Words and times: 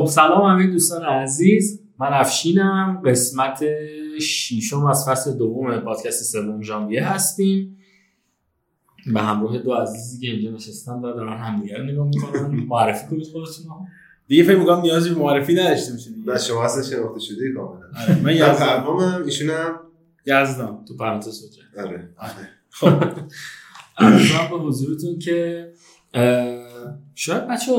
خب 0.00 0.06
سلام 0.06 0.50
همه 0.50 0.66
دوستان 0.66 1.02
عزیز. 1.02 1.82
من 1.98 2.08
افشینم. 2.12 3.02
قسمت 3.06 3.64
شیشم 4.20 4.86
از 4.86 5.04
فصل 5.08 5.38
دوم 5.38 5.78
پادکست 5.78 6.32
سوم 6.32 6.62
ژانویه 6.62 7.08
هستیم. 7.08 7.78
به 9.14 9.20
همراه 9.20 9.58
دو 9.58 9.72
عزیزی 9.72 10.20
که 10.20 10.32
اینجا 10.32 10.50
نشستن 10.50 10.92
و 10.92 11.02
دارن 11.02 11.38
همدیگه 11.38 11.78
رو 11.78 11.84
نگاه 11.84 12.08
می‌کنن. 12.08 12.50
معرفی 12.70 13.06
کنید 13.10 13.26
خودتون 13.26 13.64
رو. 13.66 13.86
دیگه 14.28 14.42
فکر 14.42 14.58
می‌کنم 14.58 14.80
نیازی 14.80 15.10
به 15.10 15.20
معرفی 15.20 15.54
نداشته 15.54 15.92
باشه 15.92 16.10
دیگه. 16.10 16.38
شما 16.38 16.64
اصلا 16.64 16.82
شناخته 16.82 17.20
شده 17.20 17.52
کاملا. 17.52 17.86
آره، 18.02 18.22
من 18.22 18.54
پرهامم 18.54 19.22
ایشونم. 19.24 19.80
یزدان 20.26 20.84
تو 20.84 20.96
پرانتز 20.96 21.42
بوده 21.42 21.82
آره. 21.82 22.08
ارزم 23.98 24.48
به 24.50 24.58
حضورتون 24.58 25.18
که 25.18 25.68
شاید 27.14 27.48
بچه 27.48 27.72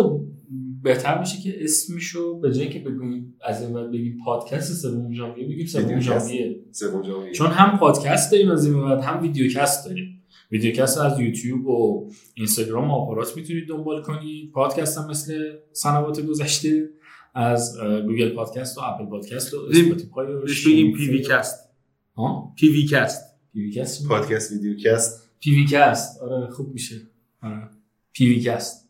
بهتر 0.84 1.20
میشه 1.20 1.42
که 1.42 1.64
اسمشو 1.64 2.40
به 2.40 2.54
جای 2.54 2.70
اینکه 2.70 2.80
بگیم 2.80 3.36
از 3.46 3.62
این 3.62 3.74
بعد 3.74 3.92
بگیم 3.92 4.18
پادکست 4.26 4.74
سوم 4.74 5.14
ژانویه 5.14 5.48
بگیم 5.48 5.66
سوم. 5.66 6.00
ژانویه. 6.00 6.60
سوم 6.72 7.02
ژانویه 7.02 7.32
چون 7.32 7.48
هم 7.48 7.78
پادکست 7.78 8.32
داریم 8.32 8.52
از 8.52 8.66
این 8.66 8.82
بعد 8.82 9.02
هم 9.02 9.22
ویدیوکست 9.22 9.86
داریم. 9.86 10.24
ویدیوکست 10.52 10.98
از 10.98 11.20
یوتیوب 11.20 11.68
و 11.68 12.10
اینستاگرام 12.34 12.92
و 12.92 12.94
آپارات 12.94 13.38
می‌تونید 13.38 13.68
دنبال 13.68 14.04
کنید. 14.04 14.52
پادکست 14.52 14.98
هم 14.98 15.10
مثل 15.10 15.54
سنوات 15.72 16.22
گذشته 16.22 16.90
از 17.36 17.78
گوگل 18.08 18.30
پادکست 18.30 18.78
و 18.78 18.82
اپل 18.82 19.06
پادکست 19.06 19.54
و 19.54 19.58
اسپاتیفای 19.70 20.28
و 20.28 20.42
بگیم 20.66 20.98
پی. 20.98 21.10
وی 21.10 21.22
کست 21.22 21.70
ها؟ 22.16 22.54
پی 22.58 22.70
وی 22.70 22.86
کست 22.86 23.22
پی 23.54 23.62
وی 23.62 23.72
کست 23.72 24.08
پادکست 24.08 24.52
ویدیوکست. 24.52 25.30
پی 25.40 25.52
وی 25.56 25.66
کست 25.66 26.22
آره 26.22 26.48
خوب 26.48 26.74
میشه. 26.74 26.96
آره. 27.44 27.70
پی 28.14 28.26
وی 28.26 28.40
کست 28.40 28.81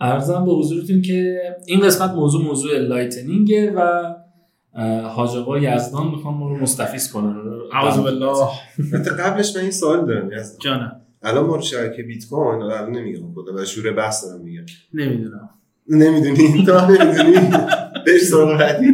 عرضم 0.00 0.44
به 0.44 0.52
حضورتون 0.52 1.02
که 1.02 1.40
این 1.66 1.80
قسمت 1.80 2.10
موضوع 2.10 2.44
موضوع 2.44 2.78
Lightning 2.78 3.63
ه 3.63 3.72
و 3.76 4.14
حاج 5.08 5.30
آقا 5.30 5.58
یزدان 5.58 6.06
می‌خوام 6.06 6.36
ما 6.38 6.48
رو 6.48 6.56
مستفیض 6.56 7.12
کنن. 7.12 7.36
اعوذ 7.72 7.98
بالله. 7.98 8.48
قبلش 9.18 9.56
من 9.56 9.62
این 9.62 9.70
سوال 9.70 10.06
دارم 10.06 10.32
یزدان. 10.32 10.58
جانم. 10.58 11.00
الان 11.22 11.46
ما 11.46 11.56
رو 11.56 11.62
شبکه 11.62 12.02
بیت 12.02 12.28
کوین 12.28 12.62
الان 12.62 12.90
نمیگم 12.90 13.32
خدا 13.34 13.54
و 13.54 13.64
شور 13.64 13.92
بحث 13.92 14.24
دارم 14.24 14.40
میگم. 14.40 14.66
نمی‌دونم. 14.94 15.50
نمی‌دونی؟ 15.88 16.64
تو 16.66 16.78
هم 16.78 16.92
نمی‌دونی؟ 16.92 17.36
بهش 18.06 18.22
سوال 18.22 18.58
بعدی. 18.58 18.86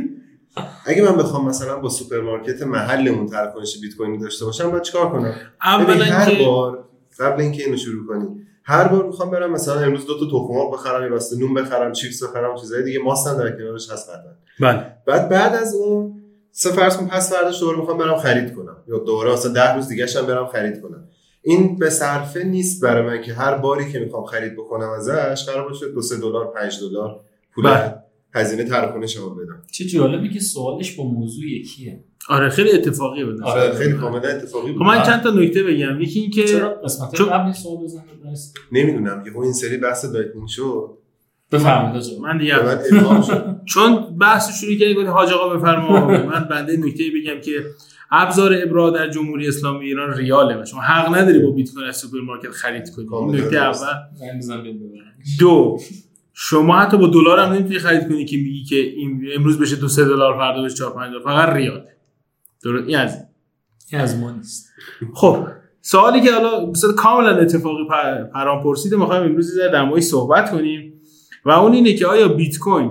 اگه 0.87 1.03
من 1.03 1.17
بخوام 1.17 1.49
مثلا 1.49 1.79
با 1.79 1.89
سوپرمارکت 1.89 2.63
محلمون 2.63 3.27
تراکنش 3.27 3.81
بیت 3.81 3.97
کوین 3.97 4.21
داشته 4.21 4.45
باشم 4.45 4.71
باید 4.71 4.83
چیکار 4.83 5.11
کنم؟ 5.11 5.35
اولا 5.63 6.05
هر 6.05 6.45
بار 6.45 6.89
قبل 7.19 7.41
اینکه 7.43 7.65
اینو 7.65 7.77
شروع 7.77 8.07
کنی 8.07 8.27
هر 8.65 8.89
بار 8.89 9.07
می‌خوام 9.07 9.31
برم 9.31 9.53
مثلا 9.53 9.81
امروز 9.81 10.07
دو 10.07 10.19
تا 10.21 10.27
تخم 10.27 10.55
مرغ 10.55 10.73
بخرم 10.73 11.03
یه 11.03 11.09
بسته 11.09 11.37
نون 11.39 11.55
بخرم 11.55 11.93
چیپس 11.93 12.23
بخرم 12.23 12.57
چیزای 12.57 12.83
دیگه 12.83 12.99
ماستن 12.99 13.37
در 13.37 13.51
کنارش 13.51 13.91
هست 13.91 14.11
قطعا 14.11 14.33
بله. 14.61 14.87
بعد 15.07 15.29
بعد 15.29 15.55
از 15.55 15.75
اون 15.75 16.23
سه 16.51 16.71
فرض 16.71 16.97
کن 16.97 17.07
پس 17.07 17.33
فرداش 17.33 17.61
دوباره 17.61 17.79
می‌خوام 17.79 17.99
برم 17.99 18.17
خرید 18.17 18.55
کنم. 18.55 18.77
یا 18.89 18.99
دوباره 18.99 19.33
مثلا 19.33 19.53
ده 19.53 19.75
روز 19.75 19.89
دیگه 19.89 20.07
هم 20.17 20.27
برم 20.27 20.47
خرید 20.47 20.83
کنم. 20.83 21.09
این 21.43 21.79
به 21.79 21.91
صرفه 21.91 22.45
نیست 22.45 22.83
برای 22.83 23.03
من 23.03 23.23
که 23.23 23.33
هر 23.33 23.59
باری 23.59 23.93
که 23.93 23.99
می‌خوام 23.99 24.25
خرید 24.25 24.57
بکنم 24.57 24.91
ازش 24.91 25.49
قرار 25.49 25.69
باشه 25.69 25.89
دو 25.89 26.03
سه 26.03 26.17
دلار 26.17 26.53
5 26.53 26.81
دلار 26.81 27.21
پول 27.55 27.65
بله. 27.65 27.95
هزینه 28.35 28.65
تراکنش 28.65 29.17
رو 29.17 29.31
بدم. 29.35 29.63
چه 29.73 29.85
جالبه 29.85 30.29
که 30.29 30.41
سوالش 30.41 30.93
با 30.97 31.05
موضوع 31.05 31.45
یکیه. 31.47 32.05
آره 32.29 32.49
خیلی 32.49 32.73
اتفاقی 32.73 33.25
بود 33.25 33.43
آره، 33.43 33.75
خیلی 33.75 33.93
کاملا 33.93 34.29
اتفاقی 34.29 34.73
خب 34.73 34.79
بود 34.79 34.87
من 34.87 35.03
چند 35.03 35.23
تا 35.23 35.31
نکته 35.31 35.63
بگم. 35.63 36.01
یکی 36.01 36.21
این 36.21 36.31
که 36.31 36.45
چرا؟ 36.45 36.75
قسمت 36.85 37.15
چون- 37.15 37.29
قبل 37.31 37.53
سوال 37.53 37.77
برس 38.25 38.55
نمی‌دونم 38.73 39.23
یه 39.27 39.41
این 39.43 39.53
سری 39.53 39.77
بحث 39.77 40.05
Lightning 40.05 40.49
شد. 40.49 40.91
بفرمایید 41.53 42.05
من 42.23 42.39
دیگه 42.39 42.55
چون 43.75 44.19
بحث 44.21 44.61
شروع 44.61 44.75
کردی 44.75 44.95
گفتی 44.95 45.07
حاج 45.07 45.33
آقا 45.33 45.57
بفرما. 45.57 46.07
من 46.11 46.49
بنده 46.51 46.77
نکته 46.77 47.05
بگم 47.17 47.41
که 47.41 47.53
ابزار 48.11 48.55
ابرا 48.63 48.91
در 48.91 49.11
جمهوری 49.11 49.49
اسلامی 49.49 49.85
ایران 49.87 50.15
ریاله 50.17 50.63
و 50.63 50.65
شما 50.65 50.81
حق 50.81 51.15
نداری 51.15 51.39
با 51.39 51.51
بیت 51.51 51.71
کوین 51.75 51.87
از 51.87 51.97
سوپرمارکت 51.97 52.51
خرید 52.51 52.91
کنی. 52.91 53.33
نکته. 53.33 53.57
اول. 53.57 53.87
دو. 55.39 55.79
شما 56.33 56.79
حتی 56.79 56.97
با 56.97 57.07
دلار 57.07 57.39
هم 57.39 57.53
نمی‌تونی 57.53 57.79
خرید 57.79 58.09
کنی 58.09 58.25
که 58.25 58.37
میگی 58.37 58.65
که 58.65 58.77
این 58.77 59.29
امروز 59.35 59.59
بشه 59.59 59.77
دو 59.77 59.89
سه 59.89 60.05
دلار 60.05 60.39
فردا 60.39 60.63
بشه 60.63 60.77
4 60.77 60.95
5 60.95 61.11
دلار. 61.11 61.23
فقط 61.23 61.49
ریال. 61.49 61.85
درست؟ 62.65 62.89
این 62.89 62.97
از 62.99 63.15
این. 63.15 63.25
این 63.93 64.01
از 64.01 64.19
ما 64.19 64.31
نیست. 64.31 64.69
خب 65.15 65.47
سوالی 65.81 66.21
که 66.21 66.33
حالا 66.33 66.67
مثلا 66.67 66.93
کاملا 66.93 67.37
اتفاقی 67.37 67.85
پر- 67.89 68.25
پرام 68.35 68.63
پرسیده 68.63 68.97
می‌خوایم 68.97 69.23
امروز 69.23 69.57
یه 69.57 69.69
در 69.69 69.85
موردش 69.85 70.03
صحبت 70.03 70.51
کنیم. 70.51 71.01
و 71.45 71.51
اون 71.51 71.73
اینه 71.73 71.95
که 71.95 72.07
آیا 72.07 72.29
بیت 72.29 72.59
کوین 72.59 72.91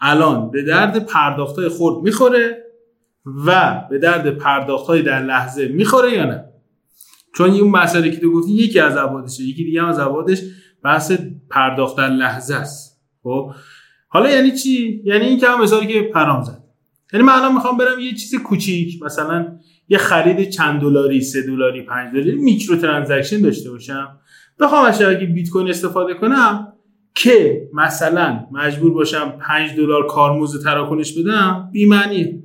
الان 0.00 0.50
به 0.50 0.62
درد 0.62 1.06
پرداختای 1.06 1.68
خرد 1.68 2.02
می‌خوره 2.02 2.64
و 3.46 3.80
به 3.90 3.98
درد 3.98 4.38
پرداختای 4.38 5.02
در 5.02 5.22
لحظه 5.22 5.68
می‌خوره 5.68 6.12
یا 6.12 6.24
نه؟ 6.24 6.44
چون 7.34 7.50
اون 7.50 7.70
مسئله 7.70 8.10
که 8.10 8.20
تو 8.20 8.32
گفتی 8.32 8.52
یکی 8.52 8.80
از 8.80 8.96
ابعادشه 8.96 9.42
یکی 9.42 9.64
دیگه 9.64 9.82
هم 9.82 9.88
از 9.88 9.98
ابعادش. 9.98 10.42
بحث 10.84 11.12
در 11.98 12.08
لحظه 12.08 12.54
است. 12.54 13.02
خب؟ 13.22 13.52
حالا 14.08 14.30
یعنی 14.30 14.50
چی؟ 14.50 15.02
یعنی 15.04 15.24
این 15.24 15.38
که 15.38 15.48
هم 15.48 15.62
مثالی 15.62 15.86
که 15.86 16.02
پرهام 16.02 16.42
زد. 16.42 16.62
یعنی 17.12 17.26
من 17.26 17.32
الان 17.32 17.54
می‌خوام 17.54 17.76
برم 17.76 17.98
یه 18.00 18.10
چیز 18.14 18.34
کوچیک 18.34 19.02
مثلا 19.02 19.58
یه 19.88 19.98
خرید 19.98 20.48
چند 20.48 20.80
دلاری 20.80 21.20
سه 21.20 21.42
دلاری 21.42 21.82
پنج 21.82 22.12
دلاری 22.12 22.34
micro 22.34 22.76
transaction 22.76 23.40
داشته 23.40 23.70
باشم. 23.70 24.18
بخوام 24.60 24.84
از 24.84 24.98
شبکه 24.98 25.26
بیت 25.26 25.50
کوین 25.50 25.68
استفاده 25.68 26.14
کنم 26.14 26.72
که 27.14 27.68
مثلا 27.72 28.46
مجبور 28.52 28.92
باشم 28.94 29.30
5 29.40 29.76
دلار 29.76 30.06
کارمزد 30.06 30.64
تراکنش 30.64 31.18
بدم 31.18 31.68
بی 31.72 31.86
معنیه 31.86 32.42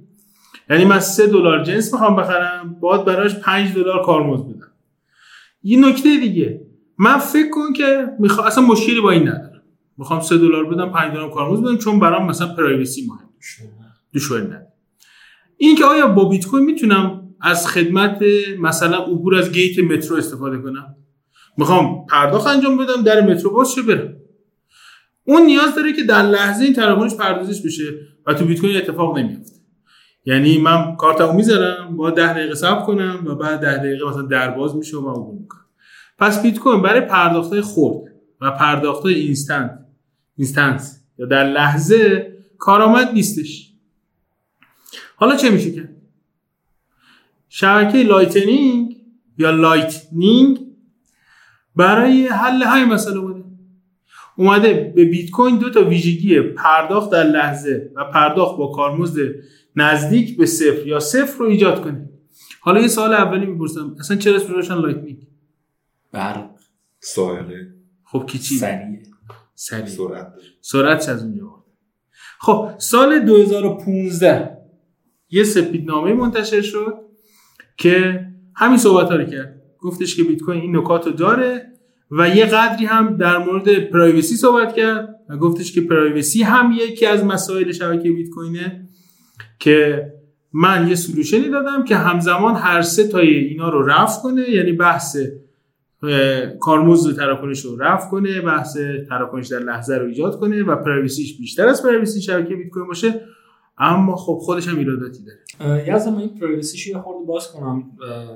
یعنی 0.70 0.86
من 0.86 1.00
3 1.00 1.28
دلار 1.28 1.64
جنس 1.64 1.94
می‌خوام 1.94 2.16
بخرم 2.16 2.78
باید 2.80 3.06
براش 3.06 3.36
5 3.36 3.74
دلار 3.74 4.06
کارمزد 4.06 4.46
بدم. 4.46 4.72
یه 5.64 5.90
نکته 5.90 6.20
دیگه. 6.20 6.66
من 6.97 7.18
فکر 7.18 7.50
کن 7.50 7.74
که 7.74 8.08
می‌خوام 8.19 8.47
اصلا 8.47 8.63
مشکلی 8.63 9.02
با 9.02 9.12
این 9.12 9.28
ندارم. 9.28 9.62
می‌خوام 9.97 10.22
3 10.22 10.38
دلار 10.38 10.66
بدم 10.66 10.91
5 10.91 11.13
دلار 11.13 11.31
کارمزد 11.31 11.63
بدم 11.63 11.78
چون 11.78 12.00
برام 12.00 12.28
مثلا 12.28 12.47
پرایوسی 12.47 13.08
مهم. 13.08 13.30
دشواری 14.13 14.46
نداره 14.46 14.68
این 15.58 15.75
که 15.75 15.85
آیا 15.85 16.08
با 16.08 16.30
بیت 16.30 16.46
کوین 16.46 16.66
می‌تونم 16.66 17.24
از 17.41 17.68
خدمت 17.68 18.24
مثلا 18.59 18.97
عبور 18.97 19.35
از 19.35 19.52
گیت 19.52 19.80
مترو 19.80 20.18
استفاده 20.18 20.58
کنم؟ 20.58 20.96
می‌خوام 21.58 22.06
پرداخت 22.06 22.47
انجام 22.47 22.78
بدم 22.78 23.03
در 23.03 23.22
مترو 23.22 23.50
باز 23.50 23.72
شه 23.72 23.81
برم. 23.81 24.14
اون 25.24 25.41
نیاز 25.41 25.75
داره 25.75 25.94
که 25.94 26.03
در 26.03 26.22
لحظه 26.22 26.64
این 26.64 26.74
تراکنش 26.74 27.16
پردازش 27.16 27.62
بشه 27.62 27.84
و 28.28 28.34
تو 28.34 28.46
بیت 28.46 28.62
کوین 28.62 28.78
اتفاق 28.78 29.18
نمیافته. 29.18 29.58
یعنی 30.25 30.58
من 30.58 30.96
کارتمو 30.96 31.34
می‌ذارم 31.34 31.97
با 31.97 32.09
10 32.09 32.34
دقیقه 32.34 32.56
صبر 32.56 32.85
کنم 32.85 33.24
و 33.28 33.35
بعد 33.35 33.59
10 33.59 33.78
دقیقه 33.78 34.09
مثلا 34.09 34.22
در 34.22 34.52
باز 34.52 34.75
میشه 34.75 34.97
و 34.97 35.02
من 35.02 35.12
عبور 35.12 35.40
می‌کنم. 35.40 35.66
پس 36.17 36.41
بیت 36.41 36.59
کوین 36.59 36.81
برای 36.81 37.01
پرداختهای 37.01 37.61
خرد 37.61 38.13
و 38.41 38.51
پرداختهای 38.51 39.13
instant 39.13 39.80
instance 40.35 41.03
یا 41.17 41.25
در 41.25 41.44
لحظه 41.44 42.33
کارآمد 42.57 43.11
نیستش. 43.13 43.73
حالا 45.16 45.35
چه 45.35 45.50
میشه 45.50 45.72
کرد؟ 45.72 45.89
شبکه 47.49 48.03
Lightning 48.03 48.97
یا 49.37 49.52
Lightning 49.52 50.59
برای 51.75 52.28
حل 52.28 52.63
این 52.64 52.85
مسئله 52.85 53.20
بوده. 53.20 53.43
اومده 54.35 54.93
به 54.96 55.05
بیت 55.05 55.29
کوین 55.29 55.58
دو 55.58 55.70
تا 55.70 55.84
ویژگی 55.84 56.41
پرداخت 56.41 57.11
در 57.11 57.23
لحظه 57.23 57.91
و 57.96 58.03
پرداخت 58.03 58.58
با 58.58 58.67
کارمزد 58.67 59.20
نزدیک 59.75 60.37
به 60.37 60.46
صفر 60.46 60.87
یا 60.87 60.99
صفر 60.99 61.40
رو 61.40 61.46
ایجاد 61.46 61.84
کنه. 61.84 62.09
حالا 62.59 62.81
یه 62.81 62.87
سوال 62.87 63.13
اولی 63.13 63.46
می‌پرسم 63.46 63.96
اصلا 63.99 64.17
چرا 64.17 64.35
اسمش 64.35 64.72
Lightning؟ 64.72 65.27
برق. 66.12 66.50
صاعقه 66.99 67.67
خب 68.04 68.26
کی 68.26 68.40
چی؟ 68.40 68.58
سریع. 68.58 69.00
سریع. 69.56 69.86
سرعت. 69.86 70.34
سرعتش 70.62 71.09
از 71.09 71.24
اونجا 71.24 71.48
آورد. 71.48 71.64
خب 72.40 72.72
سال 72.78 73.20
2015 73.20 74.58
یه 75.30 75.44
سپیدنامه 75.44 76.14
منتشر 76.14 76.62
شد 76.62 76.94
که 77.78 78.26
همین 78.56 78.78
صحبت 78.78 79.09
ها 79.09 79.16
رو 79.16 79.26
کرد. 79.26 79.62
گفتش 79.80 80.16
که 80.16 80.24
بیت 80.24 80.42
کوین 80.42 80.62
این 80.62 80.78
نکات 80.78 81.06
رو 81.06 81.12
داره 81.12 81.74
و 82.12 82.30
یه 82.30 82.46
قدری 82.46 82.86
هم 82.86 83.18
در 83.18 83.38
مورد 83.38 83.80
privacy 83.79 84.35
صحبت 84.36 84.76
کرد 84.76 85.16
و 85.30 85.38
گفتش 85.38 85.72
که 85.72 85.82
privacy 85.82 86.44
هم 86.44 86.72
یکی 86.72 87.06
از 87.06 87.24
مسائل 87.24 87.72
شبکه 87.72 88.12
بیت 88.12 88.30
کوینه 88.30 88.90
که 89.59 90.06
من 90.54 90.88
یه 90.88 90.96
solution 90.96 91.44
ی 91.44 91.49
دادم 91.50 91.84
که 91.84 91.96
همزمان 91.96 92.56
هر 92.56 92.82
سه 92.82 93.08
تای 93.08 93.36
اینا 93.36 93.70
رو 93.70 93.86
رفع 93.86 94.22
کنه 94.22 94.50
یعنی 94.50 94.72
بحث 94.72 95.18
کارمزد 96.59 97.16
تراکنش 97.16 97.59
رو 97.66 97.78
رفع 97.78 98.09
کنه 98.09 98.41
بحث 98.41 98.78
تراکنش 99.09 99.47
در 99.47 99.59
لحظه 99.59 99.96
رو 99.96 100.05
ایجاد 100.05 100.40
کنه 100.40 100.64
و 100.64 100.76
privacy 100.76 101.24
ش 101.24 101.38
بیشتر 101.38 101.67
از 101.67 101.84
privacy 101.84 102.22
شبکه 102.22 102.55
بیت 102.55 102.70
کوین 102.70 102.88
باشه. 102.88 103.22
اما 103.78 104.16
خب 104.16 104.40
خودش 104.41 104.67
هم 104.67 104.78
ایراداتی 104.78 105.20
داره. 105.23 105.40
من 106.11 106.17
این 106.17 106.40
privacy 106.40 106.74
شو 106.74 106.90
یه 106.90 106.99
خورده 106.99 107.26
باز 107.28 107.52
کنم. 107.52 107.84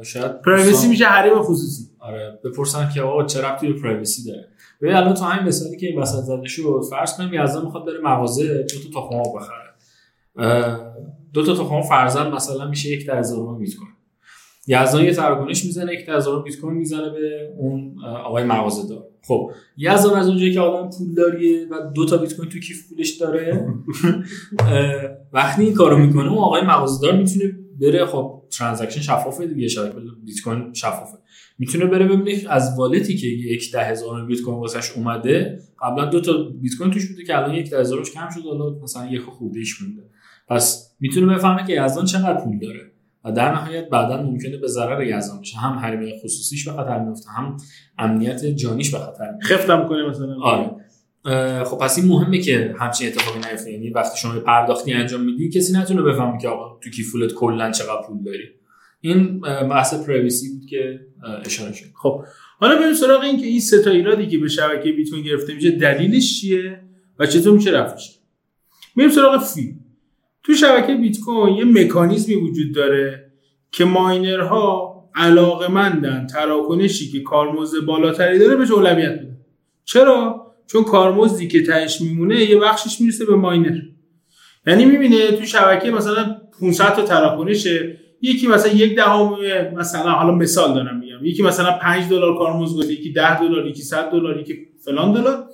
شاید 0.04 0.42
privacy 0.42 0.88
میشه 0.88 1.06
حریم 1.06 1.42
خصوصی. 1.42 1.84
آره 2.00 2.40
بپرسن 2.44 2.90
که 2.94 3.02
آقا 3.02 3.24
چه 3.24 3.42
ربطی 3.42 3.74
به 3.74 3.82
privacy 3.82 4.32
داره. 4.32 4.48
ببین 4.82 4.96
الان 4.96 5.14
تو 5.14 5.24
همین 5.24 5.48
مثالی 5.48 5.78
که 5.78 5.88
این 5.88 6.00
وسط 6.00 6.24
زده 6.24 6.48
شد 6.48 6.82
فرض 6.90 7.18
کنیم 7.18 7.44
یزدان 7.44 7.66
می‌خواد 7.66 7.86
بره 7.86 8.00
مغازه 8.04 8.48
دو 8.58 8.90
تا 8.90 9.02
تخم 9.02 9.24
بخره. 9.36 9.72
دو 11.34 11.46
تا 11.46 11.54
تخم 11.54 11.82
فرضاً 11.82 12.30
مثلا 12.30 12.68
میشه 12.68 12.90
یک 12.90 13.08
در 13.08 13.20
هزار 13.20 13.56
بیت 13.56 13.76
کوین. 13.76 13.92
یزدان 14.68 15.04
یه 15.04 15.14
تراکنش 15.14 15.66
می‌زنه 15.66 15.94
یک 15.94 16.06
هزار 16.10 16.44
بیت 16.44 16.60
کوین 16.60 16.78
می‌زنه 16.78 17.10
به 17.10 17.54
اون 17.58 17.96
آقای 18.06 18.44
مغازه 18.44 18.90
دار 18.90 19.04
خب 19.28 19.52
یزدان 19.78 20.20
از 20.20 20.28
اونجایی 20.28 20.54
که 20.54 20.60
آدم 20.60 20.90
پول 20.98 21.14
داریه 21.14 21.68
و 21.72 21.92
دو 21.96 22.06
تا 22.06 22.18
بیت 22.18 22.36
کوین 22.36 22.50
تو 22.50 22.60
کیف 22.60 22.90
پولش 22.90 23.10
داره 23.10 23.68
وقتی 25.34 25.64
این 25.64 25.74
کارو 25.74 25.98
می‌کنه 25.98 26.30
اون 26.30 26.38
آقای 26.38 26.62
مغازه 26.62 27.08
دار 27.08 27.18
می‌تونه 27.18 27.46
بره 27.82 28.06
خب 28.06 28.42
transaction 28.58 29.02
شفافه 29.02 29.48
دیگه 29.48 29.68
شبکه 29.68 29.96
بیت 30.26 30.42
کوین 30.44 30.74
شفافه. 30.74 31.18
می‌تونه 31.60 31.86
بره 31.86 32.08
ببینه 32.08 32.42
از 32.50 32.76
wallet 32.78 33.10
ی 33.10 33.16
که 33.16 33.28
یک 33.28 33.72
ده 33.72 33.84
هزار 33.84 34.26
بیت 34.26 34.42
کوین 34.42 34.60
واسش 34.60 34.92
اومده 34.92 35.60
قبلا 35.82 36.06
دو 36.06 36.22
تا 36.22 36.34
بیت 36.62 36.76
کوین 36.78 36.92
توش 36.92 37.10
بوده 37.10 37.24
که 37.24 37.38
الان 37.38 37.54
یک 37.54 37.70
ده 37.70 37.80
هزارش 37.80 38.12
کم 38.12 38.30
شد 38.30 38.42
حالا 38.46 38.80
مثلا 38.84 39.12
یک 39.12 39.22
خورده 39.22 39.60
ایش 39.60 39.82
مونده. 39.82 40.02
پس 40.48 40.92
می‌تونه 41.00 41.36
بفهمه 41.36 41.68
که 41.68 41.86
یزدان 41.86 42.06
چقدر 42.06 42.44
پول 42.44 42.60
داره. 42.60 42.91
و 43.26 43.32
در 43.32 43.52
نهایت 43.52 43.90
بعدا 43.90 44.22
ممکنه 44.22 44.58
به 44.58 44.68
ضرر 44.68 45.04
یزدان 45.04 45.42
بشه. 45.42 45.58
هم 45.58 45.74
حریم 45.74 46.20
خصوصیش 46.20 46.68
به 46.68 46.74
خطر 46.74 47.00
میفته 47.00 47.30
هم 47.30 47.58
امنیت 47.98 48.46
جانیش 48.46 48.92
به 48.92 48.98
خطر 48.98 49.32
میفته 49.32 49.56
خفتم 49.56 49.88
کنه 49.88 50.10
مثلا. 50.10 50.36
آره. 50.42 50.72
خب 51.64 51.78
پس 51.78 51.98
این 51.98 52.08
مهمه 52.08 52.40
که 52.40 52.76
همچین 52.80 53.08
اتفاقی 53.08 53.40
نیفته. 53.52 53.72
یعنی 53.72 53.90
وقتی 53.90 54.20
شما 54.20 54.40
پرداختی 54.40 54.94
انجام 54.94 55.22
میدی 55.22 55.50
کسی 55.50 55.74
نتونه 55.74 56.02
بفهمه 56.02 56.42
که 56.42 56.48
آقا 56.48 56.80
تو 56.84 56.90
کیفولت 56.90 57.34
کلا 57.34 57.72
چقدر 57.72 58.02
پول 58.08 58.24
داری. 58.24 58.44
این 59.02 59.40
بحث 59.42 59.94
پرایوسی 59.94 60.50
بود 60.54 60.66
که 60.70 61.00
اشاره 61.46 61.74
شد. 61.74 61.86
خب 62.02 62.24
حالا 62.60 62.76
بریم 62.76 62.94
سراغ 62.94 63.22
این 63.22 63.38
که 63.40 63.46
این 63.46 63.60
سه 63.60 63.82
تا 63.82 63.90
ایرادی 63.90 64.28
که 64.28 64.38
به 64.38 64.48
شبکه 64.48 64.92
بیت 64.92 65.10
کوین 65.10 65.24
گرفته 65.24 65.54
میشه 65.54 65.72
دلیلش 65.72 66.42
چیه 66.42 66.80
و 67.20 67.26
چطور 67.26 67.54
میشه 67.54 67.72
رفعش 67.72 68.20
میریم 68.96 69.12
سراغ 69.12 69.44
فی 69.44 69.76
تو 70.44 70.54
شبکه 70.54 70.96
بیت 70.96 71.20
کوین 71.20 71.56
یه 71.56 71.66
مکانیزمی 71.66 72.36
وجود 72.36 72.76
داره 72.76 73.32
که 73.72 73.86
ماینرها 73.86 74.92
علاقمندن 75.16 76.28
تراکنشی 76.28 77.12
که 77.12 77.20
کارمزد 77.20 77.86
بالاتری 77.86 78.40
داره 78.40 78.56
بهش 78.56 78.72
اولویت 78.72 79.12
بدن. 79.12 79.38
چرا؟ 79.86 80.48
چون 80.68 80.84
کارمزدی 80.84 81.48
که 81.48 81.64
تهش 81.64 82.02
میمونه 82.02 82.44
یه 82.44 82.60
بخشش 82.60 83.02
می‌رسه 83.02 83.26
به 83.26 83.36
ماینر. 83.36 83.78
یعنی 84.68 84.86
می‌بینه 84.86 85.32
تو 85.32 85.46
شبکه 85.46 85.92
مثلا 85.92 86.38
500 86.62 86.96
تا 86.96 87.02
تراکنشه 87.02 87.98
یکی 88.22 88.48
مثلا 88.48 88.72
یک 88.72 88.96
دهم 88.96 89.36
مثلا 89.76 90.12
حالا 90.12 90.36
مثال 90.36 90.74
دارم 90.74 91.00
میگم 91.00 91.26
یکی 91.26 91.44
مثلا 91.44 91.72
5 91.72 92.10
دلار 92.10 92.38
کارمزد 92.38 92.74
گذاشته 92.74 92.94
یکی 92.94 93.14
10 93.14 93.40
دلار 93.40 93.68
یکی 93.68 93.82
100 93.82 94.12
دلار 94.12 94.40
یکی 94.40 94.56
فلان 94.86 95.14
دلار. 95.14 95.46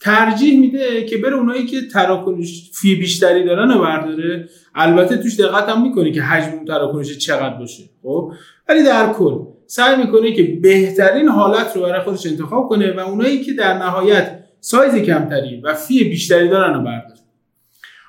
ترجیح 0.00 0.60
میده 0.60 1.04
که 1.04 1.18
بره 1.18 1.34
اونایی 1.34 1.66
که 1.66 1.80
تراکنش 1.92 2.70
فی 2.74 2.94
بیشتری 2.94 3.44
دارن 3.44 3.70
رو 3.70 3.80
برداره. 3.80 4.48
البته 4.74 5.16
توش 5.16 5.40
دقت 5.40 5.68
هم 5.68 5.82
می‌کنه 5.82 6.12
که 6.12 6.22
حجم 6.22 6.56
اون 6.56 6.64
تراکنش 6.64 7.18
چقدر 7.18 7.54
باشه 7.54 7.82
خب؟ 8.02 8.32
ولی 8.68 8.82
در 8.82 9.12
کل 9.12 9.38
سعی 9.66 9.96
می‌کنه 9.96 10.32
که 10.32 10.42
بهترین 10.42 11.28
حالت 11.28 11.76
رو 11.76 11.82
برای 11.82 12.00
خودش 12.00 12.26
انتخاب 12.26 12.68
کنه 12.68 12.92
و 12.92 13.00
اونایی 13.00 13.40
که 13.40 13.52
در 13.52 13.78
نهایت 13.78 14.38
سایز 14.60 14.94
کمتری 14.94 15.60
و 15.60 15.74
فی 15.74 16.04
بیشتری 16.04 16.48
دارن 16.48 16.74
رو 16.74 16.80
برداره. 16.80 17.20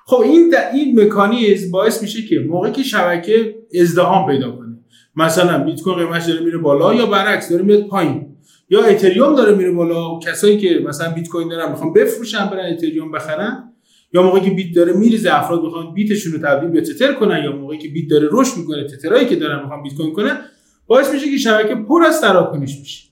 خب 0.06 0.22
این 0.22 0.54
این 0.74 1.00
مکانیزم 1.00 1.72
باعث 1.72 2.02
میشه 2.02 2.22
که 2.22 2.40
موقعی 2.40 2.72
که 2.72 2.84
شبکه 2.84 3.56
ازدهام 3.82 4.32
پیدا 4.32 4.52
کنه. 4.52 4.78
مثلا 5.16 5.64
بیت 5.64 5.82
کوین 5.82 5.98
قیمتش 5.98 6.26
داره 6.26 6.40
میره 6.40 6.58
بالا 6.58 6.94
یا 6.94 7.06
برعکس 7.06 7.50
داره 7.50 7.64
میاد 7.64 7.88
پایین. 7.88 8.37
یا 8.70 8.84
اتریوم 8.84 9.36
داره 9.36 9.56
میره 9.56 9.72
بالا. 9.72 10.20
کسایی 10.20 10.58
که 10.58 10.84
مثلا 10.86 11.14
بیت 11.14 11.28
کوین 11.28 11.48
دارن 11.48 11.72
می‌خوان 11.72 11.94
بفروشن 11.94 12.46
برن 12.46 12.74
اتریوم 12.74 13.12
بخرن. 13.12 13.74
یا 14.14 14.24
موقعی 14.24 14.42
که 14.42 14.52
بیت 14.52 14.76
داره 14.76 14.94
میریزه 14.94 15.34
افراد 15.34 15.64
می‌خوان 15.64 15.94
بیتشون 15.94 16.34
رو 16.34 16.40
تبدیل 16.40 16.70
به 16.70 16.82
تتر 16.82 17.14
کنن. 17.14 17.44
یا 17.44 17.52
موقعی 17.52 17.78
که 17.78 17.88
بیت 17.88 18.10
داره 18.10 18.28
رشد 18.32 18.58
می‌کنه 18.58 18.88
تترایی 18.88 19.26
که 19.26 19.36
دارن 19.36 19.62
می‌خوان 19.62 19.84
بیت 19.84 19.94
کوین 19.94 20.14
کنن 20.14 20.40
باعث 20.88 21.14
میشه 21.14 21.32
که 21.32 21.38
شبکه 21.38 21.76
پر 21.76 22.04
از 22.04 22.22
تراکنش 22.22 22.80
میشه 22.80 23.08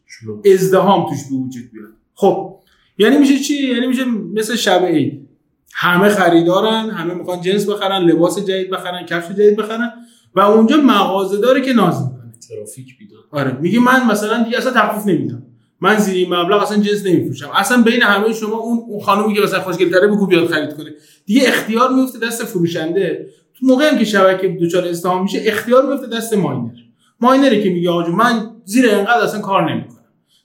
ازدهام 0.54 1.10
توش 1.10 1.20
به 1.30 1.36
وجود 1.36 1.72
بیاد. 1.74 1.90
خب 2.14 2.56
یعنی 2.98 3.18
میشه 3.18 3.40
چی؟ 3.40 3.68
یعنی 3.74 3.88
میشه 3.88 4.06
مثل 4.34 4.56
شب 4.56 4.86
عید. 4.86 5.28
همه 5.74 6.10
خریدارن 6.10 6.90
همه 6.90 7.14
می‌خوان 7.14 7.42
جنس 7.42 7.70
بخرن 7.70 8.02
لباس 8.02 8.46
جدید 8.46 8.70
بخرن 8.70 9.06
کفش 9.06 9.32
جدید 9.32 9.56
بخرن 9.56 9.92
و 10.36 10.40
اونجا 10.40 10.78
مغازه 10.78 11.38
داره 11.38 11.62
که 11.62 11.74
ناز 11.74 12.12
ترافیک 12.48 12.98
بیدار 12.98 13.20
آره 13.32 13.58
میگه 13.62 13.80
من 13.80 14.08
مثلا 14.08 14.44
دیگه 14.44 14.58
اصلا 14.58 14.72
تخفیف 14.72 15.06
نمیدم. 15.06 15.44
من 15.82 15.98
زیر 15.98 16.16
این 16.16 16.34
مبلغ 16.34 16.62
اصلا 16.62 16.78
جنس 16.78 17.06
نمیفروشم. 17.06 17.50
اصلا 17.56 17.82
بین 17.82 18.02
همه 18.02 18.34
شما 18.34 18.58
اون 18.58 18.78
اون 18.88 19.02
خانومی 19.02 19.34
که 19.34 19.42
مثلا 19.42 19.62
خوشگل 19.62 19.90
تره 19.92 20.08
بگو 20.08 20.28
بیاد 20.28 20.48
خرید 20.48 20.74
کنه. 20.74 20.90
دیگه 21.26 21.42
اختیار 21.48 21.94
میفته 21.94 22.20
دست 22.20 22.44
فروشنده. 22.44 23.30
تو 23.60 23.66
موقعی 23.66 23.88
هم 23.88 23.98
که 23.98 24.06
شبکه 24.06 24.48
دوچار 24.48 24.88
ازدحام 24.88 25.24
میشه 25.24 25.42
اختیار 25.46 25.86
میفته 25.86 26.08
دست 26.08 26.34
ماینر. 26.34 26.72
ماینره 27.20 27.64
که 27.64 27.70
میگه 27.70 27.90
آجو 27.90 28.12
من 28.12 28.52
زیر 28.66 28.86
اینقدر 28.86 29.22
اصلا 29.22 29.42
کار 29.42 29.72
نمی‌کنم. 29.72 29.96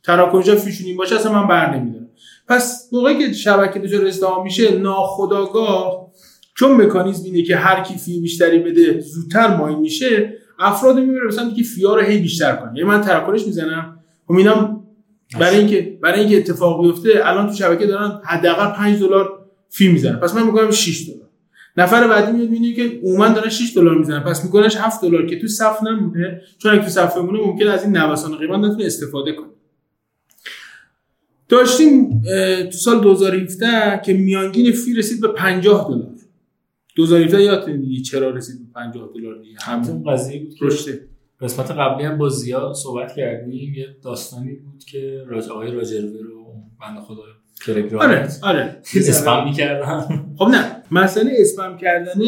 تراکنش 0.03 0.51
فیشون 0.51 0.87
این 0.87 0.97
باشه 0.97 1.17
اصلا 1.17 1.33
من 1.33 1.49
بر 1.49 1.77
نمیدارم. 1.77 2.09
پس 2.49 2.89
موقعی 2.93 3.19
که 3.19 3.33
شبکه 3.33 3.79
دوچار 3.79 4.07
ازدحام 4.07 4.45
میشه 4.45 4.79
ناخداگاه 4.79 6.11
چون 6.55 6.73
مکانیزم 6.73 7.25
اینه 7.25 7.43
که 7.43 7.57
هر 7.57 7.83
کی 7.83 7.95
فی 7.95 8.21
بیشتری 8.21 8.59
بده 8.59 9.01
زودتر 9.01 9.57
ماین 9.57 9.79
میشه 9.79 10.35
افراد 10.61 10.99
می‌بره 10.99 11.27
مثلا 11.27 11.51
که 11.51 11.63
فیا 11.63 11.95
رو 11.95 12.03
هی 12.03 12.19
بیشتر 12.19 12.57
کنه. 12.57 12.73
یعنی 12.75 12.89
من 12.89 13.01
تراکنش 13.01 13.47
می‌زنم. 13.47 13.99
و 14.29 14.33
اینم 14.33 14.83
برای 15.41 15.59
اینکه 15.59 15.99
برای 16.03 16.21
اینکه 16.21 16.39
اتفاق 16.39 16.87
بیفته 16.87 17.11
الان 17.25 17.47
تو 17.47 17.55
شبکه 17.55 17.87
دارن 17.87 18.21
حداقل 18.25 18.77
5 18.77 19.01
دلار 19.01 19.47
فی 19.69 19.89
می‌زنن. 19.89 20.17
پس 20.17 20.35
من 20.35 20.47
میگم 20.47 20.71
6 20.71 21.09
دلار. 21.09 21.29
نفر 21.77 22.09
بعدی 22.09 22.33
میاد 22.33 22.51
می‌بینه 22.51 22.75
که 22.75 23.01
اومن 23.03 23.33
دارن 23.33 23.49
6 23.49 23.77
دلار 23.77 23.99
می‌زنن. 23.99 24.21
پس 24.21 24.45
میکننش 24.45 24.77
7 24.77 25.03
دلار 25.03 25.27
که 25.27 25.39
تو 25.41 25.49
صف 25.49 25.83
نمونه. 25.83 26.43
چون 26.59 26.73
اگه 26.73 26.83
تو 26.83 26.89
صف 26.89 27.17
بمونه 27.17 27.39
ممکنه 27.47 27.71
از 27.71 27.85
این 27.85 27.97
نوسان 27.97 28.39
قیمت 28.39 28.59
نتونه 28.59 28.85
استفاده 28.85 29.33
کنه. 29.33 29.47
داشتیم 31.49 32.23
تو 32.65 32.79
سال 32.79 33.01
2017 33.01 34.01
که 34.05 34.13
میانگین 34.13 34.73
فی 34.73 34.95
رسید 34.95 35.21
به 35.21 35.29
50 35.29 35.89
دلار. 35.89 36.20
2017 36.97 37.43
یادتونه 37.43 37.77
دیگه 37.77 38.03
چرا 38.03 38.31
رسید 38.31 38.57
به 38.59 38.73
50 38.81 39.11
دلار 39.15 39.43
دیگه؟ 39.43 39.57
همون 39.63 40.13
قضیه 40.13 40.45
بود 40.45 40.55
که 40.55 40.65
رشته 40.65 41.01
قسمت 41.41 41.71
قبلی 41.71 42.05
هم 42.05 42.19
با 42.19 42.29
زیاد 42.29 42.75
صحبت 42.75 43.15
کردیم. 43.17 43.75
یه 43.75 43.97
داستانی 44.03 44.53
بود 44.53 44.85
که 44.85 45.25
راج 45.27 45.49
آقای 45.49 45.71
راجروی 45.71 46.23
رو 46.23 46.55
بنده 46.81 47.01
خدا 47.01 47.23
تلگرام 47.67 48.03
آره 48.03 48.29
آره. 48.43 48.81
اسپم 48.95 49.45
می‌کردن. 49.45 50.01
خب 50.39 50.49
نه 50.49 50.83
مسئله 50.91 51.33
اسپم 51.39 51.77
کردن 51.77 52.21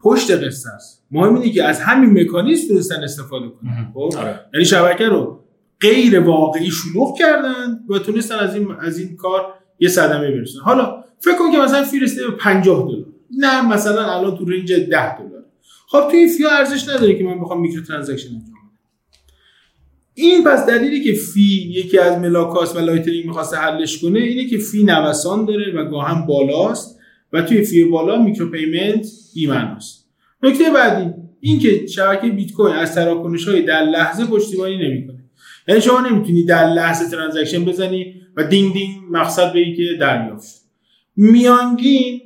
پشت 0.00 0.30
قصه 0.30 0.70
است. 0.74 1.06
مهم 1.10 1.34
اینه 1.34 1.50
که 1.50 1.64
از 1.64 1.80
همین 1.80 2.22
مکانیزم 2.22 2.68
تونستن 2.68 3.02
استفاده 3.02 3.48
کنن. 3.48 3.92
خب؟ 3.94 4.12
آره. 4.18 4.40
یعنی 4.54 4.64
شبکه 4.64 5.08
رو 5.08 5.44
غیر 5.80 6.20
واقعی 6.20 6.70
شلوغ 6.70 7.18
کردن 7.18 7.80
و 7.88 7.98
تونستن 7.98 8.38
از 8.38 8.54
این 8.54 8.68
از 8.80 8.98
این 8.98 9.16
کار 9.16 9.54
یه 9.78 9.88
صدمه 9.88 10.30
برسونن 10.30 10.64
حالا 10.64 11.04
فکر 11.18 11.38
کن 11.38 11.52
که 11.52 11.58
مثلا 11.58 11.84
fee 11.84 12.00
رسیده 12.00 12.26
به 12.30 12.36
50 12.36 12.88
دلار. 12.88 13.11
نه 13.38 13.68
مثلا 13.68 14.18
الان 14.18 14.38
تو 14.38 14.44
range 14.44 14.72
10 14.72 15.18
دلار. 15.18 15.44
خب 15.88 16.00
تو 16.00 16.16
این 16.16 16.28
fee 16.28 16.44
ا 16.44 16.50
ارزش 16.50 16.88
نداره 16.88 17.18
که 17.18 17.24
من 17.24 17.40
بخوام 17.40 17.60
micro 17.60 17.82
transaction 17.82 18.28
انجام 18.28 18.40
بدم. 18.40 18.52
این 20.14 20.44
پس 20.44 20.66
دلیلی 20.66 21.04
که 21.04 21.12
fee 21.12 21.72
یکی 21.74 21.98
از 21.98 22.18
ملاکاس 22.18 22.76
و 22.76 22.78
Lightning 22.78 23.26
می‌خواسته 23.26 23.56
حلش 23.56 23.98
کنه 23.98 24.20
اینه 24.20 24.48
که 24.48 24.58
fee 24.58 24.84
نوسان 24.84 25.44
داره 25.44 25.72
و 25.76 25.84
گاهم 25.84 26.26
بالاست 26.26 26.98
و 27.32 27.42
توی 27.42 27.62
fee 27.62 27.84
بالا 27.84 28.22
micro 28.22 28.50
payment 28.50 29.06
بی‌معناست 29.34 30.08
نکته 30.42 30.70
بعدی 30.70 31.10
این 31.40 31.58
که 31.58 31.86
شبکه 31.86 32.28
بیت 32.30 32.52
کوین 32.52 32.74
از 32.74 32.94
تراکنش 32.94 33.48
های 33.48 33.62
در 33.62 33.82
لحظه 33.82 34.26
پشتیبانی 34.26 34.88
نمی‌کنه. 34.88 35.24
یعنی 35.68 35.80
شما 35.80 36.00
نمی‌تونی 36.00 36.44
در 36.44 36.68
لحظه 36.68 37.10
transaction 37.10 37.64
بزنی 37.64 38.14
و 38.36 38.44
دینگ 38.44 38.72
دینگ 38.72 38.96
مقصد 39.10 39.52
بگی 39.52 39.76
که 39.76 39.82
دریافت. 40.00 40.62
میانگین 41.16 42.20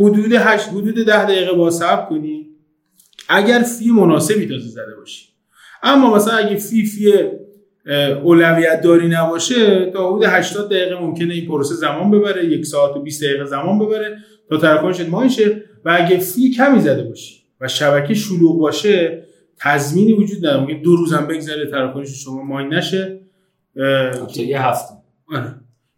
حدود 0.00 0.32
8 0.32 0.68
حدود 0.68 1.04
10 1.04 1.24
دقیقه 1.24 1.52
باید 1.52 1.70
صبر 1.70 2.08
کنی. 2.08 2.46
اگر 3.28 3.62
fee 3.62 3.90
مناسبی 3.90 4.46
تازه 4.46 4.68
زده 4.68 4.96
باشی. 4.98 5.28
اما 5.82 6.14
مثلا 6.14 6.34
اگه 6.34 6.56
fee 6.56 6.86
fee 6.86 7.12
اولویت 8.22 8.80
داری 8.80 9.08
نباشه 9.08 9.90
تا 9.90 10.08
حدود 10.10 10.24
80 10.24 10.70
دقیقه 10.70 11.00
ممکنه 11.00 11.34
این 11.34 11.48
پروسه 11.48 11.74
زمان 11.74 12.10
ببره 12.10 12.44
یک 12.44 12.66
ساعت 12.66 12.96
و 12.96 13.02
20 13.02 13.24
دقیقه 13.24 13.44
زمان 13.44 13.78
ببره 13.78 14.18
تا 14.48 14.56
تراکنشت 14.56 15.08
ماین 15.08 15.28
شه 15.28 15.62
و 15.84 15.96
اگه 16.00 16.18
فی 16.18 16.50
کمی 16.50 16.80
زده 16.80 17.02
باشی 17.02 17.40
و 17.60 17.68
شبکه 17.68 18.14
شلوغ 18.14 18.58
باشه 18.58 19.24
تضمینی 19.58 20.12
وجود 20.12 20.46
نداره. 20.46 20.74
دو 20.74 20.96
روزم 20.96 21.26
بگذره 21.26 21.66
تراکنش 21.70 22.24
شما 22.24 22.42
ماین 22.42 22.74
نشه. 22.74 23.20
اه، 23.76 24.10
تا 24.10 24.42
یه 24.42 24.62
هفته. 24.62 24.94
آره. 25.32 25.54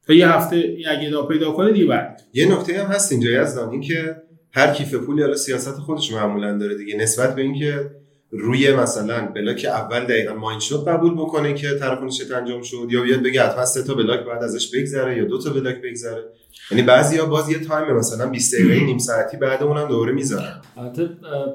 تا 0.06 0.12
یه 0.12 0.28
هفته 0.28 0.56
این 0.56 0.88
اگه 0.88 1.08
ادامه 1.08 1.28
پیدا 1.28 1.52
کنه 1.52 1.72
دیگه 1.72 1.86
بعد 1.86 2.22
یه 2.32 2.52
نکته 2.52 2.82
هم 2.82 2.86
هست 2.86 3.12
اینجا 3.12 3.30
یزدان 3.30 3.70
این 3.70 3.80
که 3.80 4.16
هر 4.52 4.72
کیف 4.72 4.94
پولی 4.94 5.22
حالا 5.22 5.36
سیاست 5.36 5.78
خودش 5.78 6.12
معمولا 6.12 6.58
داره 6.58 6.74
دیگه 6.74 6.96
نسبت 6.96 7.34
به 7.34 7.42
اینکه 7.42 7.90
روی 8.32 8.72
مثلا 8.72 9.26
بلاک 9.26 9.66
اول 9.68 10.04
دقیقا 10.04 10.34
ماین 10.34 10.60
شد 10.60 10.84
قبول 10.88 11.14
بکنه 11.14 11.54
که 11.54 11.68
تراکنش 11.80 12.20
انجام 12.36 12.62
شد 12.62 12.86
یا 12.90 13.02
بیاد 13.02 13.22
بگه 13.22 13.42
حتما 13.42 13.64
سه 13.64 13.82
تا 13.82 13.94
بلاک 13.94 14.26
بعد 14.26 14.42
ازش 14.42 14.70
بگذره 14.74 15.16
یا 15.16 15.24
دو 15.24 15.38
تا 15.38 15.50
بلاک 15.50 15.76
بگذره. 15.84 16.24
یعنی 16.70 16.82
بعضیا 16.82 17.26
باز 17.26 17.50
یه 17.50 17.58
time 17.58 17.96
مثلا 17.96 18.30
20 18.30 18.54
دقیقه 18.54 18.84
نیم 18.84 18.98
ساعتی 18.98 19.36
بعد 19.36 19.62
اونم 19.62 19.88
دوباره 19.88 20.12
می‌ذارن. 20.12 20.60
البته 20.76 21.08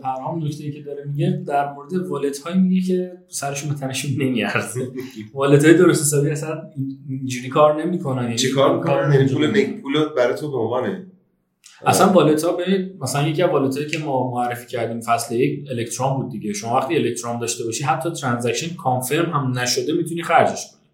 پرهام 0.03 0.45
نکته 0.45 0.71
که 0.71 0.81
داره 0.81 1.05
میگه 1.05 1.43
در 1.47 1.73
مورد 1.73 1.93
wallet 1.93 2.37
های 2.37 2.59
میگه 2.59 2.87
که 2.87 3.11
سرشون 3.27 3.69
به 3.69 3.75
تنشون 3.75 4.11
نمیارزه. 4.11 4.87
wallet 5.33 5.65
های 5.65 5.73
درست 5.73 6.01
حسابی 6.01 6.29
اصلا 6.29 6.61
اینجوری 7.09 7.49
کار 7.49 7.85
نمی‌کنن. 7.85 8.35
چی 8.35 8.51
کار 8.51 8.77
می‌کنن؟ 8.77 9.13
یعنی 9.13 9.27
پول 9.27 9.47
نگ 9.47 9.81
پول 9.81 9.93
برای 10.17 10.35
تو 10.35 10.51
به 10.51 10.57
عنوان 10.57 11.06
اصلا 11.85 12.07
wallet 12.07 12.43
ها 12.43 12.51
به 12.51 12.91
مثلا 13.01 13.27
یکی 13.27 13.43
از 13.43 13.49
wallet 13.49 13.77
هایی 13.77 13.89
که 13.89 13.97
ما 13.97 14.31
معرفی 14.31 14.67
کردیم 14.67 15.01
فصل 15.01 15.35
یک 15.35 15.67
Electrum 15.71 16.13
بود 16.13 16.31
دیگه. 16.31 16.53
شما 16.53 16.75
وقتی 16.75 16.95
Electrum 16.95 17.39
داشته 17.39 17.63
باشی 17.63 17.83
حتی 17.83 18.11
transaction 18.11 18.75
confirm 18.75 19.31
هم 19.31 19.59
نشده 19.59 19.93
می‌تونی 19.93 20.23
خرجش 20.23 20.67
کنی. 20.71 20.89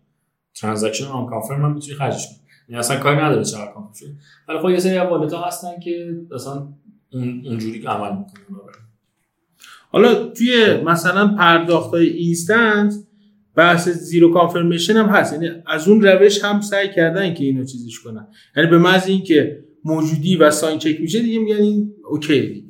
transaction 0.56 1.06
unconfirm 1.06 1.66
هم 1.66 1.74
می‌تونی 1.74 1.98
خرجش 1.98 2.28
کنی. 2.28 2.38
یعنی 2.70 2.80
اصلا 2.80 3.00
کاری 3.00 3.18
نداره 3.18 3.44
چقدر 3.44 3.72
confirm 3.72 3.94
شده 3.94 4.10
ولی 4.50 4.60
خب 4.60 4.70
یه 4.70 4.80
سری 4.80 4.98
از 4.98 5.10
wallet 5.10 5.34
ها 5.34 5.46
هستن 5.46 5.80
که 5.84 6.18
اصلا 6.36 6.68
اون 7.14 7.42
اونجوری 7.46 7.86
عمل 7.86 8.18
می‌کنن 8.18 8.60
حالا 9.92 10.14
توی 10.14 10.78
مثلا 10.86 11.28
پرداخت 11.28 11.94
های 11.94 12.08
instant 12.08 12.94
بحث 13.56 13.90
zero 13.90 14.34
confirmation 14.34 14.94
هم 14.94 15.06
هست. 15.06 15.34
یعنی 15.34 15.50
از 15.68 15.88
اون 15.88 16.02
روش 16.02 16.44
هم 16.44 16.62
سعی 16.62 16.94
کردن 16.94 17.34
که 17.34 17.44
اینو 17.44 17.66
چیزش 17.66 18.00
کنن. 18.00 18.28
یعنی 18.58 18.70
به 18.70 18.78
محض 18.78 19.08
اینکه 19.08 19.63
موجودی 19.86 20.36
و 20.38 20.52
sign 20.52 20.80
چک 20.80 21.02
میشه 21.02 21.20
دیگه 21.20 21.40
میگن 21.40 21.56
این 21.56 21.94
OK 22.10 22.42
دیگه. 22.42 22.68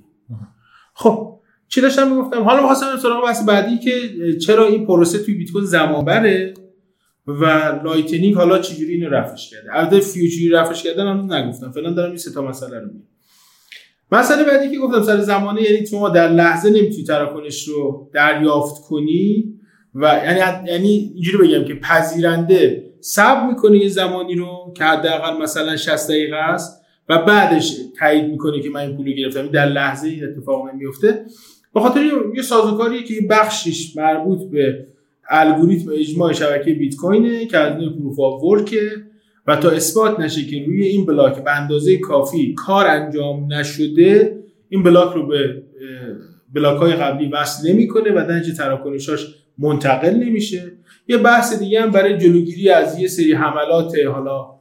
خب 0.93 1.39
چی 1.67 1.81
داشتم 1.81 2.11
می‌گفتم؟ 2.11 2.43
حالا 2.43 2.61
می‌خواستم 2.61 2.97
سراغ 2.97 3.25
بحث 3.25 3.45
بعدی 3.45 3.77
که 3.77 3.91
چرا 4.37 4.67
این 4.67 4.85
پروسه 4.85 5.19
توی 5.19 5.33
بیت 5.33 5.51
کوین 5.51 5.65
زمان 5.65 6.05
بره 6.05 6.53
و 7.27 7.45
Lightning 7.83 8.35
حالا 8.35 8.59
چجوری 8.59 8.93
اینو 8.93 9.09
رفعش 9.09 9.49
کرده؟ 9.49 9.77
البته 9.77 9.99
fee 9.99 10.14
و 10.14 10.19
چجوری 10.19 10.49
رفعش 10.49 10.83
کردن 10.83 11.07
هم 11.07 11.33
نگفتم. 11.33 11.71
فعلا 11.71 11.91
دارم 11.91 12.09
این 12.09 12.17
سه 12.17 12.31
تا 12.31 12.41
مسئله 12.41 12.79
رو 12.79 12.85
میگم. 12.85 13.05
مسئله 14.11 14.43
بعدی 14.43 14.71
که 14.71 14.77
گفتم 14.77 15.03
سر 15.03 15.19
زمانه 15.19 15.61
یعنی 15.61 15.87
شما 15.87 16.09
در 16.09 16.29
لحظه 16.29 16.69
نمی‌تونی 16.69 17.03
تراکنش 17.03 17.67
رو 17.67 18.09
دریافت 18.13 18.81
کنی 18.81 19.53
و 19.95 20.21
یعنی 20.25 20.69
یعنی 20.71 21.11
اینجوری 21.13 21.37
بگم 21.47 21.65
که 21.65 21.75
پذیرنده 21.75 22.93
صبر 23.01 23.47
می‌کنه 23.47 23.77
یه 23.77 23.89
زمانی 23.89 24.35
رو 24.35 24.73
که 24.77 24.83
حداقل 24.83 25.41
مثلا 25.41 25.77
60 25.77 26.07
دقیقه 26.09 26.35
است 26.35 26.82
و 27.09 27.17
بعدش 27.25 27.77
تایید 27.99 28.31
می‌کنه 28.31 28.61
که 28.61 28.69
من 28.69 28.79
این 28.79 28.97
پول 28.97 29.05
رو 29.05 29.13
گرفتم. 29.13 29.47
در 29.47 29.65
لحظه 29.65 30.07
این 30.07 30.23
اتفاق 30.23 30.69
نمیفته 30.73 31.25
به 31.73 31.79
خاطر 31.79 32.01
یه 32.35 32.41
سازوکاریه 32.41 33.03
که 33.03 33.13
بخشش 33.29 33.97
مربوط 33.97 34.51
به 34.51 34.87
الگوریتم 35.29 35.91
اجماع 35.93 36.33
شبکه 36.33 36.73
بیت 36.73 36.95
کوینه 36.95 37.45
که 37.45 37.57
از 37.57 37.77
نوع 37.77 37.93
proof 37.97 38.19
of 38.19 38.43
work 38.43 38.82
ه 38.82 38.91
و 39.47 39.55
تا 39.55 39.69
اثبات 39.69 40.19
نشه 40.19 40.45
که 40.45 40.63
روی 40.67 40.83
این 40.83 41.05
بلاک 41.05 41.43
به 41.43 41.57
اندازه 41.57 41.97
کافی 41.97 42.53
کار 42.53 42.87
انجام 42.87 43.53
نشده 43.53 44.37
این 44.69 44.83
بلاک 44.83 45.13
رو 45.15 45.27
به 45.27 45.63
بلاک 46.53 46.79
های 46.81 46.93
قبلی 46.93 47.29
وصل 47.29 47.69
نمی‌کنه 47.69 48.11
و 48.11 48.31
نتیجه 48.31 48.57
تراکنش‌هاش 48.57 49.35
منتقل 49.57 50.15
نمیشه. 50.15 50.71
یه 51.07 51.17
بحث 51.17 51.59
دیگه 51.59 51.81
هم 51.81 51.91
برای 51.91 52.17
جلوگیری 52.17 52.69
از 52.69 52.99
یه 52.99 53.07
سری 53.07 53.33
حملات 53.33 53.93
حالا 54.13 54.52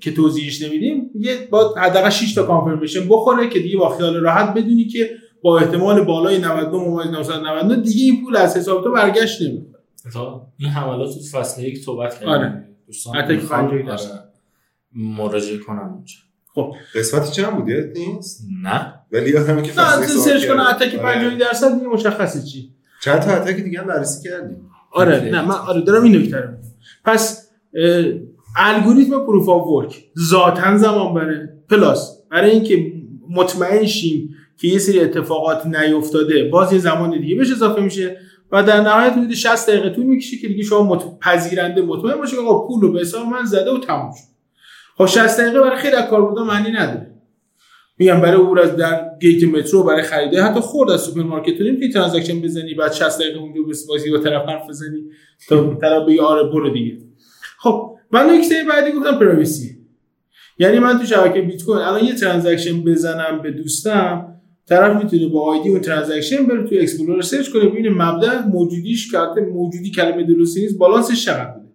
که 0.00 0.12
توضیحش 0.16 0.62
نمیدیم 0.62 1.10
یه 1.14 1.48
با 1.50 1.74
حداقل 1.74 2.10
6 2.10 2.34
تا 2.34 2.42
confirmation 2.42 3.08
بخوره 3.08 3.48
که 3.48 3.58
دیگه 3.58 3.76
با 3.76 3.96
خیال 3.96 4.16
راحت 4.16 4.54
بدونی 4.54 4.84
که 4.84 5.10
با 5.42 5.58
احتمال 5.58 6.04
بالای 6.04 6.38
99 6.38 6.76
ممیز 6.76 7.06
999 7.06 7.82
دیگه 7.82 8.04
این 8.04 8.24
پول 8.24 8.36
از 8.36 8.56
حساب 8.56 8.84
تو 8.84 8.92
برگشت 8.92 9.42
نمی‌کنه 9.42 9.78
این 10.58 10.70
حملات 10.70 11.14
تو 11.14 11.38
فصل 11.38 11.62
یک 11.62 11.78
صحبت 11.78 12.14
کردیم 12.14 12.28
آره. 12.28 12.64
دوستان. 12.86 13.16
آره، 13.16 13.36
مراجعه 14.92 15.58
کنم 15.58 15.92
اونجا 15.94 16.14
خب 16.54 16.74
قسمت 16.94 17.30
چند 17.30 17.56
بود 17.56 17.68
یاد 17.68 17.98
نیست 17.98 18.46
نه 18.62 18.94
ولی 19.12 19.30
یادمه 19.30 19.62
که 19.62 19.68
نه 19.68 19.84
فصل 19.84 20.02
یک 20.02 20.08
search 20.08 20.44
کردم. 20.46 20.60
حتی 20.70 20.90
که 20.90 20.98
آره. 21.00 21.14
50 21.14 21.38
درصد 21.38 21.74
دیگه 21.74 21.86
مشخصه 21.86 22.42
چی 22.42 22.74
چند 23.04 23.20
تا 23.20 23.30
attack 23.30 23.56
دیگه 23.56 23.80
هم 23.80 23.86
بررسی 23.86 24.28
کردیم 24.28 24.70
آره. 24.92 25.20
نه 25.20 25.42
من 25.42 25.54
آره 25.54 25.80
دارم 25.80 26.02
این 26.02 26.16
نکته. 26.16 26.58
پس 27.04 27.48
الگوریتم 28.56 29.26
proof 29.26 29.48
of 29.48 29.66
work. 29.66 30.04
ذاتا 30.30 30.76
زمان 30.76 31.14
بره 31.14 31.62
plus. 31.70 32.22
برای 32.30 32.50
اینکه 32.50 32.92
مطمئن 33.30 33.86
شیم 33.86 34.34
که 34.56 34.68
یه 34.68 34.78
سری 34.78 35.00
اتفاقات 35.00 35.66
نیفتاده 35.66 36.48
باز 36.48 36.72
یه 36.72 36.78
زمان 36.78 37.20
دیگه 37.20 37.34
بهش 37.34 37.52
اضافه 37.52 37.82
میشه 37.82 38.16
و 38.52 38.62
در 38.62 38.80
نهایت 38.80 39.12
حدود 39.12 39.34
60 39.34 39.70
دقیقه 39.70 39.90
طول 39.90 40.04
می‌کشه 40.04 40.36
که 40.36 40.48
دیگه 40.48 40.62
شما 40.62 40.82
مت... 40.82 41.18
پذیرنده 41.18 41.82
مطمئن 41.82 42.16
باشه 42.16 42.36
که 42.36 42.42
آقا 42.42 42.66
پول 42.66 42.80
رو 42.80 42.92
به 42.92 43.00
حساب 43.00 43.26
من 43.26 43.44
زده 43.44 43.70
و 43.70 43.78
تموم 43.78 44.12
شد. 44.12 44.28
خب 44.96 45.06
60 45.06 45.40
دقیقه 45.40 45.60
برای 45.60 45.76
خیلی 45.76 45.96
از 45.96 46.10
کاربردها 46.10 46.44
معنی 46.44 46.70
نداره. 46.70 47.14
میگم 47.98 48.20
برای 48.20 48.40
عبور 48.40 48.60
از 48.60 48.76
در 48.76 49.10
گیت 49.20 49.44
مترو 49.44 49.82
برای 49.82 50.02
خریدهای 50.02 50.42
حتی 50.42 50.60
خرد 50.60 50.90
از 50.90 51.00
سوپرمارکت. 51.00 51.58
تو 51.58 51.64
نمی‌تونی 51.64 51.92
transaction 51.92 52.40
بزنی 52.40 52.74
بعد 52.74 52.92
60 52.92 53.20
دقیقه 53.20 53.38
اونجا 53.38 53.62
وایسی 53.62 53.86
با 53.86 54.18
طرف 54.18 54.48
حرف 54.48 54.68
بزنی 54.68 55.04
تا 55.48 55.74
طرف 55.74 56.08
بگه 56.08 56.22
آره 56.22 56.42
برو 56.42 56.70
دیگه. 56.70 56.98
خب 57.58 57.97
و 58.12 58.24
نکته 58.24 58.64
بعدی 58.68 58.92
گفتم 58.92 59.18
privacy 59.18 59.78
یعنی 60.58 60.78
من 60.78 60.98
تو 60.98 61.06
شبکه 61.06 61.40
بیت 61.40 61.64
کوین 61.64 61.78
الان 61.78 62.04
یه 62.04 62.14
transaction 62.14 62.80
بزنم 62.84 63.42
به 63.42 63.50
دوستم 63.50 64.34
طرف 64.68 65.04
می‌تونه 65.04 65.28
با 65.28 65.40
ID 65.42 65.68
اون 65.68 65.80
transaction 65.80 66.46
بره 66.46 66.62
تو 66.62 66.74
explorer 66.80 67.20
search 67.20 67.48
کنه 67.48 67.68
ببینه 67.68 67.90
مبدا 67.90 68.42
موجودیش 68.52 69.14
البته 69.14 69.40
موجودی 69.40 69.90
کلمه 69.90 70.22
درستی 70.22 70.60
نیست 70.60 70.78
بالانسش 70.78 71.24
چقدر 71.24 71.50
بوده. 71.50 71.68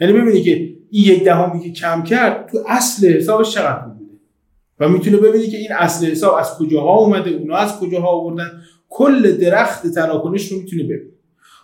یعنی 0.00 0.12
ببینی 0.12 0.42
که 0.42 0.50
این 0.90 1.04
یک 1.04 1.24
دهمی 1.24 1.60
که 1.60 1.72
کم 1.72 2.02
کرد 2.02 2.48
تو 2.52 2.58
اصل 2.68 3.12
حسابش 3.12 3.54
چقدر 3.54 3.86
بوده. 3.88 4.14
و 4.80 4.88
می‌تونه 4.88 5.16
ببینی 5.16 5.46
که 5.46 5.56
این 5.56 5.72
اصل 5.78 6.06
حساب 6.06 6.34
از 6.34 6.58
کجاها 6.58 6.96
اومده 6.96 7.30
اونا 7.30 7.56
از 7.56 7.80
کجاها 7.80 8.08
آوردن. 8.08 8.50
کل 8.88 9.32
درخت 9.32 9.86
تراکنش 9.86 10.52
رو 10.52 10.58
می‌تونه 10.58 10.82
ببینه. 10.82 11.10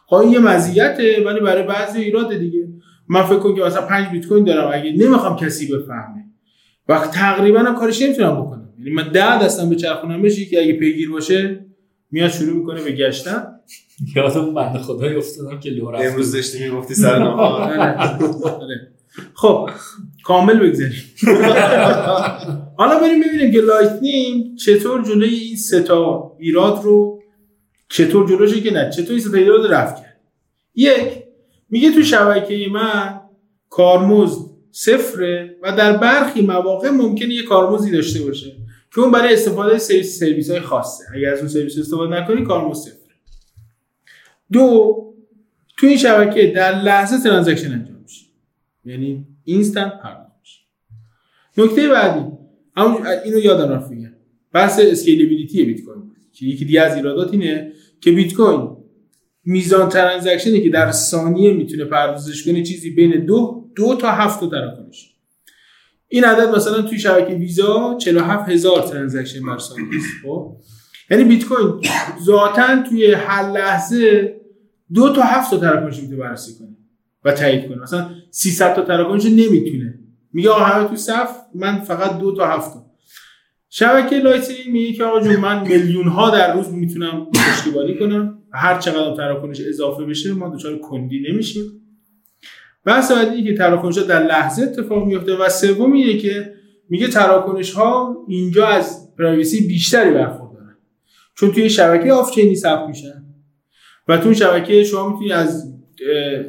خب 0.06 0.24
یه 0.32 0.38
مزیته 0.38 1.22
ولی 1.26 1.40
برای 1.40 1.62
بعضی 1.62 2.02
ایراد 2.02 2.38
دیگه. 2.38 2.68
من 3.08 3.22
فکر 3.22 3.38
کنم 3.38 3.54
که 3.54 3.62
مثلا 3.62 3.82
5 3.82 4.08
بیت 4.08 4.26
کوین 4.26 4.44
دارم 4.44 4.70
اگه 4.74 4.92
نمی‌خوام 4.92 5.36
کسی 5.36 5.66
بفهمه. 5.66 6.24
و 6.88 6.98
تقریبا 6.98 7.58
هم 7.60 7.74
کارش 7.74 8.02
نمی‌تونم 8.02 8.40
بکنم. 8.42 8.68
یعنی 8.78 8.90
من 8.90 9.08
ده 9.12 9.44
دستم 9.44 9.68
به 9.68 9.76
چرخونم 9.76 10.22
بشه 10.22 10.44
که 10.44 10.60
اگه 10.60 10.72
پیگیر 10.72 11.10
باشه 11.10 11.66
میاد 12.10 12.30
شروع 12.30 12.56
می‌کنه 12.56 12.82
به 12.82 12.92
گشتن. 12.92 13.46
یادم 14.16 14.40
اون 14.40 14.54
بنده 14.54 14.78
خدایی 14.78 15.16
افتادم 15.16 15.60
که 15.60 15.70
لو 15.70 15.90
رفت 15.90 16.04
امروز 16.04 16.32
داشتی 16.32 16.64
می‌گفتی 16.68 16.94
سر 16.94 17.22
آره. 17.22 18.92
خب 19.34 19.70
کامل 20.24 20.58
بگذاریم. 20.58 21.02
حالا 22.78 23.00
بریم 23.00 23.20
ببینیم 23.20 23.52
که 23.52 23.60
لایتنینگ 23.60 24.56
چطور 24.56 25.02
جلوی 25.02 25.34
این 25.34 25.56
سه 25.56 25.82
تا 25.82 26.32
ایراد 26.38 26.80
رو 26.82 27.22
چطور 27.88 28.28
جلوش 28.28 28.54
که 28.54 28.70
نه 28.72 28.90
چطور 28.90 29.10
این 29.10 29.20
سه 29.20 29.30
تا 29.30 29.36
ایراد 29.36 29.66
رو 29.66 29.72
رفع 29.72 30.02
کرد. 30.02 30.20
یک 30.74 31.25
میگه 31.70 31.92
تو 31.92 32.02
شبکه 32.02 32.66
من 32.72 33.20
کارمزد 33.70 34.50
صفره 34.70 35.56
و 35.62 35.76
در 35.76 35.96
برخی 35.96 36.42
مواقع 36.42 36.90
ممکنه 36.90 37.34
یه 37.34 37.42
کارمزدی 37.42 37.90
داشته 37.90 38.24
باشه 38.24 38.56
که 38.94 39.00
اون 39.00 39.10
برای 39.10 39.34
استفاده 39.34 39.78
سرویس 39.78 40.18
سرویس 40.18 40.50
های 40.50 40.60
خاصه. 40.60 41.04
اگر 41.14 41.32
از 41.32 41.38
اون 41.38 41.48
سرویس 41.48 41.78
استفاده 41.78 42.20
نکنی 42.20 42.44
کارمزد 42.44 42.90
صفره. 42.90 43.14
دو 44.52 44.96
تو 45.78 45.86
این 45.86 45.96
شبکه 45.96 46.46
در 46.46 46.82
لحظه 46.82 47.22
transaction 47.22 47.72
انجام 47.72 47.96
میشه. 48.02 48.26
یعنی 48.84 49.26
instant 49.44 49.92
پرداخت 50.02 50.32
میشه. 50.40 50.60
نکته 51.58 51.88
بعدی 51.88 52.26
همون 52.76 53.06
اینو 53.06 53.38
یادم 53.38 53.72
رفت 53.72 53.90
بحث 54.52 54.80
scalability 54.82 55.64
بیت 55.64 55.84
کوین. 55.84 56.12
که 56.32 56.46
یکی 56.46 56.64
دیگه 56.64 56.80
از 56.80 56.96
ایرادات 56.96 57.32
اینه 57.32 57.72
که 58.00 58.12
بیت 58.12 58.34
کوین 58.34 58.76
میزان 59.46 59.88
transaction 59.88 60.56
ی 60.56 60.62
که 60.62 60.70
در 60.70 60.92
ثانیه 60.92 61.52
می‌تونه 61.52 61.84
پردازش 61.84 62.44
کنه 62.44 62.62
چیزی 62.62 62.90
بین 62.90 63.24
دو 63.24 63.70
دو 63.76 63.96
تا 63.96 64.10
هفت 64.10 64.50
تراکنش 64.50 65.12
این 66.08 66.24
عدد 66.24 66.56
مثلا 66.56 66.82
توی 66.82 66.98
شبکه 66.98 67.34
ویزا 67.34 67.96
47 68.00 68.48
هزار 68.48 68.82
transaction 68.82 69.46
بر 69.46 69.58
ثانیه 69.58 69.96
است 69.96 70.06
خب؟ 70.22 70.56
یعنی 71.10 71.24
بیت 71.24 71.44
کوین 71.44 71.80
ذاتا 72.22 72.82
توی 72.82 73.12
هر 73.12 73.52
لحظه 73.52 74.34
دو 74.94 75.12
تا 75.12 75.22
هفت 75.22 75.50
تا 75.50 75.56
تراکنش 75.56 76.00
می‌تونه 76.00 76.16
بررسی 76.16 76.54
کنه 76.58 76.76
و 77.24 77.32
تایید 77.32 77.68
کنه. 77.68 77.82
مثلا 77.82 78.10
300 78.30 78.74
تا 78.74 78.82
تراکنش 78.82 79.24
نمی‌تونه. 79.24 79.98
میگه 80.32 80.50
آقا 80.50 80.64
همه 80.64 80.88
تو 80.88 80.96
صف 80.96 81.30
من 81.54 81.80
فقط 81.80 82.18
دو 82.18 82.36
تا 82.36 82.46
هفت 82.46 82.72
شبکه 83.68 84.18
لایتنینگ 84.18 84.68
میگه 84.72 84.92
که 84.92 85.04
آقا 85.04 85.20
جون 85.20 85.36
من 85.36 85.68
میلیون 85.68 86.08
ها 86.08 86.30
در 86.30 86.54
روز 86.54 86.68
می‌تونم 86.68 87.26
پشتیبانی 87.34 87.98
کنم. 87.98 88.38
هر 88.56 88.78
چقدر 88.78 89.16
تراکنش 89.16 89.60
اضافه 89.68 90.04
بشه 90.04 90.32
ما 90.32 90.56
دچار 90.56 90.78
کندی 90.78 91.26
نمیشیم. 91.30 91.62
بحث 92.84 93.12
بعدی 93.12 93.44
که 93.44 93.54
تراکنش 93.54 93.98
ها 93.98 94.04
در 94.04 94.26
لحظه 94.26 94.62
اتفاق 94.62 95.06
میفته 95.06 95.36
و 95.36 95.48
سوم 95.48 95.92
اینه 95.92 96.18
که 96.18 96.54
میگه 96.88 97.08
تراکنش 97.08 97.72
ها 97.72 98.16
اینجا 98.28 98.66
از 98.66 99.16
privacy 99.18 99.66
بیشتری 99.66 100.10
برخوردارن. 100.10 100.76
چون 101.34 101.52
توی 101.52 101.70
شبکه 101.70 102.12
off-chain 102.12 102.34
ی 102.34 102.54
ثبت 102.54 102.88
میشن. 102.88 103.24
و 104.08 104.18
تو 104.18 104.24
اون 104.24 104.34
شبکه 104.34 104.84
شما 104.84 105.08
می‌تونی 105.08 105.32
از 105.32 105.72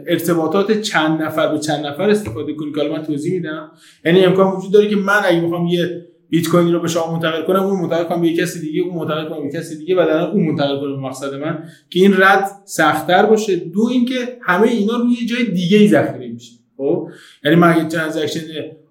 ارتباطات 0.07 0.81
چند 0.81 1.21
نفر 1.21 1.51
به 1.51 1.59
چند 1.59 1.85
نفر 1.85 2.09
استفاده 2.09 2.53
کنی 2.53 2.71
که 2.71 2.83
من 2.83 3.03
توضیح 3.03 3.33
میدم. 3.33 3.71
یعنی 4.05 4.25
امکان 4.25 4.57
وجود 4.57 4.73
داره 4.73 4.89
که 4.89 4.95
من 4.95 5.21
اگه 5.25 5.39
می‌خوام 5.39 5.67
یه 5.67 6.06
بیت 6.29 6.47
کوین 6.47 6.73
رو 6.73 6.79
به 6.79 6.87
شما 6.87 7.13
منتقل 7.13 7.43
کنم 7.43 7.63
اون 7.63 7.81
منتقل 7.81 8.03
کنم 8.03 8.21
به 8.21 8.27
یه 8.27 8.37
کسی 8.37 8.61
دیگه 8.61 8.81
اون 8.81 8.95
منتقل 8.95 9.29
کنم 9.29 9.43
به 9.43 9.57
کسی 9.57 9.77
دیگه 9.77 9.95
و 9.95 10.05
در 10.05 10.27
اون 10.27 10.45
منتقل 10.45 10.79
کنم 10.79 10.95
به 10.95 11.01
مقصد 11.01 11.33
من 11.33 11.63
که 11.89 11.99
این 11.99 12.13
رد 12.17 12.45
سختتر 12.65 13.25
باشه. 13.25 13.55
دو 13.55 13.87
اینکه 13.91 14.37
همه 14.41 14.67
اینا 14.67 14.97
روی 14.97 15.25
جای 15.25 15.43
دیگه 15.43 15.77
ای 15.77 15.87
ذخیره 15.87 16.27
میشه. 16.27 16.53
خب؟ 16.77 17.09
یعنی 17.43 17.57
من 17.57 17.73
اگه 17.73 17.87
transaction 17.87 18.41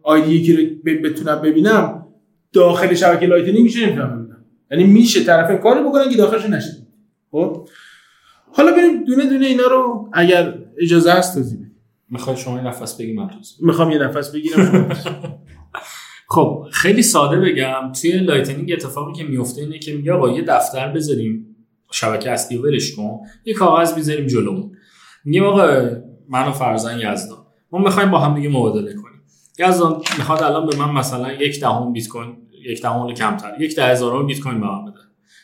ID 0.03 0.35
یکی 0.35 0.53
رو 0.53 0.93
بتونم 1.05 1.41
ببینم 1.43 2.07
داخل 2.53 2.95
شبکه 2.95 3.27
لایتنینگ 3.27 3.63
میشه 3.63 3.87
نمی‌تونم 3.87 4.09
ببینم. 4.09 4.45
یعنی 4.71 4.85
میشه 4.85 5.25
طرف 5.25 5.61
کاری 5.61 5.81
بکنن 5.81 6.11
که 6.11 6.17
داخلش 6.17 6.47
نشه 6.47 6.87
خب؟ 7.31 7.69
حالا 8.53 8.73
بریم 8.73 9.05
دونه 9.05 9.27
دونه 9.27 9.47
اینا 9.47 9.67
رو 9.67 10.11
اگر 10.13 10.55
اجازه 10.79 11.13
هست 11.13 11.35
توضیح 11.35 11.59
می‌خوای 12.11 12.37
شما 12.37 12.59
یه 12.59 12.67
نفس 12.67 13.01
بگیر 13.01 13.13
من 13.13 13.31
می‌خوام 13.61 13.91
یه 13.91 13.99
نفس 13.99 14.33
بگیرم. 14.33 14.89
خب 16.29 16.67
خیلی 16.73 17.03
ساده 17.03 17.37
بگم 17.37 17.93
توی 18.01 18.13
لایتنینگ 18.13 18.73
اتفاقی 18.73 19.13
که 19.13 19.25
میفته 19.25 19.61
اینه 19.61 19.79
که 19.79 19.95
میگه 19.95 20.13
آقا 20.13 20.31
یه 20.31 20.43
دفتر 20.43 20.89
بذاریم 20.89 21.57
شبکه 21.91 22.31
اصلی 22.31 22.59
ولش 22.59 22.95
کن 22.95 23.19
یه 23.45 23.55
کاغذ 23.55 23.99
بذاریم 23.99 24.27
جلومون 24.27 24.73
میگیم 25.25 25.45
آقا 25.45 25.91
من 26.29 26.49
و 26.49 26.53
فرزن 26.53 26.99
یزدان. 26.99 27.39
ما 27.73 27.79
می‌خوایم 27.79 28.11
با 28.11 28.19
هم 28.19 28.35
دیگه 28.35 28.49
مبادله 28.49 28.95
کنیم. 28.95 29.23
یزدان 29.59 30.03
می‌خواد 30.19 30.43
الان 30.43 30.67
به 30.67 30.77
من 30.77 30.93
مثلا 30.93 31.33
یک 31.33 31.61
دهم 31.61 31.93
بیت 31.93 32.09
کوین 32.09 32.37
یک 32.65 32.83
دهم 32.83 33.15
کمتر 33.15 33.61
یک 33.61 33.77
ده 33.77 33.87
هزارم 33.87 34.27
بیت 34.27 34.41
کوین 34.41 34.61
به 34.61 34.67
من 34.67 34.85
بده. 34.85 35.01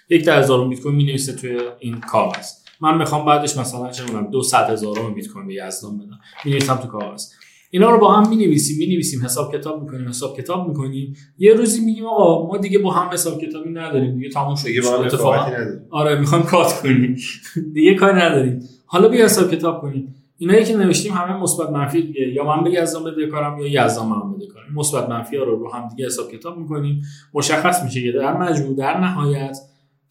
یک 0.08 0.24
ده 0.24 0.34
هزارم 0.34 0.70
بیت 0.70 0.80
کوین 0.80 0.94
می‌نویسه 0.94 1.32
توی 1.32 1.60
این 1.78 2.00
کاغذ. 2.00 2.50
من 2.80 2.98
می‌خوام 2.98 3.26
بعدش 3.26 3.56
مثلا 3.56 3.90
چه 3.90 4.04
می‌دونم 4.04 4.30
دو 4.30 4.42
صد 4.42 4.70
هزارم 4.70 5.14
بیت 5.14 5.28
کوین 5.28 5.46
به 5.46 5.54
یزدان 5.54 5.98
بدم. 5.98 6.18
می‌نویسم 6.44 6.76
تو 6.76 6.88
کاغذ. 6.88 7.24
اینا 7.74 7.90
رو 7.90 7.98
با 7.98 8.12
هم 8.12 8.28
می 8.28 8.36
نویسیم 8.36 8.78
می 8.78 8.86
نویسیم 8.86 9.24
حساب 9.24 9.54
کتاب 9.54 9.82
می‌کنیم 9.82 10.08
حساب 10.08 10.36
کتاب 10.36 10.68
می‌کنیم. 10.68 11.16
یه 11.38 11.54
روزی 11.54 11.84
میگیم 11.84 12.06
آقا 12.06 12.46
ما 12.46 12.58
دیگه 12.58 12.78
با 12.78 12.90
هم 12.90 13.12
حساب 13.12 13.40
کتابی 13.40 13.70
نداریم. 13.70 14.14
دیگه 14.14 14.28
تموم 14.28 14.54
شد. 14.54 14.66
دیگه 14.66 14.86
اتفاقا. 14.86 15.46
آره 15.90 16.20
می‌خوایم 16.20 16.44
کات 16.44 16.80
کنیم. 16.82 17.16
دیگه 17.74 17.94
کاری 17.94 18.16
نداریم. 18.16 18.60
حالا 18.86 19.08
بیا 19.08 19.24
حساب 19.24 19.50
کتاب 19.50 19.80
کنیم. 19.80 20.14
اینایی 20.38 20.64
که 20.64 20.76
نوشتیم 20.76 21.12
همه 21.12 21.42
مثبت 21.42 21.70
منفی 21.70 22.02
دیگه. 22.02 22.20
یا 22.20 22.44
من 22.44 22.64
به 22.64 22.70
یزدان 22.70 23.04
بده 23.04 23.26
کارم 23.26 23.58
یا 23.58 23.84
یزدان 23.86 24.08
من 24.08 24.32
بده 24.32 24.46
کارم. 24.46 24.66
مثبت 24.74 25.08
منفی 25.08 25.36
ها 25.36 25.44
رو 25.44 25.58
رو 25.58 25.72
هم 25.72 25.88
دیگه 25.88 26.06
حساب 26.06 26.30
کتاب 26.30 26.58
می‌کنیم. 26.58 27.02
مشخص 27.34 27.84
میشه 27.84 28.02
که 28.02 28.12
در 28.18 28.36
مجموع 28.36 28.76
در 28.76 29.00
نهایت 29.00 29.58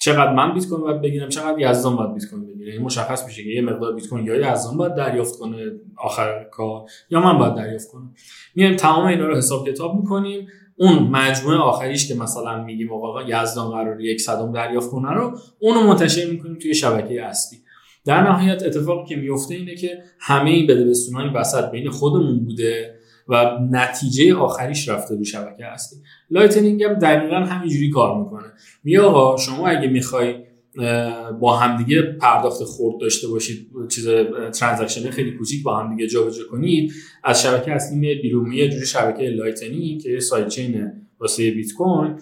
چقدر 0.01 0.33
من 0.33 0.53
بیت 0.53 0.67
کوین 0.67 0.81
باید 0.81 1.01
بگیرم 1.01 1.29
چقدر 1.29 1.59
یزدان 1.59 1.95
باید 1.95 2.13
بیت 2.13 2.25
کوین 2.29 2.47
بگیره. 2.47 2.73
یعنی 2.73 2.83
مشخص 2.83 3.25
میشه 3.25 3.43
که 3.43 3.49
یه 3.49 3.61
مقدار 3.61 3.95
بیت 3.95 4.07
کوین 4.07 4.25
یا 4.25 4.35
یزدان 4.35 4.77
باید 4.77 4.95
دریافت 4.95 5.39
کنه 5.39 5.71
آخر 5.97 6.43
کار 6.51 6.85
یا 7.09 7.19
من 7.19 7.37
باید 7.37 7.55
دریافت 7.55 7.91
کنم. 7.91 8.13
میایم 8.55 8.75
تمام 8.75 9.05
اینا 9.05 9.27
رو 9.27 9.37
حساب 9.37 9.69
کتاب 9.69 9.95
می‌کنیم. 9.95 10.47
اون 10.75 10.99
مجموعه 11.03 11.57
آخریش 11.57 12.07
که 12.07 12.15
مثلا 12.15 12.63
میگیم 12.63 12.93
آقا 12.93 13.21
یزدان 13.21 13.71
قرار 13.71 14.01
یک 14.01 14.21
صدم 14.21 14.51
دریافت 14.51 14.89
کنه 14.89 15.13
رو 15.13 15.37
اونو 15.59 15.87
منتشر 15.87 16.25
می‌کنیم 16.25 16.55
توی 16.55 16.73
شبکه 16.73 17.25
اصلی. 17.25 17.59
در 18.05 18.21
نهایت 18.21 18.63
اتفاقی 18.63 19.09
که 19.09 19.15
میفته 19.15 19.55
اینه 19.55 19.75
که 19.75 20.03
همه 20.19 20.49
این 20.49 20.67
بدبستونای 20.67 21.29
وسط 21.29 21.71
بین 21.71 21.89
خودمون 21.89 22.45
بوده. 22.45 22.95
و 23.27 23.59
نتیجه 23.71 24.35
آخریش 24.35 24.89
رفته 24.89 25.15
رو 25.15 25.23
شبکه 25.23 25.65
اصلی. 25.65 25.99
لایتنینگ 26.29 26.83
هم 26.83 26.93
دقیقا 26.93 27.35
همینجوری 27.35 27.89
کار 27.89 28.23
می‌کنه. 28.23 28.47
میگه 28.83 29.01
آقا 29.01 29.37
شما 29.37 29.67
اگه 29.67 29.87
می‌خوای 29.87 30.35
با 31.39 31.57
همدیگه 31.57 32.01
پرداخت 32.01 32.63
خرد 32.63 33.01
داشته 33.01 33.27
باشید 33.27 33.67
چیز 33.89 34.07
transaction 34.59 35.09
خیلی 35.09 35.31
کوچیک 35.31 35.63
با 35.63 35.77
همدیگه 35.77 36.07
جابجا 36.07 36.43
کنید 36.51 36.93
از 37.23 37.43
شبکه 37.43 37.71
اصلی 37.71 37.99
میاد 37.99 38.17
بیرون. 38.21 38.49
میاد 38.49 38.69
جوری 38.69 38.85
شبکه 38.85 39.23
لایتنینگ 39.23 40.01
که 40.01 40.19
sidechain 40.19 40.91
واسه 41.19 41.51
بیت 41.51 41.73
کوین 41.73 42.15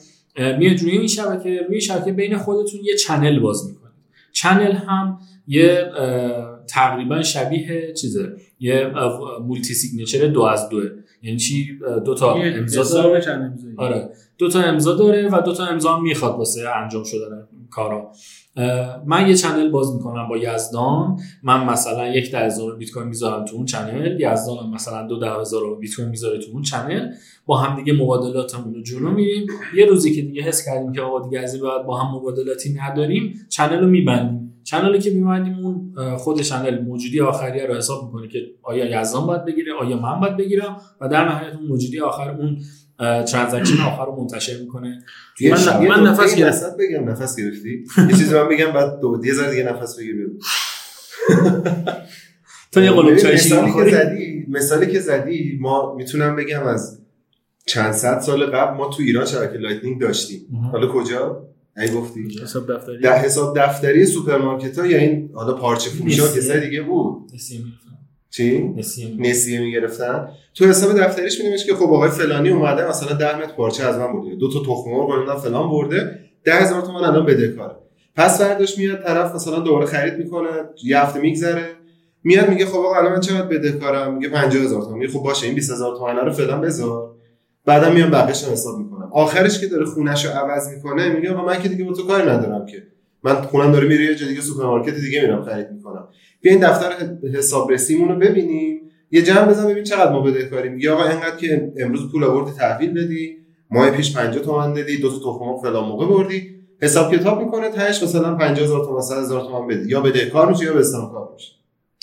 میاد 0.57 0.79
روی 0.79 0.91
این 0.91 1.07
شبکه 1.07 1.61
روی 1.69 1.81
شبکه 1.81 2.11
بین 2.11 2.37
خودتون 2.37 2.79
یه 2.83 2.95
channel 2.95 3.39
باز 3.39 3.67
می‌کنید. 3.67 3.93
channel 4.31 4.71
هم 4.71 5.19
یه 5.47 5.91
تقریبا 6.69 7.21
شبیه 7.21 7.93
چیزه 8.01 8.33
یه 8.59 8.91
multi-signature 9.47 10.27
دو 10.27 10.41
از 10.41 10.69
دوه. 10.69 10.83
یعنی 11.23 11.37
چی؟ 11.37 11.79
دو 12.05 12.15
تا 12.15 12.33
امضا 12.33 13.01
داره. 13.01 13.25
آره. 13.77 14.09
دو 14.37 14.49
تا 14.49 14.61
امضا 14.61 14.95
داره 14.95 15.29
و 15.29 15.41
دو 15.41 15.53
تا 15.53 15.65
امضا 15.65 15.99
می‌خواد 15.99 16.35
واسه 16.35 16.69
انجام 16.69 17.03
شدن 17.03 17.47
کارا. 17.69 18.11
من 19.05 19.27
یه 19.27 19.33
channel 19.33 19.69
باز 19.69 19.95
می‌کنم 19.95 20.27
با 20.29 20.37
یزدان. 20.37 21.19
من 21.43 21.65
مثلا 21.65 22.07
یک 22.07 22.31
ده 22.31 22.39
هزار 22.39 22.75
بیت 22.75 22.91
کوین 22.91 23.07
می‌ذارم 23.07 23.45
تو 23.45 23.55
اون 23.55 23.65
channel 23.65 24.19
یزدان 24.19 24.69
مثلا 24.73 25.07
دو 25.07 25.19
ده 25.19 25.31
هزار 25.31 25.79
بیت 25.79 25.95
کوین 25.95 26.09
می‌ذاره 26.09 26.39
تو 26.39 26.51
اون 26.53 26.61
channel. 26.61 27.11
با 27.45 27.57
هم 27.57 27.83
دیگه 27.83 27.93
مبادلاتمون 27.93 28.73
رو 28.73 28.81
جلو 28.81 29.11
میریم. 29.11 29.47
یه 29.75 29.85
روزی 29.85 30.15
که 30.15 30.21
دیگه 30.21 30.41
حس 30.41 30.65
کردیم 30.65 30.91
که 30.91 31.01
آقا 31.01 31.29
دیگه 31.29 31.39
از 31.39 31.53
این 31.53 31.63
بعد 31.63 31.85
با 31.85 31.97
هم 31.97 32.15
مبادلاتی 32.15 32.73
نداریم 32.73 33.33
channel 33.49 33.79
رو 33.79 33.87
میبندیم. 33.87 34.48
channel 34.63 34.95
ی 34.95 34.99
که 34.99 35.09
میبندیم 35.09 35.65
اون 35.65 35.93
خود 36.17 36.41
channel 36.41 36.81
موجودی 36.81 37.21
آخریه 37.21 37.65
رو 37.65 37.75
حساب 37.75 38.05
می‌کنه 38.05 38.27
که 38.27 38.39
آیا 38.61 39.01
یزدان 39.01 39.27
باید 39.27 39.45
بگیره 39.45 39.73
آیا 39.73 39.97
من 39.97 40.19
باید 40.19 40.37
بگیرم؟ 40.37 40.81
و 41.01 41.07
در 41.07 41.29
نهایت 41.29 41.53
اون 41.53 41.67
موجودی 41.67 41.99
آخر 41.99 42.29
اون 42.31 42.57
transaction 42.99 43.81
آخر 43.81 44.05
رو 44.05 44.15
منتشر 44.15 44.57
می‌کنه. 44.61 45.03
توی 45.37 45.51
من, 45.51 45.87
من 45.87 46.07
نفس 46.07 46.35
گرفتم. 46.35 46.77
بگم 46.79 47.09
نفس 47.09 47.35
گرفتی؟ 47.35 47.83
یه 48.09 48.17
چیزی 48.17 48.35
من 48.35 48.49
بگم 48.49 48.71
بعد 48.71 48.99
دو 48.99 49.21
یه 49.25 49.33
ذره 49.33 49.51
دیگه 49.51 49.63
نفس 49.63 49.99
بگیر 49.99 50.15
بگو. 50.15 50.39
تو 52.71 52.81
یه 52.81 52.91
قلوب 52.91 53.15
چای 53.15 53.33
مثالی 53.33 53.73
که 53.73 53.89
زدی 53.89 54.45
مثالی 54.49 54.91
که 54.91 54.99
زدی 54.99 55.57
ما 55.61 55.95
می‌تونم 55.95 56.35
بگم 56.35 56.63
از 56.63 57.01
چند 57.65 57.91
صد 57.91 58.19
سال 58.19 58.45
قبل 58.45 58.77
ما 58.77 58.89
تو 58.89 59.03
ایران 59.03 59.25
شبکه 59.25 59.57
lightning 59.57 60.01
داشتیم. 60.01 60.41
حالا 60.71 60.87
کجا؟ 60.87 61.49
ای 61.77 61.91
گفتی؟ 61.91 62.39
حساب 62.43 62.73
دفتری. 62.73 63.01
در 63.01 63.17
حساب 63.17 63.59
دفتری 63.59 64.05
سوپرمارکت 64.05 64.79
ها 64.79 64.85
یا 64.85 64.97
این 64.97 65.29
حالا 65.33 65.53
پارچه 65.53 65.89
فروشا 65.89 66.27
که 66.27 66.59
دیگه 66.59 66.81
بود. 66.81 67.31
چی؟ 68.29 68.73
نسیه 69.19 69.59
می‌گرفتن. 69.59 70.27
تو 70.53 70.65
حساب 70.65 70.99
دفتریش 70.99 71.41
می‌نوشت 71.41 71.65
که 71.65 71.75
خب 71.75 71.83
آقای 71.83 72.09
فلانی 72.09 72.49
اومده 72.49 72.89
مثلا 72.89 73.13
10 73.13 73.37
متر 73.37 73.53
پارچه 73.53 73.83
از 73.83 73.97
من 73.97 74.13
برده 74.13 74.35
دو 74.35 74.53
تا 74.53 74.59
تخم 74.59 74.89
مرغ 74.89 75.41
فلان 75.41 75.69
برده 75.69 76.19
10000 76.45 76.81
تومان 76.81 77.03
الان 77.03 77.25
بدهکاره 77.25 77.75
پس 78.15 78.41
فرداش 78.41 78.77
میاد 78.77 79.03
طرف 79.03 79.35
مثلا 79.35 79.59
دوباره 79.59 79.85
خرید 79.85 80.13
می‌کنه 80.13 80.49
یه 80.83 80.99
هفته 80.99 81.19
میگذره 81.19 81.69
میاد 82.23 82.49
میگه 82.49 82.65
خب 82.65 82.77
آقا 82.77 82.95
الان 82.95 83.11
من 83.13 83.19
چقدر 83.19 83.47
بدهکارم 83.47 84.13
میگه 84.13 84.29
50000 84.29 84.81
تومان. 84.81 84.99
میگه 84.99 85.11
خب 85.11 85.19
باشه 85.19 85.45
این 85.45 85.55
20000 85.55 85.95
تومان 85.97 86.15
رو 86.15 86.31
فعلا 86.31 86.57
بذار. 86.57 87.08
بعدا 87.69 87.89
میام 87.89 88.09
بقیه‌اش 88.09 88.43
رو 88.43 88.51
حساب 88.51 88.79
می‌کنم. 88.79 89.09
آخرش 89.13 89.59
که 89.59 89.67
داره 89.67 89.85
خونش 89.85 90.25
رو 90.25 90.31
عوض 90.31 90.67
می‌کنه 90.75 91.09
میگه 91.09 91.33
آقا 91.33 91.45
من 91.45 91.61
که 91.61 91.69
دیگه 91.69 91.83
با 91.83 91.93
تو 91.93 92.07
کاری 92.07 92.29
ندارم 92.29 92.65
که. 92.65 92.83
من 93.23 93.33
خونم 93.33 93.71
داره 93.71 93.87
میره 93.87 94.05
یه 94.05 94.15
جای 94.15 94.29
دیگه 94.29 94.41
سوپرمارکت 94.41 94.95
دیگه 94.95 95.21
میرم 95.21 95.43
خرید 95.43 95.71
می‌کنم. 95.71 96.07
بیا 96.41 96.51
این 96.51 96.61
دفتر 96.61 96.89
حسابرسیمون 97.33 98.09
رو 98.09 98.15
ببینیم. 98.15 98.81
یه 99.11 99.21
جمع 99.21 99.45
بزن 99.45 99.67
ببین 99.67 99.83
چقدر 99.83 100.11
ما 100.11 100.21
بدهکاریم 100.21 100.73
میگه 100.73 100.91
آقا 100.91 101.03
اینقدر 101.09 101.35
که 101.35 101.71
امروز 101.77 102.11
پول 102.11 102.23
آوردی 102.23 102.51
تحویل 102.51 102.93
بدی 102.93 103.37
ماه 103.71 103.91
پیش 103.91 104.17
50 104.17 104.43
تومن 104.43 104.73
دادی 104.73 104.97
دو 104.97 105.09
تا 105.09 105.17
تخم 105.17 105.57
فلان 105.61 105.85
موقع 105.89 106.05
بردی. 106.05 106.55
حساب 106.81 107.15
کتاب 107.15 107.43
می‌کنه 107.43 107.69
تهش 107.69 108.03
مثلا 108.03 108.35
50000 108.35 108.85
تومن 108.85 109.01
100000 109.01 109.41
تومن 109.41 109.67
بدی. 109.67 109.89
یا 109.89 110.01
بدهکار 110.01 110.49
میشه 110.49 110.65
یا 110.65 110.73
به 110.73 110.83
کار 111.11 111.29
میشه 111.33 111.58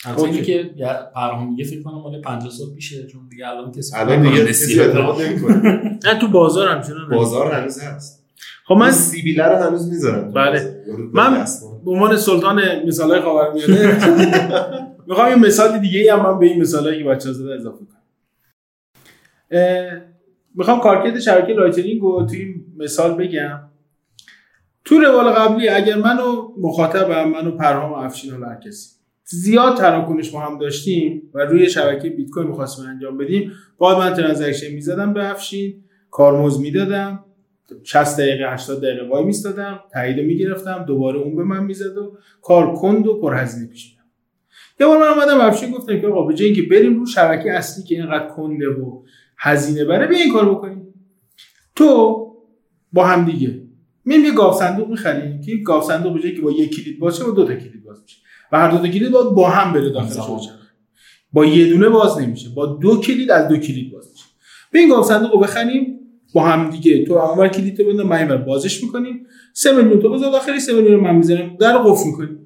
البته 0.06 0.42
که 0.42 0.70
پرهام 1.14 1.50
میگه 1.50 1.64
فکر 1.64 1.82
کنم 1.82 1.94
مال 1.94 2.20
50 2.20 2.50
سال 2.50 2.66
پیشه 2.74 3.06
چون 3.06 3.28
دیگه 3.30 3.48
الان 3.48 3.72
کسی 3.72 3.96
الان 3.96 4.22
دیگه 4.22 4.46
کسی 4.46 4.80
اعتماد 4.80 5.20
نمی‌کنه. 5.22 5.98
نه 6.04 6.18
تو 6.20 6.28
بازار 6.28 6.68
همچنان 6.68 7.08
بازار 7.08 7.52
هنوز 7.54 7.82
هست. 7.82 8.26
خب 8.64 8.74
من 8.74 8.90
سیبیله 8.90 9.44
رو 9.44 9.56
هنوز 9.56 9.88
می‌ذارن 9.88 10.30
بله. 10.32 10.84
من 11.12 11.44
به 11.84 11.90
عنوان 11.90 12.16
سلطان 12.16 12.62
مثالای 12.86 13.20
خاورمیانه 13.20 13.98
می‌خوام 15.08 15.28
یه 15.28 15.34
مثال 15.34 15.78
دیگه 15.78 16.12
هم 16.12 16.22
من 16.22 16.38
به 16.38 16.46
این 16.46 16.60
مثالایی 16.60 17.02
که 17.02 17.08
بچه‌ها 17.08 17.32
زدن 17.32 17.52
اضافه 17.52 17.78
کنم. 17.78 18.02
می‌خوام 20.54 20.80
کارکرد 20.80 21.20
شبکه 21.20 21.52
lightning 21.52 22.00
رو 22.00 22.26
توی 22.26 22.40
این 22.40 22.64
مثال 22.78 23.14
بگم. 23.14 23.60
تو 24.84 24.98
روال 24.98 25.32
قبلی 25.32 25.68
اگر 25.68 25.96
منو 25.96 26.48
مخاطبم 26.60 27.28
منو 27.28 27.50
پرهام 27.50 27.92
افشین 27.92 28.34
و 28.34 28.44
هر 28.44 28.60
کسی. 28.66 28.95
زیاد 29.28 29.76
تراکنش 29.76 30.30
با 30.30 30.40
هم 30.40 30.58
داشتیم 30.58 31.30
و 31.34 31.38
روی 31.38 31.70
شبکه 31.70 32.10
بیت 32.10 32.30
کوین 32.30 32.46
می‌خواستیم 32.46 32.86
انجام 32.86 33.18
بدیم 33.18 33.52
باید 33.78 33.98
من 33.98 34.14
transaction 34.14 34.74
می‌زدم 34.74 35.12
به 35.12 35.30
افشین 35.30 35.84
کارمزد 36.10 36.60
می‌دادم. 36.60 37.24
60 37.84 38.20
دقیقه 38.20 38.52
80 38.52 38.82
دقیقه 38.82 39.08
وای 39.08 39.24
میستادم. 39.24 39.80
تایید 39.92 40.20
می‌گرفتم. 40.20 40.84
دوباره 40.88 41.18
اون 41.18 41.36
به 41.36 41.44
من 41.44 41.64
می‌زد 41.64 41.98
و 41.98 42.18
کار 42.42 42.74
کند 42.74 43.06
و 43.06 43.20
پرهزینه 43.20 43.66
پیش 43.66 43.90
میرم 43.90 44.06
یه 44.80 44.86
بار 44.86 44.98
من 44.98 45.18
اومدم 45.18 45.40
افشین 45.40 45.70
گفتم 45.70 46.00
که 46.00 46.06
آقا 46.06 46.26
به 46.26 46.34
جای 46.34 46.46
اینکه 46.46 46.62
بریم 46.62 47.00
رو 47.00 47.06
شبکه 47.06 47.52
اصلی 47.52 47.84
که 47.84 47.94
اینقدر 47.94 48.28
کنده 48.28 48.68
و 48.68 49.02
هزینه 49.38 49.84
بره 49.84 50.06
بیا 50.06 50.18
این 50.18 50.32
کار 50.32 50.54
بکنیم. 50.54 50.94
تو 51.76 52.16
با 52.92 53.06
هم 53.06 53.24
دیگه. 53.24 53.62
میریم 54.04 54.24
یه 54.24 54.32
گاو 54.32 54.52
صندوق 54.52 54.88
می‌خریم. 54.88 55.40
که 55.40 55.56
گاو 55.56 55.82
صندوق 55.82 56.22
به 56.22 56.30
که 56.30 56.42
با 56.42 56.50
یک 56.50 56.76
کلید 56.76 56.98
باشه 56.98 57.24
و 57.24 57.32
دو 57.32 57.44
تا 57.44 57.54
کلید 57.54 57.84
باز 57.84 58.02
میشه. 58.02 58.25
و 58.56 58.60
هر 58.60 58.70
دو 58.70 58.88
کلید 58.88 59.10
باید 59.10 59.26
با 59.26 59.50
هم 59.50 59.72
بره. 59.72 59.88
بچرخه 59.88 60.50
با 61.32 61.44
یه 61.44 61.66
دونه 61.66 61.88
باز 61.88 62.18
نمیشه. 62.18 62.48
با 62.48 62.66
دو 62.66 63.00
کلید 63.00 63.30
از 63.30 63.48
دو 63.48 63.56
کلید 63.56 63.92
باز 63.92 64.10
میشه. 64.12 64.24
ببین 64.72 64.88
گفت 64.88 65.08
صندوق 65.08 65.32
رو 65.32 65.40
بخریم 65.40 66.00
با 66.34 66.42
هم 66.42 66.70
دیگه. 66.70 67.04
تو 67.04 67.14
اونور 67.14 67.48
کلید 67.48 67.74
بده 67.74 68.02
من 68.02 68.16
اینور 68.16 68.36
بازش 68.36 68.82
می‌کنیم. 68.82 69.26
3 69.52 69.72
میلیون 69.72 70.00
تو 70.00 70.10
بذار 70.10 70.32
داخلی 70.32 70.60
3 70.60 70.72
میلیون 70.72 71.00
من 71.00 71.14
می‌ذارم. 71.14 71.56
در 71.60 71.78
قفل 71.78 72.06
می‌کنیم. 72.06 72.38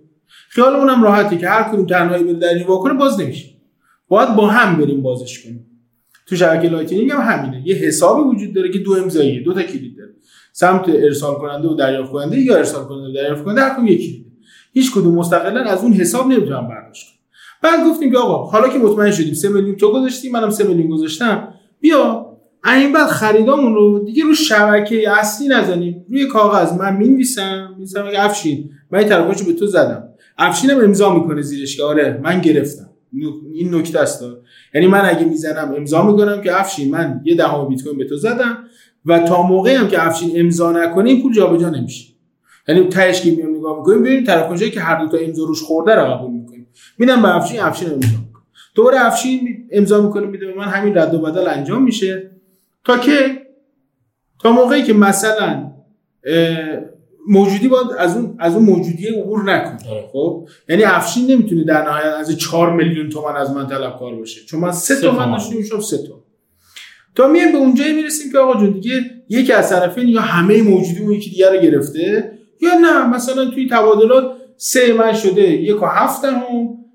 خیالمون 0.49 0.89
هم 0.89 1.03
راحته 1.03 1.39
که 1.39 1.49
هر 1.49 1.73
کدوم 1.73 1.87
تنهایی 1.87 2.25
بره 2.25 2.35
در 2.35 2.67
وا 2.67 2.72
کنه 2.72 2.95
باز 2.95 3.21
نمیشه. 3.21 3.49
باید 4.09 4.37
با 4.37 4.47
هم 4.47 4.81
بریم 4.81 5.03
بازش 5.03 5.45
کنیم. 5.45 5.67
تو 6.27 6.37
شبکه 6.37 6.69
lightning 6.69 7.11
هم 7.11 7.21
همینه. 7.21 7.63
یه 7.69 7.75
حسابی 7.75 8.37
وجود 8.37 8.55
داره 8.55 8.71
که 8.71 8.79
دو 8.79 8.93
امضاییه 8.93 9.43
دو 9.43 9.53
تا 9.53 9.63
کلید 9.63 9.97
داره. 9.97 10.11
سمت 10.53 10.89
ارسال 10.89 11.35
کننده 11.35 11.69
و 11.69 11.75
دریافت 11.75 12.13
کننده 12.13 12.41
یا 12.41 12.57
ارسال 12.57 12.85
کننده 12.85 13.09
و 13.09 13.13
دریافت 13.13 13.45
کننده 13.45 13.61
هر 13.61 13.75
کدوم 13.75 13.87
یک 13.87 14.25
هیچ 14.73 14.93
کدوم 14.93 15.15
مستقلا 15.15 15.65
از 15.65 15.83
اون 15.83 15.93
حساب 15.93 16.27
نمی‌تونم 16.27 16.69
برداشت 16.69 17.07
کنم 17.07 17.21
بعد 17.63 17.87
گفتیم 17.87 18.11
که 18.11 18.19
آقا 18.19 18.45
حالا 18.45 18.69
که 18.69 18.79
مطمئن 18.79 19.11
شدیم 19.11 19.35
3 19.35 19.49
میلیون 19.49 19.77
تو 19.77 19.93
گذاشتی 19.93 20.31
منم 20.31 20.51
3 20.51 20.65
میلیون 20.65 20.89
گذاشتم. 20.89 21.55
بیا 21.81 22.27
این 22.67 22.93
بعد 22.93 23.07
خریدامون 23.07 23.75
رو 23.75 24.05
دیگه 24.05 24.25
رو 24.25 24.35
شبکه 24.35 25.11
اصلی 25.11 25.49
نزنیم. 25.49 26.07
روی 26.11 26.27
کاغذ 26.27 26.73
من 26.73 26.97
می‌نویسم 26.97 27.77
اگه 28.09 28.25
افشین 28.25 28.71
من 28.91 28.99
این 28.99 29.09
تراکنش 29.09 29.43
به 29.43 29.53
تو 29.53 29.67
زدم. 29.67 30.05
افشینم 30.39 30.79
امضا 30.79 31.15
می‌کنه 31.15 31.43
زیرش 31.43 31.77
که 31.77 31.83
آره 31.83 32.21
من 32.23 32.41
گرفتم. 32.41 32.91
این 33.55 33.75
نکته 33.75 34.01
است. 34.01 34.25
یعنی 34.75 34.87
من 34.87 35.05
اگه 35.05 35.25
می‌زنم 35.25 35.75
امضا 35.77 36.03
می‌کنم 36.03 36.43
که 36.43 36.61
افشین 36.61 36.91
من 36.91 37.21
یه 37.25 37.35
دهم 37.35 37.69
بیت 37.69 37.83
کوین 37.83 37.99
به 37.99 38.05
تو 38.05 38.17
زدم 38.17 38.59
و 39.07 39.19
تا 39.19 39.43
موقعی 39.43 39.75
هم 39.75 39.89
که 39.89 40.07
افشین 40.07 40.31
امضا 40.35 40.73
نکنه 40.73 41.11
این 41.11 41.23
پول 41.23 41.35
جابجا 41.35 41.71
نمیشه. 41.71 42.10
یعنی 42.71 42.89
تهش 42.89 43.21
که 43.21 43.31
میام 43.31 43.57
نگاه 43.57 43.79
می‌کنیم 43.79 44.03
ببینیم 44.03 44.25
تراکنشی 44.25 44.71
که 44.71 44.81
هر 44.81 45.05
دو 45.05 45.09
تا 45.09 45.25
امضا 45.25 45.45
روش 45.45 45.63
خورده 45.63 45.95
رو 45.95 46.05
قبول 46.05 46.31
می‌کنیم. 46.31 46.67
میدم 46.99 47.23
به 47.23 47.37
افشین 47.37 47.61
افشین 47.61 47.89
امضا 47.89 48.09
می‌کنه. 48.09 48.43
دوباره 48.75 49.07
افشین 49.07 49.69
امضا 49.73 50.01
می‌کنه 50.01 50.27
میده 50.27 50.47
به 50.47 50.55
من 50.55 50.65
همین 50.65 50.99
رد 50.99 51.15
و 51.15 51.19
بدل 51.19 51.49
انجام 51.49 51.83
میشه. 51.83 52.31
تا 52.85 52.99
که 52.99 53.47
تا 54.43 54.53
موقعی 54.53 54.83
که 54.83 54.93
مثلا 54.93 55.73
موجودی 57.29 57.69
باید 57.69 57.87
از 57.99 58.17
اون 58.17 58.37
از 58.39 58.55
اون 58.55 58.65
موجودیه 58.65 59.13
عبور 59.13 59.55
نکنه. 59.55 59.79
خب؟ 60.13 60.49
یعنی 60.69 60.83
افشین 60.83 61.31
نمی‌تونه 61.31 61.65
در 61.65 61.83
نهایت 61.83 62.15
از 62.15 62.37
4 62.37 62.73
میلیون 62.73 63.09
تومان 63.09 63.37
از 63.37 63.51
من 63.51 63.67
طلبکار 63.67 64.15
باشه. 64.15 64.41
چون 64.45 64.61
من 64.61 64.73
3 64.73 65.01
تومن 65.01 65.33
داشتم 65.33 65.57
میشم 65.57 65.81
3 65.81 65.99
تومن 65.99 66.21
تا 67.15 67.29
میایم 67.29 67.53
به 67.53 67.59
اونجایی 67.59 67.93
می‌رسیم 67.93 68.33
که 68.33 68.39
آقا 68.39 68.61
جون 68.61 68.71
دیگه 68.71 69.01
یکی 69.29 69.53
از 69.53 69.71
طرفین 69.71 70.09
یا 70.09 70.21
همه 70.21 70.63
موجودی 70.63 71.01
اون 71.01 71.13
یکی 71.13 71.31
دیگه 71.31 71.51
رو 71.51 71.61
گرفته 71.61 72.33
یا 72.61 72.75
نه؟ 72.75 73.07
مثلا 73.07 73.45
توی 73.45 73.69
تبادلات 73.69 74.33
سه 74.57 74.93
من 74.93 75.13
شده 75.13 75.51
یک 75.51 75.83
و 75.83 75.87
هفت 75.87 76.25
هم 76.25 76.43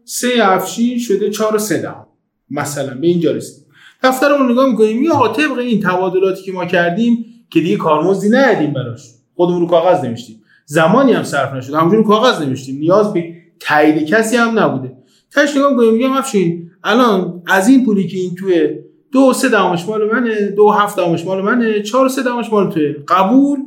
سه 0.03 0.29
افشین 0.41 0.99
شده 0.99 1.29
چهار 1.29 1.55
و 1.55 1.59
سه 1.59 1.81
دهم. 1.81 2.05
مثلا 2.49 2.97
به 3.01 3.07
اینجا 3.07 3.31
رسیدیم. 3.31 3.65
دفترمون 4.03 4.51
نگاه 4.51 4.69
می‌کنیم 4.69 5.03
یا 5.03 5.27
طبق 5.27 5.57
این 5.57 5.79
تبادلاتی 5.79 6.43
که 6.43 6.51
ما 6.51 6.65
کردیم 6.65 7.25
که 7.49 7.59
دیگه 7.59 7.77
کارمزدی 7.77 8.29
ندیم 8.29 8.73
براش. 8.73 9.01
خودمون 9.35 9.61
رو 9.61 9.67
کاغذ 9.67 10.05
نوشتیم. 10.05 10.41
زمانی 10.65 11.13
هم 11.13 11.23
صرف 11.23 11.53
نشد 11.53 11.73
همونجوری 11.73 12.03
کاغذ 12.03 12.41
نوشتیم. 12.41 12.77
نیاز 12.79 13.13
به 13.13 13.33
تایید 13.59 14.07
کسی 14.07 14.37
هم 14.37 14.59
نبوده. 14.59 14.93
تاش 15.31 15.57
نگاه 15.57 15.71
می‌کنیم 15.71 15.93
میگم 15.93 16.11
افشین 16.11 16.71
الان 16.83 17.43
از 17.47 17.67
این 17.67 17.85
پولی 17.85 18.07
که 18.07 18.17
این 18.17 18.35
توی 18.35 18.69
دو 19.11 19.33
سه 19.33 19.49
دهمش 19.49 19.85
مال 19.85 20.11
منه 20.11 20.47
دو 20.47 20.69
هفت 20.69 20.95
دهمش 20.95 21.25
مال 21.25 21.41
منه 21.41 21.81
چهار 21.81 22.09
سه 22.09 22.23
دهمش 22.23 22.51
مال 22.51 22.71
توی 22.71 22.93
قبول؟ 23.07 23.59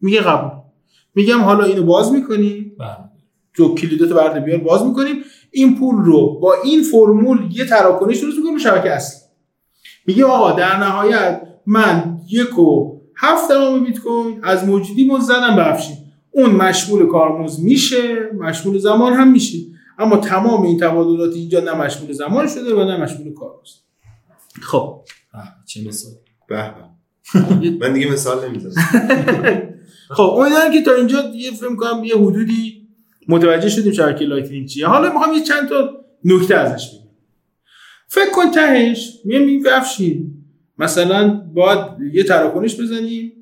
میگه 0.00 0.20
قبول. 0.20 0.50
میگم 1.16 1.40
حالا 1.40 1.64
اینو 1.64 1.82
باز 1.82 2.12
می‌کنی 2.12 2.72
تو 3.54 3.74
کلیداتو 3.74 4.14
برده 4.14 4.40
بیار 4.40 4.58
باز 4.58 4.84
می‌کنیم. 4.86 5.14
این 5.50 5.78
پول 5.78 6.04
رو 6.04 6.40
با 6.40 6.54
این 6.64 6.82
فرمول 6.82 7.48
یه 7.52 7.64
تراکنش 7.64 8.18
درست 8.18 8.36
می‌کنیم 8.36 8.58
شبکه 8.58 8.92
اصلی. 8.92 9.20
میگه 10.06 10.24
آقا 10.24 10.52
در 10.52 10.76
نهایت 10.78 11.42
من 11.66 12.18
یک 12.30 12.58
و 12.58 13.00
هفت 13.16 13.48
دهم 13.48 13.84
بیت 13.84 13.98
کوین 13.98 14.40
از 14.42 14.64
موجودی 14.64 15.10
زدم 15.20 15.56
به 15.56 15.72
افشین 15.72 15.96
اون 16.30 16.50
مشمول 16.50 17.06
کارمز 17.06 17.60
میشه 17.60 18.30
مشمول 18.38 18.78
زمان 18.78 19.12
هم 19.12 19.32
میشه. 19.32 19.58
اما 19.98 20.16
تمام 20.16 20.62
این 20.62 20.80
تبادلات 20.80 21.34
اینجا 21.34 21.60
نه 21.60 21.74
مشمول 21.74 22.12
زمان 22.12 22.48
شده 22.48 22.74
و 22.74 22.84
نه 22.84 23.02
مشمول 23.02 23.34
کارمزد. 23.34 23.70
خب. 24.62 25.00
چه 25.66 25.88
مثال 25.88 26.12
به. 26.48 26.74
من 27.80 27.92
دیگه 27.92 28.12
مثال 28.12 28.48
نمی‌زنم. 28.48 28.72
خب 30.08 30.22
امیدوارم 30.22 30.72
که 30.72 30.82
تا 30.82 30.94
اینجا 30.94 31.24
یه 31.34 31.50
فکر 31.50 31.76
کنم 31.76 32.04
یه 32.04 32.16
حدودی 32.16 32.88
متوجه 33.28 33.68
شدیم 33.68 33.92
شبکه 33.92 34.24
lightning 34.24 34.68
چیه. 34.68 34.86
حالا 34.86 35.12
می‌خوام 35.12 35.34
یه 35.34 35.42
چند 35.42 35.68
تا 35.68 35.90
نکته 36.24 36.54
ازش 36.54 36.88
بگم. 36.88 37.06
فکر 38.08 38.30
کن 38.30 38.50
تهش 38.50 39.12
میگم 39.24 39.72
افشین 39.72 40.34
مثلا 40.78 41.28
باید 41.54 41.78
یه 42.12 42.22
تراکنش 42.22 42.80
بزنیم. 42.80 43.32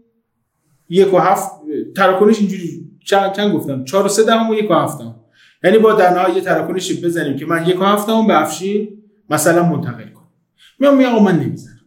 یک 0.89 1.15
و 1.15 1.19
هفت 1.19 1.51
تراکنش 1.97 2.39
اینجوری 2.39 2.91
چند, 3.07 3.33
چند 3.33 3.55
گفتم؟ 3.55 3.85
چهار 3.85 4.07
و 4.07 4.09
سه 4.09 4.25
دهم 4.25 4.51
و 4.51 4.55
یک 4.55 4.71
و 4.71 4.75
هفتم 4.75 5.17
یعنی 5.65 5.79
با 5.79 5.93
در 5.93 6.11
نهایت 6.11 6.37
یه 6.37 6.43
تراکنش 6.43 7.05
بزنیم 7.05 7.37
که 7.37 7.47
من 7.47 7.67
یک 7.67 7.81
و 7.81 7.85
هفتم 7.85 8.27
به 8.27 8.43
افشین 8.43 8.89
مثلا 9.31 9.63
منتقل 9.63 10.09
کنم. 10.09 10.29
میام 10.79 10.97
میگم 10.97 11.23
من 11.23 11.41
نمی‌زنم 11.41 11.81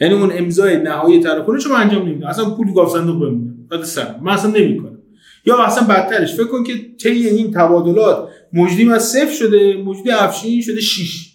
یعنی 0.00 0.14
اون 0.14 0.30
امضای 0.34 0.76
نهایی 0.76 1.20
تراکنش 1.20 1.66
رو 1.66 1.72
من 1.72 1.80
انجام 1.80 2.08
نمیدم. 2.08 2.26
اصلا 2.26 2.50
پول 2.50 2.72
گاف 2.72 2.92
صندوق 2.92 3.16
بمونه. 3.16 3.55
سر. 3.84 4.14
من 4.22 4.32
اصلا 4.32 4.50
نمی‌کنم. 4.50 4.98
یا 5.44 5.64
اصلا 5.64 5.86
بدترش. 5.86 6.34
فکر 6.34 6.46
کن 6.46 6.64
که 6.64 6.72
طی 7.02 7.28
این 7.28 7.50
تبادلات 7.50 8.28
موجودی 8.52 8.90
از 8.90 9.08
صفر 9.08 9.32
شده 9.32 9.76
موجودی 9.76 10.10
افشین 10.10 10.62
شده 10.62 10.80
6 10.80 11.32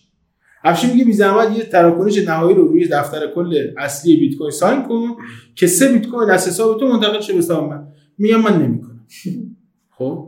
افشین 0.63 0.91
میگه 0.91 1.05
بی 1.05 1.13
زحمت 1.13 1.57
یه 1.57 1.63
تراکنش 1.63 2.17
نهایی 2.17 2.55
رو 2.55 2.67
روی 2.67 2.87
دفتر 2.87 3.27
کل 3.35 3.67
اصلی 3.77 4.17
بیت 4.17 4.37
کوین 4.37 4.51
ساین 4.51 4.83
کن 4.83 5.15
که 5.55 5.67
سه 5.67 5.87
بیت 5.87 6.07
کوین 6.07 6.29
از 6.29 6.47
حساب 6.47 6.79
تو 6.79 6.87
منتقل 6.87 7.21
شه 7.21 7.33
به 7.33 7.39
حساب 7.39 7.69
من. 7.69 7.87
میگم 8.17 8.41
من 8.41 8.61
نمی‌کنم. 8.61 9.05
خب. 9.97 10.27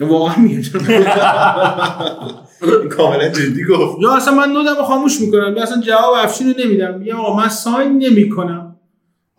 واقعا 0.00 0.42
میگم. 0.42 0.62
کاملا 2.96 3.28
جدی 3.28 3.64
گفت. 3.64 4.02
یا 4.02 4.16
اصلا 4.16 4.34
من 4.34 4.52
نودم 4.52 4.74
خاموش 4.74 5.20
می‌کنم. 5.20 5.54
یا 5.56 5.62
اصلا 5.62 5.80
جواب 5.80 6.14
افشین 6.16 6.52
رو 6.52 6.64
نمیدم. 6.64 6.98
میگم 6.98 7.16
آقا 7.16 7.36
من 7.36 7.48
ساین 7.48 7.98
نمی‌کنم. 7.98 8.71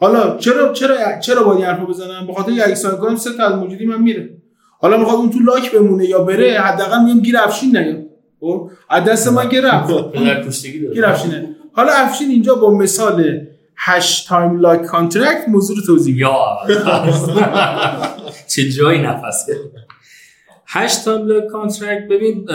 حالا 0.04 0.38
چرا 0.38 0.74
چرا 0.74 1.20
چرا 1.20 1.44
باید 1.44 1.64
حرفو 1.64 1.86
بزنم؟ 1.86 2.28
به 2.28 2.34
خاطر 2.34 2.52
کنم 2.96 3.16
سه 3.16 3.38
تا 3.38 3.46
از 3.46 3.56
موجودی 3.56 3.86
من 3.86 4.02
میره. 4.02 4.30
حالا 4.80 4.98
می‌خواد 4.98 5.16
اون 5.18 5.30
تو 5.30 5.40
لاک 5.40 5.72
بمونه 5.72 6.06
یا 6.06 6.24
بره 6.24 6.60
حداقل 6.60 7.04
میگم 7.04 7.20
گیر 7.20 7.38
افشین 7.38 7.78
نیاد 7.78 8.04
خب؟ 8.40 8.72
از 8.90 9.04
دست 9.04 9.28
من 9.28 9.50
گرفت 9.50 9.90
گرفت 10.96 11.26
حالا 11.72 11.92
افشین 11.94 12.30
اینجا 12.30 12.56
با 12.56 12.74
مثال 12.74 13.48
hash 13.78 14.26
time 14.26 14.60
lock 14.60 14.82
contract 14.82 15.46
موضوع 15.48 15.78
رو 15.78 15.84
توضیح 15.84 16.18
یا. 16.18 16.36
چه 18.48 18.70
جایی 18.70 19.02
نفس 19.02 19.50
hash 20.68 20.96
time 20.96 21.28
lock 21.28 21.48
contract 21.48 22.08
ببین 22.08 22.48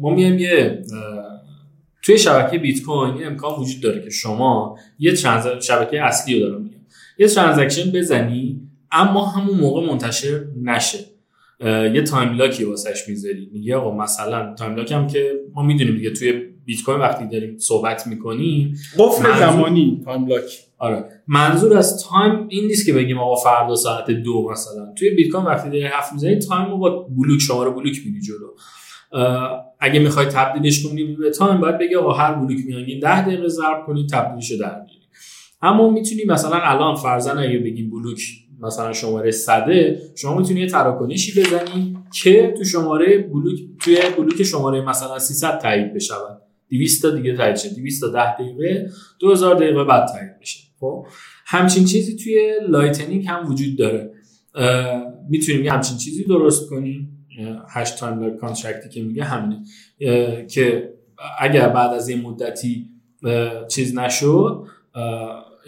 ما 0.00 0.10
میایم 0.10 0.38
یه 0.38 0.82
توی 2.02 2.18
شبکه 2.18 2.58
بیت 2.58 2.82
کوین 2.82 3.26
امکان 3.26 3.60
وجود 3.60 3.82
داره 3.82 4.02
که 4.02 4.10
شما 4.10 4.78
یه 4.98 5.14
شبکه 5.60 6.04
اصلی 6.04 6.40
رو 6.40 6.48
دارم 6.48 6.70
یه 7.18 7.28
transaction 7.28 7.90
بزنی 7.90 8.60
اما 8.92 9.26
همون 9.26 9.56
موقع 9.56 9.86
منتشر 9.86 10.40
نشه. 10.62 10.98
یه 11.94 12.02
time 12.02 12.32
lock 12.32 12.58
ی 12.58 12.64
واسش 12.64 13.08
می‌ذاری. 13.08 13.50
میگه 13.52 13.76
آقا 13.76 13.96
مثلا 13.96 14.54
time 14.54 14.76
lock 14.76 14.92
هم 14.92 15.06
که 15.06 15.32
ما 15.54 15.62
می‌دونیم 15.62 15.94
دیگه 15.96 16.10
توی 16.10 16.32
بیت 16.64 16.82
کوین 16.82 16.98
وقتی 16.98 17.28
داریم 17.28 17.58
صحبت 17.58 18.06
می‌کنیم 18.06 18.74
قفل 18.98 19.22
منظور... 19.22 19.50
زمانی. 19.50 20.02
time 20.04 20.26
lock 20.26 20.44
آره. 20.78 21.04
منظور 21.26 21.76
از 21.76 22.04
time 22.04 22.46
این 22.48 22.66
نیست 22.66 22.86
که 22.86 22.92
بگیم 22.92 23.18
آقا 23.18 23.36
فردا 23.36 23.76
ساعت 23.76 24.10
دو 24.10 24.50
مثلا. 24.52 24.94
توی 24.98 25.10
بیت 25.10 25.32
کوین 25.32 25.44
وقتی 25.44 25.68
داری 25.68 25.82
حرف 25.82 26.12
می‌زنی 26.12 26.38
time 26.38 26.70
رو 26.70 26.78
با 26.78 27.08
بلوک 27.16 27.40
شماره 27.40 27.70
بلوک 27.70 27.96
میدی 28.06 28.20
جلو. 28.20 28.48
اگه 29.80 30.00
می‌خوای 30.00 30.26
تبدیلش 30.26 30.86
کنی 30.86 31.04
به 31.04 31.30
time 31.30 31.60
باید 31.60 31.78
بگی 31.78 31.94
آقا 31.94 32.12
هر 32.12 32.34
بلوک 32.34 32.58
میانگین 32.66 33.00
10 33.00 33.26
دقیقه 33.26 33.48
ضرب 33.48 33.86
کنی 33.86 34.06
تبدیلش 34.06 34.52
در 34.52 34.74
میاری 34.74 35.07
اما 35.62 35.90
می‌تونی 35.90 36.24
مثلا 36.24 36.56
الان 36.56 36.94
فرضاً 36.94 37.32
اگه 37.32 37.58
بگیم 37.58 37.90
بلوک 37.90 38.20
مثلا 38.60 38.92
شماره 38.92 39.30
صده 39.30 40.02
شما 40.16 40.38
می‌تونی 40.38 40.60
یه 40.60 40.66
تراکنشی 40.66 41.40
بزنی 41.40 41.96
که 42.22 42.54
تو 42.58 42.64
شماره 42.64 43.18
بلوک 43.18 43.58
توی 43.80 43.96
بلوک 44.18 44.42
شماره 44.42 44.80
مثلا 44.80 45.18
300 45.18 45.58
تایید 45.58 45.94
بشه 45.94 46.14
200 46.70 47.02
تا 47.02 47.10
دیگه 47.10 47.36
تایید 47.36 47.56
شه. 47.56 47.74
200 47.74 48.00
تا 48.00 48.08
10 48.08 48.34
دقیقه 48.34 48.90
2000 49.20 49.54
دقیقه 49.54 49.84
بعد 49.84 50.08
تایید 50.08 50.40
بشه. 50.40 50.60
خب؟ 50.80 51.06
همچین 51.46 51.84
چیزی 51.84 52.16
توی 52.16 52.52
lightning 52.68 53.26
هم 53.28 53.50
وجود 53.50 53.78
داره. 53.78 54.10
می‌تونیم 55.28 55.64
یه 55.64 55.72
همچین 55.72 55.96
چیزی 55.96 56.24
درست 56.24 56.70
کنیم. 56.70 57.26
hash 57.68 57.90
time 57.90 58.20
lock 58.20 58.36
contract 58.36 58.82
ی 58.82 58.88
که 58.88 59.02
میگه 59.02 59.24
همینه. 59.24 59.62
که 60.46 60.94
اگر 61.38 61.68
بعد 61.68 61.94
از 61.94 62.08
این 62.08 62.20
مدتی 62.20 62.90
چیز 63.68 63.98
نشد 63.98 64.64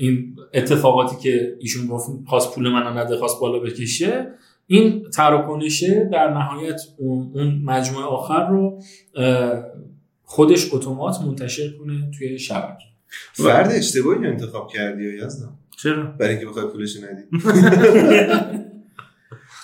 این 0.01 0.37
اتفاقاتی 0.55 1.17
که 1.23 1.57
ایشون 1.59 1.87
گفت 1.87 2.11
خواست 2.27 2.55
پول 2.55 2.69
من 2.69 2.99
نده 2.99 3.17
خواست 3.17 3.41
بالا 3.41 3.59
بکشه 3.59 4.27
این 4.67 5.11
تراکنشه 5.11 6.09
در 6.13 6.31
نهایت 6.31 6.81
اون 6.99 7.63
مجموعه 7.65 8.05
آخر 8.05 8.49
رو 8.49 8.83
خودش 10.23 10.75
اتومات 10.75 11.21
منتشر 11.21 11.71
کنه 11.79 12.11
توی 12.19 12.39
شبکه. 12.39 12.85
فرد 13.33 13.71
اشتباهی 13.73 14.27
انتخاب 14.27 14.69
کردی 14.69 15.05
یا 15.05 15.27
یزدم 15.27 15.59
چرا؟ 15.83 16.03
برای 16.03 16.31
اینکه 16.31 16.47
بخوای 16.47 16.67
پولش 16.67 16.97
ندی. 16.97 17.23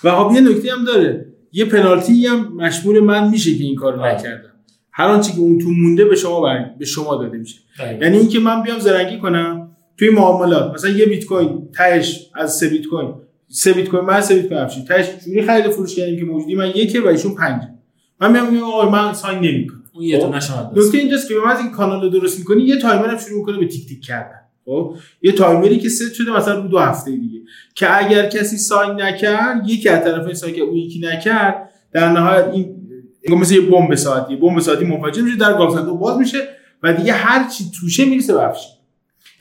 و 0.04 0.10
خب 0.10 0.32
یه 0.34 0.40
نکته 0.40 0.72
هم 0.72 0.84
داره. 0.84 1.26
یه 1.52 1.64
پنالتی 1.64 2.26
هم 2.26 2.56
مشمول 2.56 3.00
من 3.00 3.30
میشه 3.30 3.58
که 3.58 3.64
این 3.64 3.76
کارو 3.76 4.04
نکردم. 4.04 4.52
هر 4.92 5.08
آنچه 5.08 5.32
که 5.32 5.38
اون 5.38 5.58
تو 5.58 5.68
مونده 5.68 6.04
به 6.04 6.16
شما 6.16 6.40
بر... 6.40 6.74
به 6.78 6.84
شما 6.84 7.16
داده 7.16 7.38
میشه. 7.38 7.58
یعنی 8.00 8.16
اینکه 8.16 8.38
من 8.38 8.62
بیام 8.62 8.78
زرنگی 8.78 9.18
کنم 9.18 9.65
توی 9.98 10.10
معاملات 10.10 10.74
مثلا 10.74 10.90
یه 10.90 11.06
بیت 11.06 11.24
کوین 11.24 11.68
تهش 11.74 12.30
از 12.34 12.56
سه 12.56 12.68
بیت 12.68 12.86
کوین 12.86 13.14
سه 13.48 13.72
بیت 13.72 13.88
کوین 13.88 14.04
من 14.04 14.20
سه 14.20 14.34
بیت 14.34 14.48
کوین 14.48 14.60
افشین 14.60 14.84
تهش 14.84 15.06
جوری 15.24 15.42
خرید 15.42 15.68
فروش 15.68 15.96
کردیم 15.96 16.18
که 16.18 16.24
موجودی 16.24 16.54
من 16.54 16.68
یکه 16.68 17.00
و 17.00 17.06
ایشون 17.06 17.34
پنجه 17.34 17.68
من 18.20 18.32
میام 18.32 18.52
میگم 18.52 18.64
آقا 18.64 18.90
من 18.90 19.12
sign 19.12 19.38
نمی‌کنم. 19.38 19.82
اون 19.94 20.04
یه 20.04 20.18
خب؟ 20.18 20.26
دونه 20.26 20.40
شما 20.40 20.72
نکته 20.76 20.98
اینجاست 20.98 21.28
که 21.28 21.34
به 21.34 21.50
از 21.50 21.60
این 21.60 21.70
کانال 21.70 22.02
رو 22.02 22.08
درست 22.08 22.38
می‌کنی 22.38 22.62
یه 22.62 22.76
تایمر 22.76 23.08
هم 23.08 23.18
شروع 23.18 23.38
می‌کنه 23.38 23.58
به 23.58 23.66
تیک 23.66 23.88
تیک 23.88 24.04
کردن. 24.04 24.40
خب؟ 24.64 24.94
یه 25.22 25.32
تایمری 25.32 25.78
که 25.78 25.88
ست 25.88 26.14
شده 26.14 26.36
مثلا 26.36 26.60
رو 26.60 26.68
دو 26.68 26.78
هفته 26.78 27.10
دیگه. 27.10 27.40
که 27.74 28.06
اگر 28.06 28.28
کسی 28.28 28.56
sign 28.56 29.00
نکرد 29.00 29.68
یکی 29.68 29.88
از 29.88 30.04
طرفین 30.04 30.34
sign 30.34 30.54
که 30.54 30.60
اون 30.60 30.76
یکی 30.76 31.00
نکرد 31.00 31.70
در 31.92 32.12
نهایت 32.12 32.48
این 32.52 33.38
مثل 33.38 33.54
یه 33.54 33.60
بمب 33.60 33.94
ساعتی. 33.94 34.36
بمب 34.36 34.60
ساعتی 34.60 34.84
منفجر 34.84 35.22
میشه 35.22 35.36
در 35.36 35.52
گاوصندوق 35.52 35.98
باز 35.98 36.18
میشه 36.18 36.38
و 36.82 36.92
دیگه 36.92 37.12
هر 37.12 37.48
چی 37.48 37.64
توشه 37.80 38.04
می‌رسه 38.04 38.34
بفش 38.34 38.75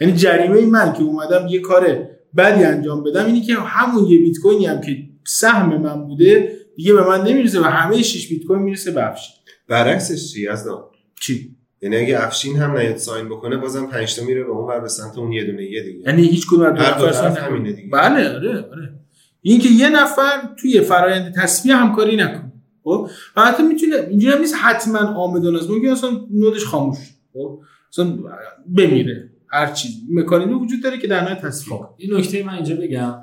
یعنی 0.02 0.14
جریمه 0.14 0.66
من 0.66 0.94
که 0.94 1.04
اومدم 1.04 1.48
یه 1.48 1.60
کار 1.60 2.08
بدی 2.38 2.64
انجام 2.64 3.04
بدم 3.04 3.26
اینی 3.26 3.42
که 3.42 3.56
همون 3.56 4.06
یه 4.06 4.18
بیت 4.20 4.38
کوینی 4.40 4.66
هم 4.66 4.82
که 4.82 4.98
سهم 5.28 5.78
من 5.78 6.08
بوده 6.08 6.52
دیگه 6.76 6.94
به 6.94 7.08
من 7.08 7.22
نمی‌رسه 7.22 7.62
و 7.62 7.64
همه 7.64 8.02
6 8.02 8.28
بیت 8.30 8.44
کوین 8.44 8.62
می‌رسه 8.62 8.92
بفش 8.92 9.30
برعکسش 9.68 10.34
چی 10.34 10.48
از 10.48 10.68
چی؟ 11.22 11.56
یعنی 11.82 11.96
اگه 11.96 12.24
افشین 12.24 12.58
هم 12.58 12.78
نیاد 12.78 12.98
ساین 12.98 13.30
بکنه 13.30 13.58
بازم 13.58 13.86
5 13.86 14.16
تا 14.16 14.24
میره 14.26 14.44
به 14.44 14.50
اون 14.50 14.68
ور 14.68 14.80
به 14.80 14.88
سمت 14.88 15.18
اون 15.18 15.32
یه 15.32 15.44
دونه 15.44 15.64
یه 15.64 15.84
دیگه. 15.84 16.00
یعنی 16.00 16.28
هیچ 16.28 16.48
کدوم 16.48 16.62
از 16.62 17.38
همینه. 17.38 17.72
دیگه. 17.72 17.90
بله 17.90 18.36
آره 18.36 18.58
آره. 18.72 18.94
این 19.42 19.60
که 19.60 19.70
یه 19.70 19.90
نفر 19.90 20.50
توی 20.58 20.82
فرایند 20.82 21.34
تصفیه 21.36 21.76
همکاری 21.76 22.16
نکنه. 22.16 22.52
خب؟ 22.84 23.10
و 23.36 23.42
حتی 23.42 23.64
می‌تونه 23.64 23.96
اینجوری 24.10 24.34
هم 24.34 24.42
نیست 24.42 24.56
حتما 24.62 25.00
آمدان 25.00 25.56
است. 25.56 25.70
ممکن 25.70 25.88
اصلا 25.88 26.10
نودش 26.32 26.66
خاموش 26.66 26.98
خب؟ 27.34 27.60
اصلا 27.90 28.18
بمیره. 28.78 29.32
هر 29.56 29.72
چیز. 29.72 29.92
مکانیزمی 30.12 30.54
وجود 30.54 30.84
داره 30.84 30.98
که 30.98 31.08
در 31.08 31.22
نهایت 31.22 31.42
تسویه. 31.42 31.78
کنه. 31.78 31.88
این 31.98 32.14
نکته 32.14 32.44
من 32.44 32.54
اینجا 32.54 32.76
بگم. 32.76 33.16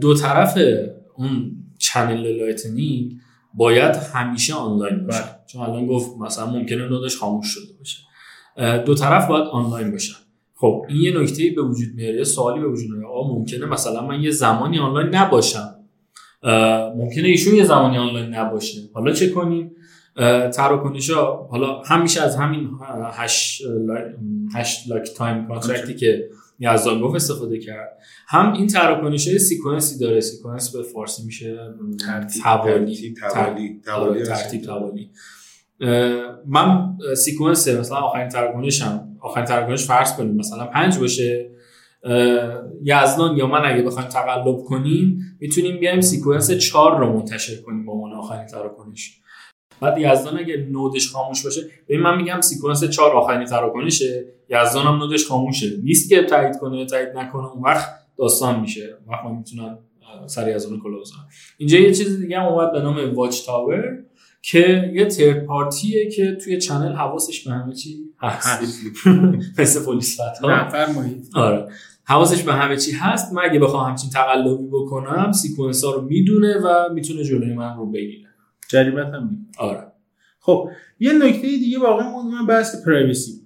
دو 0.00 0.14
طرف 0.14 0.58
اون 1.16 1.50
channel 1.78 2.36
lightning 2.38 3.12
باید 3.54 3.96
همیشه 3.96 4.54
آنلاین 4.54 5.06
باشه. 5.06 5.22
بله. 5.22 5.30
چون 5.46 5.62
الان 5.62 5.86
گفت 5.86 6.10
مثلا 6.20 6.46
ممکنه 6.46 6.88
node 6.88 7.07
ش 7.07 7.16
خاموش 7.16 7.46
شده 7.46 7.72
باشه. 7.78 7.98
دو 8.84 8.94
طرف 8.94 9.28
باید 9.28 9.44
آنلاین 9.44 9.90
باشن. 9.90 10.16
خب 10.54 10.84
این 10.88 11.00
یه 11.00 11.20
نکته 11.20 11.50
به 11.56 11.62
وجود 11.62 11.94
میاره 11.94 12.16
یه 12.16 12.24
سوالی 12.24 12.60
به 12.60 12.68
وجود 12.68 12.90
میاره. 12.90 13.06
آقا 13.06 13.34
ممکنه 13.34 13.66
مثلا 13.66 14.06
من 14.06 14.22
یه 14.22 14.30
زمانی 14.30 14.78
آنلاین 14.78 15.14
نباشم. 15.14 15.74
ممکنه 16.96 17.28
ایشون 17.28 17.54
یه 17.54 17.64
زمانی 17.64 17.98
آنلاین 17.98 18.34
نباشه. 18.34 18.80
حالا 18.94 19.12
چه 19.12 19.30
کنیم؟ 19.30 19.70
تراکنش 20.52 21.10
ها 21.10 21.48
حالا 21.50 21.82
همیشه 21.82 22.22
از 22.22 22.36
همین 22.36 22.70
hash, 23.12 23.62
hash 24.54 24.84
lock 24.88 25.08
time 25.16 25.48
contract 25.48 25.89
ی 25.89 25.94
که 25.94 26.28
یزدان 26.60 27.00
گفت 27.00 27.14
استفاده 27.14 27.58
کرد. 27.58 27.98
هم 28.28 28.52
این 28.52 28.66
تراکنش 28.66 29.28
های 29.28 29.38
sequence 29.38 29.91
ی 29.91 29.98
داره. 29.98 30.20
sequence 30.20 30.76
به 30.76 30.82
فارسی 30.82 31.22
میشه 31.26 31.58
ترتیب، 32.06 32.42
توالی. 32.42 33.14
ترتیب، 34.24 34.62
توالی، 34.62 35.10
آره، 35.80 36.38
من 36.46 36.96
sequence 37.16 37.68
مثلا 37.68 37.96
آخرین 37.96 38.28
تراکنشم. 38.28 39.08
آخرین 39.20 39.46
تراکنش 39.46 39.84
فرض 39.86 40.16
کنیم. 40.16 40.34
مثلا 40.34 40.66
پنج 40.66 40.98
باشه. 40.98 41.50
یزدان 42.82 43.36
یا 43.36 43.46
من 43.46 43.64
اگه 43.64 43.82
بخوایم 43.82 44.08
تقلب 44.08 44.56
کنیم 44.56 45.36
می‌تونیم 45.40 45.80
بیایم 45.80 46.00
sequence 46.00 46.50
چهار 46.50 46.98
رو 46.98 47.12
منتشر 47.12 47.62
کنیم 47.62 47.86
با 47.86 47.92
عنوان 47.92 48.12
آخرین 48.12 48.46
تراکنش. 48.46 49.20
بعد 49.80 49.98
یزدان 49.98 50.38
اگه 50.38 50.68
node 50.70 50.97
ش 50.97 51.10
خاموش 51.10 51.44
باشه 51.44 51.60
ببین 51.88 52.00
من 52.00 52.16
میگم 52.16 52.40
sequence 52.40 52.84
4 52.84 53.12
آخرین 53.16 53.44
تراکنشه 53.44 54.24
یزدان 54.48 54.86
هم 54.86 54.94
node 54.94 55.15
ش 55.15 55.26
خاموشه. 55.26 55.66
نیست 55.84 56.08
که 56.08 56.22
تایید 56.22 56.58
کنه 56.58 56.86
تایید 56.86 57.08
نکنه 57.08 57.46
اون 57.46 57.62
وقت 57.62 57.88
داستان 58.18 58.60
میشه. 58.60 58.96
اون 59.06 59.14
وقت 59.14 59.24
من 59.24 59.36
می‌تونم 59.36 59.78
سر 60.26 60.56
یزدان 60.56 60.80
کلا 60.80 60.98
بزنم. 61.00 61.26
اینجا 61.58 61.78
یه 61.78 61.94
چیز 61.94 62.20
دیگه 62.20 62.40
هم 62.40 62.46
اومد 62.46 62.72
به 62.72 62.80
نام 62.80 63.14
watchtower 63.14 63.98
که 64.42 64.90
یه 64.94 65.04
third 65.06 65.44
party 65.46 65.99
ه 65.99 66.10
که 66.10 66.36
توی 66.44 66.58
channel 66.58 66.92
حواسش 66.92 67.44
به 67.44 67.52
همه 67.52 67.74
چی 67.74 67.96
هست. 68.20 68.62
مثل 69.58 69.84
پلیس 69.84 70.20
فتا 70.20 70.48
نه 70.48 70.68
فرمایید. 70.68 71.26
آره. 71.34 71.68
حواسش 72.04 72.42
به 72.42 72.52
همه 72.52 72.76
چی 72.76 72.92
هست. 72.92 73.32
من 73.32 73.42
اگه 73.44 73.58
بخوام 73.60 73.90
همچین 73.90 74.10
تقلبی 74.10 74.66
بکنم 74.72 75.32
sequence 75.32 75.84
ها 75.84 75.90
رو 75.90 76.02
می‌دونه 76.02 76.54
و 76.64 76.92
می‌تونه 76.94 77.24
جلوی 77.24 77.54
من 77.54 77.76
رو 77.76 77.86
بگیره. 77.86 78.27
جریمت 78.68 79.06
هم 79.06 79.28
می‌کنه. 79.30 79.68
آره. 79.68 79.92
خب 80.40 80.70
یه 80.98 81.12
نکته 81.12 81.48
دیگه 81.48 81.78
باقی 81.78 82.04
موند 82.04 82.32
من 82.34 82.46
بحث 82.46 82.84
privacy 82.84 83.42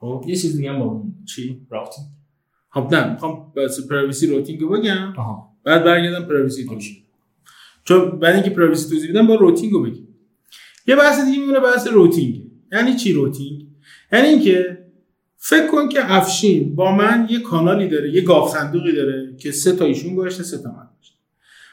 خب 0.00 0.24
یه 0.26 0.36
چیز 0.36 0.56
دیگه 0.56 0.72
هم 0.72 1.14
چی؟ 1.24 1.66
routing 1.70 2.06
خب 2.70 2.94
نه 2.94 3.12
می‌خوام 3.12 3.52
بحث 3.56 3.80
privacy 3.80 4.26
routing 4.26 4.60
رو 4.60 4.68
بگم. 4.68 5.12
آها. 5.16 5.56
بعد 5.64 5.84
برگردم 5.84 6.24
privacy. 6.24 6.64
توضیح 6.64 7.04
چون 7.84 8.18
بعد 8.18 8.34
اینکه 8.34 8.50
privacy 8.50 8.90
توضیح 8.90 9.10
بدم 9.10 9.26
با 9.26 9.34
routing 9.34 9.72
رو 9.72 9.82
بگیم. 9.82 10.08
یه 10.86 10.96
بحث 10.96 11.24
دیگه 11.24 11.38
میمونه 11.38 11.60
بحث 11.60 11.86
routing 11.86 12.42
یعنی 12.72 12.94
چی 12.94 13.12
routing 13.12 13.66
یعنی 14.12 14.28
اینکه 14.28 14.84
فکر 15.36 15.66
کن 15.66 15.88
که 15.88 16.12
افشین 16.12 16.74
با 16.74 16.92
من 16.92 17.26
یه 17.30 17.40
کانالی 17.40 17.88
داره 17.88 18.10
یه 18.10 18.20
گاو 18.20 18.52
صندوقی 18.52 18.92
داره 18.92 19.36
که 19.36 19.52
سه 19.52 19.76
تا 19.76 19.84
ایشون 19.84 20.14
گذاشته 20.14 20.42
سه 20.42 20.58
تا 20.58 20.68
من 20.68 20.88
گذاشته. 20.96 21.18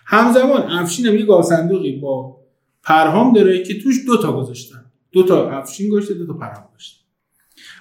همزمان 0.06 0.62
افشین 0.62 1.06
هم 1.06 1.16
یه 1.16 1.26
گاو 1.26 1.46
صندوقی 1.46 1.92
با 1.92 2.41
پرهام 2.84 3.34
داره 3.34 3.64
که 3.64 3.82
توش 3.82 3.96
دو 4.06 4.18
تا 4.18 4.34
گذاشتن. 4.34 4.86
دو 5.12 5.24
تا 5.24 5.50
افشین 5.50 5.90
گذاشته 5.90 6.14
دو 6.14 6.28
تا 6.28 6.34
پرهام 6.34 6.68
گذاشته. 6.70 7.02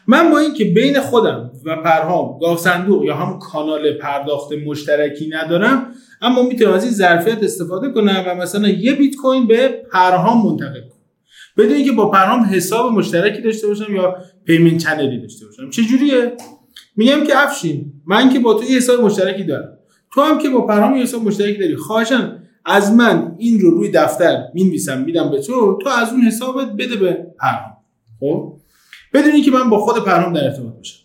من 0.07 0.31
با 0.31 0.39
اینکه 0.39 0.65
بین 0.65 1.01
خودم 1.01 1.51
و 1.65 1.77
پرهام 1.77 2.39
گاو 2.39 2.61
صندوق 2.61 3.05
یا 3.05 3.17
همون 3.17 3.39
کانال 3.39 3.93
پرداخت 3.93 4.53
مشترکی 4.53 5.29
ندارم 5.29 5.93
اما 6.23 6.43
می‌تونم 6.43 6.73
از 6.73 6.85
این 6.85 6.93
ظرفیت 6.93 7.43
استفاده 7.43 7.91
کنم 7.91 8.25
و 8.27 8.35
مثلا 8.35 8.69
یه 8.69 8.93
بیت 8.93 9.17
کوین 9.17 9.47
به 9.47 9.83
پرهام 9.93 10.47
منتقل 10.47 10.81
کنم. 10.81 11.01
بدون 11.57 11.73
اینکه 11.73 11.93
با 11.93 12.11
پرهام 12.11 12.45
حساب 12.45 12.93
مشترکی 12.93 13.43
داشته 13.43 13.67
باشم 13.67 13.95
یا 13.95 14.17
payment 14.45 14.79
channel 14.79 15.15
ی 15.15 15.21
داشته 15.21 15.47
باشم. 15.47 15.71
چه 15.71 15.83
جوریه 15.83 16.33
میگم 16.97 17.25
که 17.25 17.33
افشین 17.39 17.93
من 18.07 18.33
که 18.33 18.39
با 18.39 18.55
تو 18.55 18.65
یه 18.65 18.77
حساب 18.77 19.01
مشترکی 19.01 19.45
دارم. 19.45 19.79
تو 20.15 20.21
هم 20.21 20.39
که 20.39 20.49
با 20.49 20.67
پرهام 20.67 20.97
یه 20.97 21.03
حساب 21.03 21.23
مشترکی 21.23 21.59
داری. 21.59 21.77
خواهشاً 21.77 22.40
از 22.65 22.93
من 22.93 23.35
این 23.39 23.61
رو 23.61 23.71
روی 23.71 23.91
دفتر 23.91 24.43
می‌نویسم 24.55 25.01
میدم 25.01 25.31
به 25.31 25.41
تو 25.41 25.79
تو 25.83 25.89
از 25.89 26.13
اون 26.13 26.21
حسابت 26.21 26.73
بده 26.73 26.97
به 26.97 27.27
پرهام. 27.39 27.77
خب؟ 28.21 28.53
بدون 29.13 29.33
اینکه 29.33 29.51
من 29.51 29.71
با 29.71 29.79
خود 29.79 30.05
پرهام 30.05 30.33
در 30.33 30.45
ارتباط 30.45 30.75
باشم. 30.75 31.01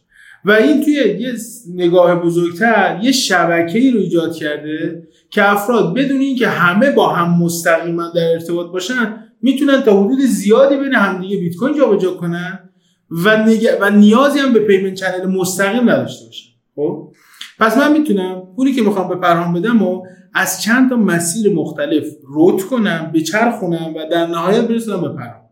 و 0.46 0.52
این 0.52 0.84
توی 0.84 0.94
یه 0.94 1.34
نگاه 1.76 2.16
بزرگتر 2.16 3.00
یه 3.04 3.12
شبکه‌ای 3.12 3.92
رو 3.92 4.00
ایجاد 4.00 4.36
کرده 4.36 5.08
که 5.30 5.52
افراد 5.52 5.94
بدون 5.94 6.18
اینکه 6.18 6.48
همه 6.48 6.92
با 6.92 7.14
هم 7.14 7.44
مستقیما 7.44 8.12
در 8.16 8.32
ارتباط 8.32 8.72
باشن 8.72 9.16
می‌تونن 9.42 9.82
تا 9.82 10.04
حدود 10.04 10.20
زیادی 10.20 10.76
بین 10.78 10.94
همدیگه 10.94 11.38
بیت 11.38 11.56
کوین 11.56 11.78
جابجا 11.78 12.12
کنن 12.12 12.70
و, 13.12 13.38
نگ... 13.38 13.68
و 13.82 13.90
نیازی 13.90 14.40
هم 14.40 14.54
به 14.54 14.60
payment 14.60 14.94
channel 14.94 15.26
مستقیم 15.26 15.90
نداشته 15.90 16.26
باشن. 16.26 16.50
خب؟ 16.76 17.14
پس 17.60 17.78
من 17.78 17.94
می‌تونم 17.94 18.42
پولی 18.56 18.74
که 18.74 18.82
می‌خوام 18.82 19.10
به 19.10 19.16
پرهام 19.16 19.54
بدم 19.54 19.82
و 19.84 20.04
از 20.34 20.62
چند 20.62 20.90
تا 20.90 20.96
مسیر 20.96 21.54
مختلف 21.54 22.04
route 22.24 22.64
کنم 22.64 23.12
بچرخونم 23.14 23.94
و 23.96 24.10
در 24.12 24.28
نهایت 24.28 24.68
برسونم 24.68 25.02
به 25.02 25.10
پرهام 25.10 25.50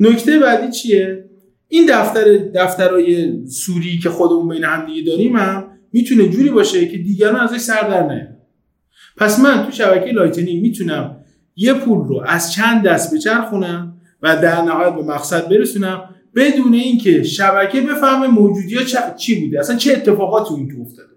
نکته 0.00 0.38
بعدی 0.38 0.72
چیه؟ 0.72 1.24
این 1.68 1.86
دفتر 1.88 2.24
دفترهای 2.54 3.46
صوری 3.46 3.98
که 3.98 4.10
خودمون 4.10 4.48
بین 4.48 4.64
هم 4.64 4.86
دیگه 4.86 5.10
داریم 5.10 5.36
هم 5.36 5.64
می‌تونه 5.92 6.28
جوری 6.28 6.50
باشه 6.50 6.88
که 6.88 6.98
دیگران 6.98 7.36
ازش 7.36 7.58
سر 7.58 7.88
در 7.88 8.02
نیارن. 8.02 8.36
پس 9.16 9.40
من 9.40 9.66
تو 9.66 9.70
شبکه 9.70 10.12
Lightning 10.12 10.62
می‌تونم 10.62 11.16
یه 11.56 11.74
پول 11.74 12.08
رو 12.08 12.22
از 12.26 12.52
چند 12.52 12.82
دست 12.82 13.14
بچرخونم 13.14 13.96
و 14.22 14.36
در 14.36 14.62
نهایت 14.62 14.94
به 14.94 15.02
مقصد 15.02 15.48
برسونم 15.48 16.13
بدون 16.36 16.74
اینکه 16.74 17.22
شبکه 17.22 17.80
بفهمه 17.80 18.26
موجودی 18.26 18.74
ها 18.74 19.14
چی 19.16 19.44
بوده. 19.44 19.60
اصلا 19.60 19.76
چه 19.76 19.92
اتفاقاتی 19.92 20.54
اون 20.54 20.68
تو 20.68 20.80
افتاده. 20.80 21.14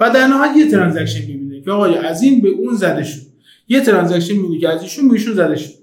و 0.00 0.10
در 0.10 0.26
نهایت 0.26 0.56
یه 0.56 0.70
transaction 0.70 1.26
می‌بینه 1.26 1.60
که 1.60 1.70
آقا 1.70 1.84
از 1.84 2.22
این 2.22 2.40
به 2.40 2.48
اون 2.48 2.74
زده 2.74 3.04
شد. 3.04 3.20
یه 3.68 3.80
transaction 3.80 4.34
می‌بینه 4.34 4.60
که 4.60 4.68
از 4.68 4.82
ایشون 4.82 5.08
به 5.08 5.14
ایشون 5.14 5.34
زده 5.34 5.56
شد. 5.56 5.74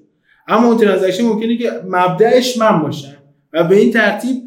اما 0.48 0.68
اون 0.68 0.78
transaction 0.78 1.24
ممکنه 1.24 1.58
که 1.58 1.72
مبدأش 1.88 2.58
من 2.58 2.80
باشم 2.80 3.18
و 3.54 3.64
به 3.64 3.76
این 3.76 3.92
ترتیب 3.92 4.38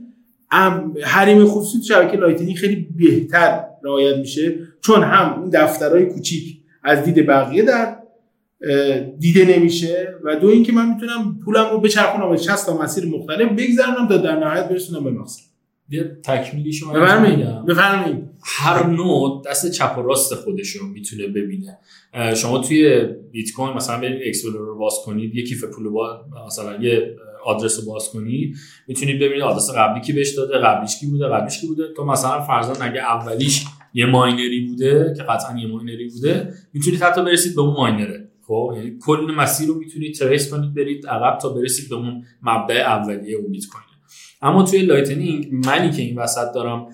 حریم 1.03 1.45
خصوصی 1.45 1.79
تو 1.79 1.85
شبکه 1.85 2.17
Lightning 2.17 2.57
خیلی 2.57 2.89
بهتر 2.97 3.65
رعایت 3.85 4.17
میشه. 4.17 4.59
چون 4.81 5.03
هم 5.03 5.41
اون 5.41 5.51
دفترهای 5.51 6.07
کوچیک 6.07 6.61
از 6.83 7.05
دید 7.05 7.27
بقیه 7.27 7.63
در 7.63 7.97
دیده 9.19 9.59
نمیشه 9.59 10.15
و 10.25 10.37
دو 10.37 10.47
اینکه 10.47 10.73
من 10.73 10.95
می‌تونم 10.95 11.39
پولم 11.45 11.71
رو 11.71 11.81
بچرخونم 11.81 12.31
به 12.31 12.37
60 12.37 12.67
تا 12.67 12.83
مسیر 12.83 13.05
مختلف 13.07 13.53
بگذرونم 13.53 14.09
تا 14.09 14.17
در 14.17 14.37
نهایت 14.37 14.69
برسونم 14.69 15.05
به 15.05 15.11
مقصد. 15.11 15.43
یه 15.91 16.19
تکمیلی 16.25 16.73
شما 16.73 16.93
بفرمایید. 16.93 17.65
بفرمایید. 17.67 18.25
هر 18.45 18.87
node 18.87 19.45
دست 19.47 19.71
چپ 19.71 19.99
و 19.99 20.03
راست 20.03 20.35
خودش 20.35 20.69
رو 20.69 20.87
می‌تونه 20.87 21.27
ببینه. 21.27 21.79
شما 22.37 22.59
توی 22.59 23.05
بیت 23.33 23.53
کوین 23.53 23.77
مثلا 23.77 24.01
برید 24.01 24.23
explorer 24.27 24.67
رو 24.67 24.79
باز 24.79 24.95
کنید 25.05 25.35
یه 25.35 25.45
کیف 25.45 25.65
پول 25.65 25.89
با 25.89 26.25
مثلا 26.47 26.83
یه 26.83 27.17
آدرس 27.45 27.81
رو 27.81 27.93
باز 27.93 28.09
کنید 28.09 28.57
می‌تونید 28.89 29.17
ببینید 29.17 29.43
آدرس 29.43 29.71
قبلی 29.77 30.01
کی 30.01 30.13
بهش 30.13 30.35
داده 30.35 30.59
قبلیش 30.59 31.01
کی 31.01 31.07
بوده 31.07 31.29
قبلیش 31.29 31.61
کی 31.61 31.67
بوده. 31.67 31.83
تو 31.97 32.05
مثلا 32.05 32.41
فرضاً 32.41 32.85
اگه 32.85 33.01
اولیش 33.01 33.65
یه 33.95 34.07
ماینری 34.07 34.67
بوده 34.67 35.15
که 35.17 35.23
قطعا 35.23 35.59
یه 35.59 35.67
ماینری 35.67 36.09
بوده 36.09 36.55
می‌تونید 36.73 37.03
حتی 37.03 37.25
برسید 37.25 37.55
به 37.55 37.61
اون 37.61 37.75
ماینره. 37.75 38.24
خب 38.47 38.73
یعنی 38.77 38.99
کل 39.07 39.35
مسیر 39.37 39.69
رو 39.69 39.75
می‌تونید 39.75 40.15
trace 40.15 40.51
کنید 40.51 40.75
برید 40.75 41.07
عقب 41.07 41.39
تا 41.39 41.49
برسید 41.49 41.89
به 41.89 41.95
اون 41.95 42.25
مبدا 42.43 42.75
اولیه 42.75 43.37
اون 43.37 43.53
بیت 43.53 43.67
کوین 43.67 43.85
اما 44.43 44.63
توی 44.63 44.79
Lightning 44.79 45.49
منی 45.53 45.91
که 45.91 46.03
این 46.03 46.19
وسط 46.19 46.55
دارم 46.55 46.87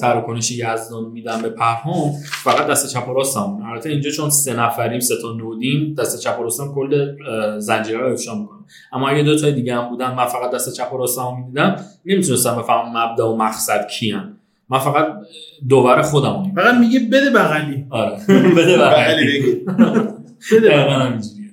تراکنش 0.00 0.50
یزدان 0.50 1.04
میدم 1.12 1.42
به 1.42 1.48
پرهام 1.48 2.12
فقط 2.22 2.66
دست 2.66 2.92
چپ 2.92 3.08
و 3.08 3.14
راستم 3.14 3.62
البته 3.70 3.88
اینجا 3.88 4.10
چون 4.10 4.30
سه 4.30 4.54
نفریم 4.54 5.00
سه 5.00 5.14
تا 5.22 5.32
node 5.32 5.73
یم 5.73 5.94
دست 5.94 6.20
چپ 6.20 6.40
و 6.40 6.42
راستم 6.42 6.74
کل 6.74 7.16
زنجیره 7.58 7.98
رو 7.98 8.12
افشا 8.12 8.34
می‌کنه 8.34 8.58
اما 8.92 9.08
اگه 9.08 9.22
دو 9.22 9.38
تای 9.38 9.52
دیگه 9.52 9.74
هم 9.74 9.88
بودن 9.88 10.14
من 10.14 10.26
فقط 10.26 10.50
دست 10.50 10.72
چپ 10.72 10.92
و 10.92 10.96
راستم 10.98 11.36
می‌دیدم 11.38 11.76
نمی‌تونستم 12.06 12.56
بفهمم 12.56 12.96
مبدا 12.96 13.32
و 13.32 13.36
مقصد 13.36 13.86
کیان 13.86 14.36
من 14.68 14.78
فقط 14.78 15.06
دوباره 15.68 16.02
خودم 16.02 16.52
فقط 16.56 16.74
میگه 16.74 17.00
بده 17.00 17.30
بغلی. 17.30 17.86
آره. 17.90 18.18
بده 18.56 18.78
بغلی. 18.78 19.60
دقیقاً. 20.50 20.90
همینجوریه. 20.90 21.50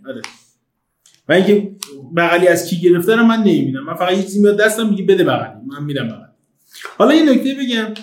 و 1.30 1.34
اینکه 1.34 1.72
بغلی 2.16 2.48
از 2.48 2.70
کی 2.70 2.82
گرفته 2.82 3.16
رو 3.16 3.24
من 3.24 3.40
نمی‌بینم. 3.40 3.84
من 3.84 3.96
فقط 3.96 4.18
یه 4.18 4.24
چیزی 4.24 4.42
میاد 4.42 4.60
دستم 4.60 4.90
میگه 4.90 5.04
بده 5.04 5.24
بغلی. 5.24 5.62
من 5.68 5.84
میرم 5.84 6.08
بغلی. 6.08 6.22
حالا 6.98 7.14
یه 7.16 7.32
نکته 7.32 7.56
بگم. 7.56 7.94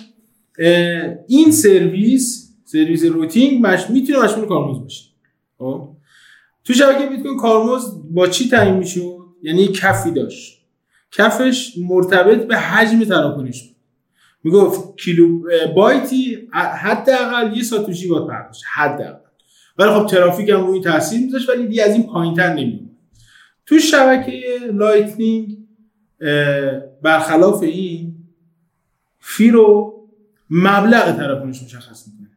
این 1.27 1.51
سرویس 1.51 2.55
سرویس 2.65 3.03
روتینگ 3.03 3.65
مش... 3.67 3.89
می‌تونه 3.89 4.19
مشمول 4.19 4.45
کارمز 4.47 4.79
باشه. 4.79 5.03
خب؟ 5.57 5.89
تو 6.63 6.73
شبکه 6.73 7.05
بیت 7.05 7.21
کوین 7.21 7.37
کارمز 7.37 7.81
با 8.11 8.27
چی 8.27 8.49
تعیین 8.49 8.75
می‌شد؟ 8.75 9.17
یعنی 9.41 9.61
یه 9.61 9.67
کفی 9.67 10.11
داشت. 10.11 10.65
کفش 11.11 11.73
مرتبط 11.77 12.47
به 12.47 12.57
حجم 12.57 13.03
تراکنش 13.03 13.63
بود. 13.63 13.75
می‌گفت 14.43 14.97
کیلو 14.99 15.41
بایتی 15.75 16.37
حداقل 16.53 17.57
یه 17.57 17.63
ساتوشی 17.63 18.07
باید 18.07 18.27
پرداخت. 18.27 18.61
حداقل. 18.75 19.24
ولی 19.77 19.89
خب 19.89 20.05
ترافیک 20.05 20.49
هم 20.49 20.67
روی 20.67 20.81
تاثیر 20.81 21.21
میذاشت 21.21 21.49
ولی 21.49 21.67
دیگه 21.67 21.83
از 21.83 21.93
این 21.93 22.03
پایینتر 22.03 22.53
نمیومد 22.53 22.89
تو 23.65 23.79
شبکه 23.79 24.41
Lightning 24.73 25.57
برخلاف 27.01 27.63
این 27.63 28.15
fee 29.19 29.51
رو 29.51 29.95
مبلغ 30.49 31.17
تراکنش 31.17 31.63
مشخص 31.63 32.07
می‌کنه. 32.07 32.29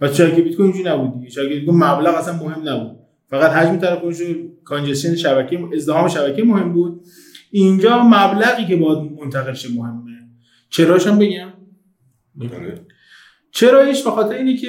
و 0.00 0.08
تو 0.08 0.14
شبکه 0.14 0.42
بیت 0.42 0.56
کوین 0.56 0.72
اینجوری 0.72 0.90
نبود 0.90 1.20
دیگه. 1.20 1.42
بیت 1.42 1.64
کوین 1.64 1.76
مبلغ 1.76 2.14
اصلا 2.14 2.34
مهم 2.34 2.68
نبود. 2.68 2.96
فقط 3.28 3.50
حجم 3.50 3.76
تراکنش 3.76 4.20
و 4.20 4.24
congestion 4.64 5.16
شبکه 5.16 5.68
ازدحام 5.74 6.08
شبکه 6.08 6.44
مهم 6.44 6.72
بود. 6.72 7.04
اینجا 7.50 8.02
مبلغی 8.02 8.66
که 8.66 8.76
باید 8.76 9.12
منتقل 9.12 9.52
شه 9.52 9.68
مهمه. 9.74 10.10
چراش 10.70 11.06
هم 11.06 11.18
بگم. 11.18 11.52
آره. 12.54 12.80
چرایش 13.50 14.02
به 14.02 14.10
خاطر 14.10 14.34
اینه 14.34 14.56
که 14.56 14.68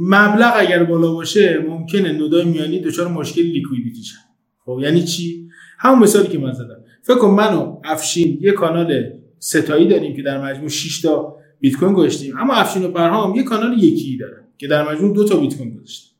مبلغ 0.00 0.52
اگر 0.56 0.84
بالا 0.84 1.12
باشه 1.12 1.58
ممکنه 1.68 2.12
node 2.12 2.38
ای 2.38 2.44
میانی 2.44 2.80
دچار 2.80 3.08
مشکل 3.08 3.42
liquidity 3.42 4.02
شن 4.02 4.18
خب 4.64 4.78
یعنی 4.82 5.02
چی؟ 5.02 5.48
همون 5.78 5.98
مثالی 5.98 6.28
که 6.28 6.38
من 6.38 6.52
زدم. 6.52 6.76
فکر 7.02 7.18
کن 7.18 7.30
من 7.30 7.54
و 7.54 7.80
افشین 7.84 8.38
یه 8.40 8.52
کانال 8.52 9.04
سه‌تایی 9.38 9.88
داریم 9.88 10.16
که 10.16 10.22
در 10.22 10.44
مجموع 10.44 10.68
6 10.68 11.00
تا 11.00 11.36
بیت 11.60 11.76
کوین 11.76 11.92
گذاشتیم. 11.92 12.38
اما 12.38 12.54
افشین 12.54 12.84
و 12.84 12.88
پرهام 12.88 13.34
یه 13.34 13.42
کانال 13.42 13.78
یکی 13.78 14.16
دارن 14.16 14.44
که 14.58 14.66
در 14.66 14.92
مجموع 14.92 15.14
دو 15.14 15.24
تا 15.24 15.36
بیت 15.36 15.56
کوین 15.56 15.74
گذاشتیم 15.74 16.12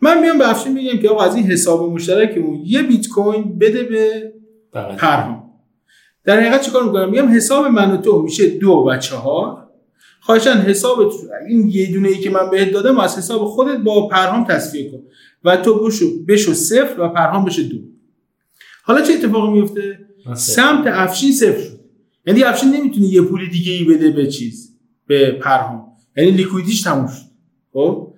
من 0.00 0.20
میام 0.20 0.38
به 0.38 0.50
افشین 0.50 0.72
میگم 0.72 0.98
که 0.98 1.08
آقا 1.08 1.24
از 1.24 1.36
این 1.36 1.44
حساب 1.44 1.92
مشترکمون 1.92 2.60
یه 2.64 2.82
بیت 2.82 3.08
کوین 3.08 3.58
بده 3.58 3.82
به 3.82 4.32
بغلی. 4.74 4.96
پرهام. 4.96 5.50
در 6.24 6.40
حقیقت 6.40 6.60
چیکار 6.60 6.84
می‌کنم؟ 6.84 7.10
میگم 7.10 7.28
حساب 7.28 7.66
من 7.66 7.90
و 7.90 7.96
تو 7.96 8.22
میشه 8.22 8.48
دو 8.48 8.86
و 8.88 8.96
چهار. 8.96 9.61
خواهشان 10.24 10.56
حساب 10.60 11.10
تو- 11.10 11.16
این 11.48 11.68
یه 11.68 11.92
دونه 11.92 12.08
ای 12.08 12.18
که 12.18 12.30
من 12.30 12.50
بهت 12.50 12.70
دادم 12.72 12.98
از 12.98 13.18
حساب 13.18 13.44
خودت 13.44 13.78
با 13.78 14.08
پرهام 14.08 14.44
تصفیه 14.44 14.90
کن. 14.90 14.98
و 15.44 15.56
تو 15.56 15.74
بشو 15.86 16.06
بشو 16.28 16.54
صفر 16.54 17.00
و 17.00 17.08
پرهام 17.08 17.44
بشه 17.44 17.62
دو. 17.62 17.76
حالا 18.82 19.00
چه 19.00 19.12
اتفاقی 19.12 19.52
میفته؟ 19.52 19.98
سمت 20.34 20.86
افشین 20.86 21.32
صفر 21.32 21.60
شد. 21.60 21.80
یعنی 22.26 22.42
افشین 22.42 22.70
نمی‌تونه 22.74 23.06
یه 23.06 23.22
پول 23.22 23.48
دیگه 23.50 23.72
ای 23.72 23.84
بده 23.84 24.10
به 24.10 24.26
چیز 24.26 24.78
به 25.06 25.30
پرهام. 25.30 25.86
یعنی 26.16 26.30
لیکویدیش 26.30 26.82
تموم 26.82 27.06
شد. 27.06 27.22
خب؟ 27.72 28.12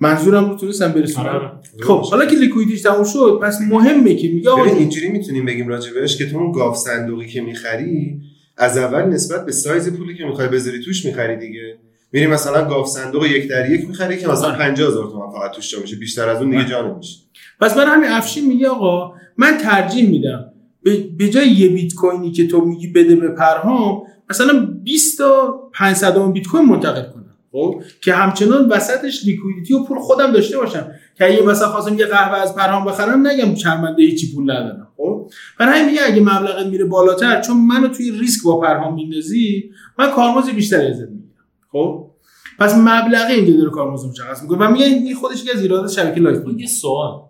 منظورم 0.00 0.50
رو 0.50 0.56
تونستم 0.56 0.84
آره، 0.84 0.94
برسونم؟ 0.94 1.26
آره. 1.26 1.50
خب 1.82 2.00
حالا 2.00 2.26
که 2.26 2.36
لیکویدیش 2.36 2.82
تموم 2.82 3.04
شد 3.04 3.40
پس 3.42 3.58
مهمه 3.60 4.14
که 4.14 4.28
میگه 4.28 4.50
آقا 4.50 4.64
اینجوری 4.64 5.08
می‌تونیم 5.08 5.46
بگیم 5.46 5.68
راجبش 5.68 6.16
که 6.18 6.30
تو 6.30 6.38
اون 6.38 6.52
گاف 6.52 6.76
صندوقی 6.76 7.28
که 7.28 7.40
می‌خری 7.40 8.20
از 8.56 8.78
اول 8.78 9.02
نسبت 9.02 9.46
به 9.46 9.52
سایز 9.52 9.92
پولی 9.96 10.14
که 10.16 10.24
می‌خوای 10.24 10.48
بذاری 10.48 10.84
توش 10.84 11.04
می‌خری 11.04 11.36
دیگه. 11.36 11.78
میری 12.12 12.26
مثلا 12.26 12.68
گاف 12.68 12.88
صندوق 12.88 13.26
یک 13.26 13.48
در 13.48 13.70
یک 13.70 13.88
می‌خری 13.88 14.18
که 14.18 14.28
مثلا 14.28 14.48
آره. 14.48 14.58
50000 14.58 15.04
تومان 15.10 15.30
فقط 15.32 15.50
توش 15.50 15.70
جا 15.70 15.78
میشه. 15.80 15.96
بیشتر 15.96 16.28
از 16.28 16.42
اون 16.42 16.50
دیگه 16.50 16.64
جا 16.64 16.92
نمیشه. 16.92 17.18
پس 17.60 17.76
من 17.76 17.86
همین 17.86 18.10
افشین 18.10 18.46
میگه 18.46 18.68
آقا 18.68 19.12
من 19.36 19.58
ترجیح 19.58 20.10
میدم 20.10 20.44
به- 20.82 21.04
به 21.18 21.28
جای 21.28 21.48
یه 21.48 21.68
بیت 21.68 21.94
کوینی 21.94 22.32
که 22.32 22.46
تو 22.48 22.60
میگی 22.64 22.86
بده 22.86 23.16
به 23.16 23.28
پرهام 23.28 24.02
مثلا 24.30 24.66
20 24.84 25.18
تا 25.18 25.60
500 25.74 26.32
بیت 26.32 26.46
کوین 26.46 26.64
منتقل 26.64 27.02
کنم. 27.12 27.22
خب؟ 27.52 27.82
که 28.00 28.12
همچنان 28.12 28.68
وسطش 28.68 29.24
liquidity 29.26 29.74
و 29.74 29.84
پول 29.84 29.98
خودم 29.98 30.32
داشته 30.32 30.58
باشم. 30.58 30.90
که 31.18 31.24
اگه 31.24 31.42
مثلا 31.42 31.68
خواستم 31.68 31.98
یه 31.98 32.06
قهوه 32.06 32.38
از 32.38 32.54
پرهام 32.54 32.84
بخرم 32.84 33.26
نگم 33.26 33.54
شرمنده 33.54 34.02
هیچی 34.02 34.34
پول 34.34 34.50
ندارم 34.50 34.88
خب؟ 34.96 35.30
برای 35.58 35.78
همین 35.78 35.90
میگه 35.90 36.00
اگه 36.06 36.20
مبلغ 36.20 36.66
میره 36.66 36.84
بالاتر 36.84 37.40
چون 37.40 37.56
منو 37.56 37.88
توی 37.88 38.10
ریسک 38.10 38.44
با 38.44 38.60
پرهام 38.60 38.94
میندازی 38.94 39.70
من 39.98 40.10
کارمزد 40.10 40.50
بیشتری 40.50 40.86
ازت 40.86 41.08
می‌گیرم 41.08 41.44
خب؟ 41.72 42.10
پس 42.58 42.74
مبلغ 42.74 43.30
اینجا 43.30 43.56
داره 43.56 43.70
کارمزد 43.70 44.08
مشخص 44.08 44.42
می‌کنه 44.42 44.66
و 44.66 44.70
میگه 44.70 44.84
این 44.84 45.14
خودش 45.14 45.42
یکی 45.42 45.50
از 45.50 45.62
ایرادات 45.62 45.90
شبکه 45.90 46.20
لایف 46.20 46.38
خب 46.38 46.58
یه 46.58 46.66
سوال. 46.66 47.22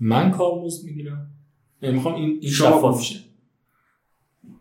من 0.00 0.30
کارمزد 0.30 0.84
می‌گیرم؟ 0.84 1.26
یعنی 1.82 1.94
می‌خوام 1.94 2.14
این 2.14 2.38
این 2.40 2.50
شفاف 2.50 3.02
شه 3.02 3.20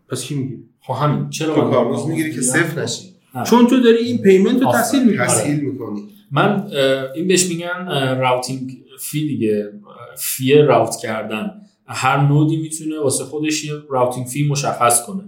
پس 0.09 0.23
کی 0.23 0.35
میگه 0.35 0.57
خب 0.81 0.93
همین. 0.93 1.29
چرا 1.29 1.69
کارمزد 1.71 2.07
می‌گیری 2.07 2.33
که؟ 2.35 2.41
صفر 2.41 2.81
نشی. 2.81 3.15
چون 3.45 3.67
تو 3.67 3.79
داری 3.79 3.97
این 3.97 4.17
payment 4.17 4.61
رو 4.61 4.67
آفرین. 4.67 4.81
تسهیل 4.81 5.03
می‌کنی. 5.03 5.27
تسهیل 5.27 5.59
می‌کنی. 5.59 6.09
من 6.31 6.71
این 7.15 7.27
بهش 7.27 7.49
میگن 7.49 7.87
routing 8.19 8.71
fee 8.99 9.27
دیگه 9.27 9.73
fee 10.17 10.53
route 10.53 10.95
کردن. 11.01 11.61
هر 11.87 12.27
node 12.27 12.51
ی 12.51 12.57
می‌تونه 12.57 12.99
واسه 12.99 13.23
خودش 13.23 13.65
یه 13.65 13.73
routing 13.89 14.27
fee 14.27 14.47
مشخص 14.47 15.05
کنه. 15.05 15.23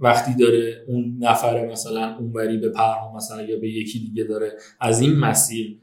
وقتی 0.00 0.36
داره 0.36 0.84
اون 0.88 1.16
نفر 1.20 1.66
مثلا 1.66 2.16
اونوری 2.16 2.58
به 2.58 2.68
پرهام 2.68 3.16
مثلا 3.16 3.42
یا 3.42 3.60
به 3.60 3.68
یکی 3.68 3.98
دیگه 3.98 4.24
داره 4.24 4.52
از 4.80 5.00
این 5.00 5.14
مسیر 5.14 5.76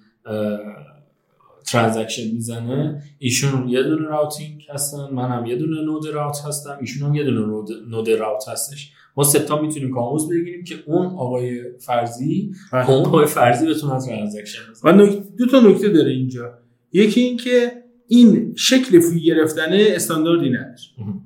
transaction 1.66 2.32
می‌زنه 2.34 3.04
ایشون 3.20 3.70
یه 3.70 3.84
دونه 3.84 4.08
routing 4.08 4.66
هستن 4.70 5.10
من 5.12 5.30
هم 5.32 5.46
یه 5.46 5.56
دونه 5.56 5.82
node 5.82 6.08
route 6.08 6.38
هستم 6.46 6.78
ایشون 6.82 7.10
هم 7.10 7.16
یه 7.16 7.24
دونه 7.24 7.68
node 7.90 8.10
route 8.10 8.50
هستش. 8.50 8.92
ما 9.18 9.24
سه‌تا 9.24 9.62
می‌تونیم 9.62 9.94
کارمزد 9.94 10.30
بگیریم 10.30 10.64
که 10.64 10.76
اون 10.86 11.06
آقای 11.06 11.62
فرضی 11.80 12.52
بله. 12.74 12.90
اون 12.90 13.06
آقای 13.06 13.26
فرضی 13.26 13.68
بتونه 13.68 14.00
transaction 14.00 14.60
بزنه 14.72 15.04
و 15.04 15.22
دو 15.38 15.46
تا 15.46 15.60
نکته 15.60 15.90
داره 15.90 16.12
اینجا. 16.12 16.54
یکی 16.94 17.22
این 17.22 17.38
که 17.38 17.72
این 18.08 18.54
شکل 18.58 19.00
fee 19.00 19.22
گرفتن 19.22 19.68
استانداردی 19.72 20.50
نداره. 20.50 20.76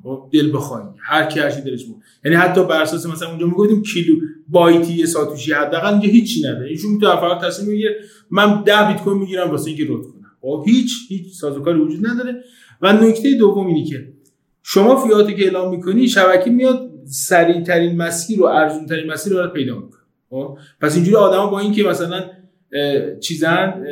خب 0.03 0.29
دلبخواهی. 0.33 0.83
هر 0.99 1.25
کی 1.25 1.39
هر 1.39 1.51
چی 1.51 1.61
دلش 1.61 1.85
بود 1.85 1.95
یعنی 2.25 2.37
حتی 2.37 2.65
بر 2.65 2.81
اساس 2.81 3.05
مثلا 3.05 3.29
اونجا 3.29 3.45
می‌گفتیم 3.45 3.83
کیلو 3.83 4.15
بایتی 4.47 5.05
ساتوشی 5.05 5.53
حداقل 5.53 5.91
اینجا 5.91 6.09
هیچی 6.09 6.41
نداره. 6.47 6.69
ایشون 6.69 6.91
می‌تونه 6.91 7.15
فقط 7.15 7.41
تصمیم 7.41 7.69
می‌گیره 7.69 7.95
من 8.31 8.63
10 8.63 8.87
بیت 8.87 9.03
کوین 9.03 9.17
می‌گیرم 9.17 9.51
واسه 9.51 9.67
اینکه 9.67 9.83
رد 9.83 9.89
کنم. 9.89 10.31
خب 10.41 10.63
هیچ 10.67 10.91
هیچ 11.09 11.33
سازوکاری 11.33 11.79
وجود 11.79 12.07
نداره. 12.07 12.43
و 12.81 12.93
نکته 12.93 13.33
دوم 13.33 13.67
اینه 13.67 13.85
که 13.89 14.13
شما 14.63 14.95
فیاتی 14.95 15.35
که 15.35 15.43
اعلام 15.43 15.75
می‌کنی 15.75 16.07
شبکه 16.07 16.49
میاد 16.49 16.90
سریع 17.05 17.61
ترین 17.61 17.97
مسیر 17.97 18.41
و 18.41 18.45
ارزون 18.45 18.85
ترین 18.85 19.11
مسیر 19.11 19.33
رو 19.33 19.47
پیدا 19.47 19.75
می‌کنه. 19.75 20.01
خب؟ 20.29 20.57
پس 20.81 20.95
اینجوری 20.95 21.15
آدما 21.17 21.47
با 21.47 21.59
اینکه 21.59 21.83
مثلا 21.83 22.23
چیزن 23.19 23.85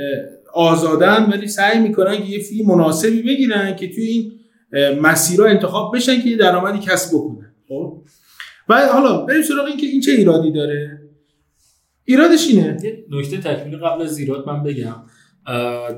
آزادن 0.54 1.30
ولی 1.32 1.48
سعی 1.48 1.80
می‌کنن 1.80 2.18
که 2.18 2.24
یه 2.24 2.40
فی 2.40 2.64
مناسبی 2.64 3.22
بگیرن 3.22 3.76
که 3.76 3.90
توی 3.90 4.04
این 4.04 4.32
مسیرها 5.02 5.48
انتخاب 5.48 5.96
بشن 5.96 6.22
که 6.22 6.30
یه 6.30 6.38
درآمدی 6.38 6.80
کسب 6.80 7.18
بکنن. 7.18 7.54
خب؟ 7.68 8.02
و 8.70 8.88
حالا 8.88 9.26
بریم 9.26 9.42
سراغ 9.42 9.66
این 9.66 9.78
که 9.78 9.86
این 9.86 10.02
چه 10.02 10.12
ایرادی 10.12 10.52
داره. 10.52 11.02
ایرادش 12.06 12.48
اینه. 12.48 12.78
نکته 13.12 13.38
تکمیلی 13.38 13.78
قبل 13.78 14.02
از 14.02 14.10
زیرات 14.10 14.48
من 14.48 14.64
بگم. 14.64 14.96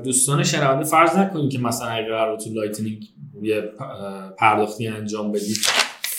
دوستان 0.04 0.42
شنونده 0.42 0.84
فرض 0.84 1.16
نکنید 1.16 1.52
که 1.52 1.58
مثلا 1.58 1.88
اگه 1.88 2.08
قرار 2.08 2.38
تو 2.38 2.50
Lightning 2.50 3.04
یه 3.42 3.72
پرداختی 4.38 4.86
انجام 4.88 5.32
بدید. 5.32 5.56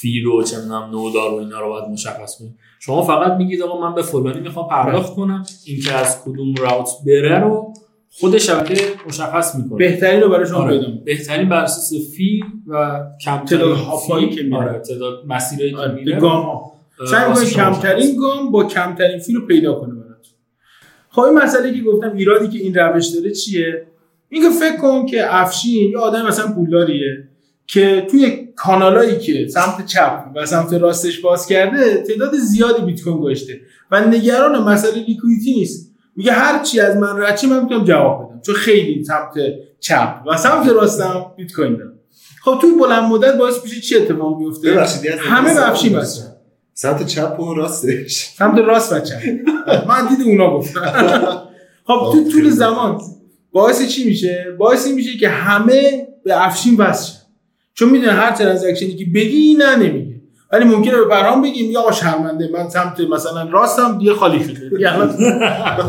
fee 0.04 0.22
رو 0.22 0.44
چه 0.44 0.58
می‌دونم 0.58 0.90
node 0.92 1.34
ها 1.34 1.34
رو 1.34 1.36
اینا 1.36 1.60
رو 1.60 1.70
باید 1.70 1.90
مشخص 1.90 2.40
کنید 2.40 2.52
شما 2.80 3.02
فقط 3.02 3.38
میگید 3.38 3.62
آقا 3.62 3.90
من 3.90 3.96
به 3.96 4.02
فلانی 4.02 4.40
می‌خوام 4.40 4.68
پرداخت 4.68 5.16
کنم 5.16 5.46
اینکه 5.66 5.94
از 5.94 6.24
کدوم 6.24 6.56
route 6.56 6.90
بره 7.06 7.40
رو 7.40 7.74
خود 8.12 8.38
شبکه 8.38 8.76
مشخص 9.08 9.56
می‌کنه 9.56 9.78
بهترین 9.78 10.22
رو 10.22 10.30
برای 10.30 10.48
شما 10.48 10.58
آره. 10.58 11.02
بهترین 11.06 11.50
بر 11.50 11.64
اساس 11.64 11.94
fee 12.16 12.44
و 12.68 13.00
کمترین 13.26 13.62
تعداد 13.62 13.78
hop 13.78 14.00
هایی. 14.00 14.30
که 14.30 14.44
میره. 14.44 14.58
آره 14.58 14.80
تعداد 14.80 15.26
مسیرایی 15.28 15.72
که 15.72 15.78
آره، 15.78 15.94
میره 15.94 16.20
گام 16.20 16.62
سعی 17.10 17.36
شما 17.36 17.44
کمترین 17.44 18.18
گام 18.18 18.52
با 18.52 18.64
کمترین 18.64 19.20
fee 19.20 19.34
رو 19.34 19.46
پیدا 19.46 19.74
کنه 19.74 19.94
برات 19.94 20.28
خب 21.10 21.22
این 21.22 21.34
مسئله 21.34 21.74
که 21.74 21.82
گفتم 21.82 22.14
ایرادی 22.16 22.48
که 22.48 22.64
این 22.64 22.76
روش 22.76 23.08
داره 23.08 23.32
چیه 23.32 23.88
اینکه 24.30 24.50
فکر 24.50 24.78
کن 24.78 25.06
که 25.06 25.36
افشین 25.36 25.92
یه 25.92 25.98
آدم 25.98 26.28
مثلا 26.28 26.54
پولداریه 26.54 27.28
که 27.68 28.08
توی 28.12 28.48
کانالایی 28.64 29.20
که 29.20 29.48
سمت 29.48 29.86
چپ 29.86 30.24
و 30.36 30.46
سمت 30.46 30.74
راستش 30.74 31.20
باز 31.20 31.46
کرده 31.48 31.98
تعداد 31.98 32.36
زیادی 32.36 32.82
بیت 32.82 33.02
کوین 33.02 33.18
گذاشته. 33.18 33.62
و 33.92 34.06
نگران 34.08 34.64
مسئله 34.64 35.04
liquidity 35.04 35.54
نیست. 35.54 35.94
میگه 36.16 36.32
هر 36.32 36.64
چی 36.64 36.80
از 36.80 36.98
من 36.98 37.22
رد 37.22 37.38
شه 37.38 37.48
من 37.48 37.64
می‌تونم 37.64 37.84
جواب 37.84 38.30
بدم. 38.30 38.42
چون 38.42 38.56
خیلی 38.56 39.04
سمت 39.04 39.34
چپ 39.80 40.16
و 40.28 40.38
سمت 40.38 40.70
راستم 40.70 41.26
بیت 41.38 41.54
کوین 41.54 41.78
دارم. 41.78 41.94
خب 42.44 42.58
توی 42.62 42.72
بلند 42.82 43.04
مدت 43.04 43.38
باعث 43.38 43.64
میشه 43.64 43.82
چی 43.82 43.96
اتفاق 43.96 44.42
از 44.80 45.00
همه 45.20 45.54
سوال 45.54 46.02
بستن 46.02 46.36
سمت 46.74 47.08
چپ 47.08 47.40
و 47.40 47.54
راستش. 47.54 48.30
سمت 48.38 48.58
راست 48.58 48.94
و 48.94 49.00
چپ 49.00 49.22
من 49.88 50.08
دید 50.08 50.28
اونا 50.28 50.58
گفتم. 50.58 50.82
خب 51.88 52.10
تو 52.14 52.30
طول 52.32 52.50
زمان 52.50 53.02
باعث 53.52 53.88
چی 53.88 54.06
میشه؟ 54.06 54.46
باعث 54.58 54.88
میشه 54.88 55.18
که 55.18 55.30
همه 55.30 56.08
به 56.24 56.46
افشین 56.46 56.76
وصل 56.78 57.23
چون 57.74 57.90
می‌دونه 57.90 58.12
هر 58.12 58.32
ترانزکشنی 58.32 58.96
که 58.96 59.06
بگی 59.16 59.54
نه 59.54 59.76
نمیگه 59.76 60.14
ولی 60.52 60.66
ممکنه 60.66 60.98
به 60.98 61.06
پرهام 61.06 61.42
بگیم 61.42 61.72
یا 61.72 61.80
آقا 61.80 61.92
شرمنده 61.92 62.50
من 62.54 62.70
سمت 62.70 63.00
مثلا 63.00 63.50
راستم 63.50 63.98
دیگه 63.98 64.14
خالی 64.14 64.44
شده 64.44 64.70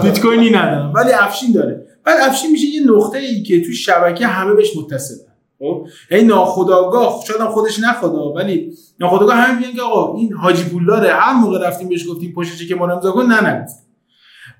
بیت 0.02 0.20
کوینی 0.20 0.50
ندارم. 0.50 0.92
ولی 0.94 1.12
افشین 1.12 1.52
داره. 1.52 1.86
بعد 2.04 2.28
افشین 2.28 2.50
میشه 2.50 2.66
یه 2.66 2.86
نقطه 2.86 3.18
ای 3.18 3.42
که 3.42 3.60
تو 3.60 3.72
شبکه 3.72 4.26
همه 4.26 4.54
بهش 4.54 4.76
متصلن. 4.76 5.18
خب؟ 5.58 5.86
یعنی 6.10 6.24
ناخداگاه 6.24 7.24
شاید 7.26 7.40
هم 7.40 7.48
خودش 7.48 7.78
نخدا 7.78 8.32
ولی 8.32 8.72
ناخداگاه 9.00 9.36
همه 9.36 9.58
میگن 9.58 9.72
که 9.72 9.82
آقا 9.82 10.18
این 10.18 10.32
حاجی 10.32 10.64
پولداره. 10.64 11.14
هر 11.14 11.32
موقع 11.32 11.68
رفتیم 11.68 11.88
بهش 11.88 12.08
گفتیم 12.08 12.32
پشت 12.32 12.68
که 12.68 12.74
ما 12.74 12.92
امضا 12.92 13.10
کن 13.10 13.26
نه. 13.26 13.50
نگفت 13.50 13.74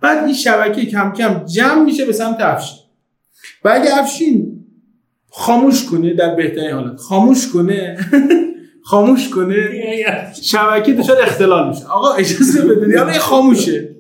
بعد 0.00 0.24
این 0.24 0.34
شبکه 0.34 0.86
کم 0.86 1.12
کم 1.12 1.44
جمع 1.44 1.82
میشه 1.82 2.04
به 2.04 2.12
سمت 2.12 2.40
افشین. 2.40 2.78
و 3.64 3.68
اگه 3.74 3.98
افشین 3.98 4.63
خاموش 5.36 5.84
کنه 5.84 6.14
در 6.14 6.34
بهترین 6.34 6.70
حالت. 6.70 7.00
خاموش 7.00 7.48
کنه 7.52 7.96
خاموش 8.90 9.28
کنه 9.28 9.70
شبکه 10.42 10.92
دچار 10.92 11.22
اختلال 11.22 11.68
میشه. 11.68 11.86
آقا 11.86 12.12
اجازه 12.12 12.64
بده 12.64 12.98
حالا 12.98 13.10
این 13.10 13.20
خاموشه. 13.20 13.96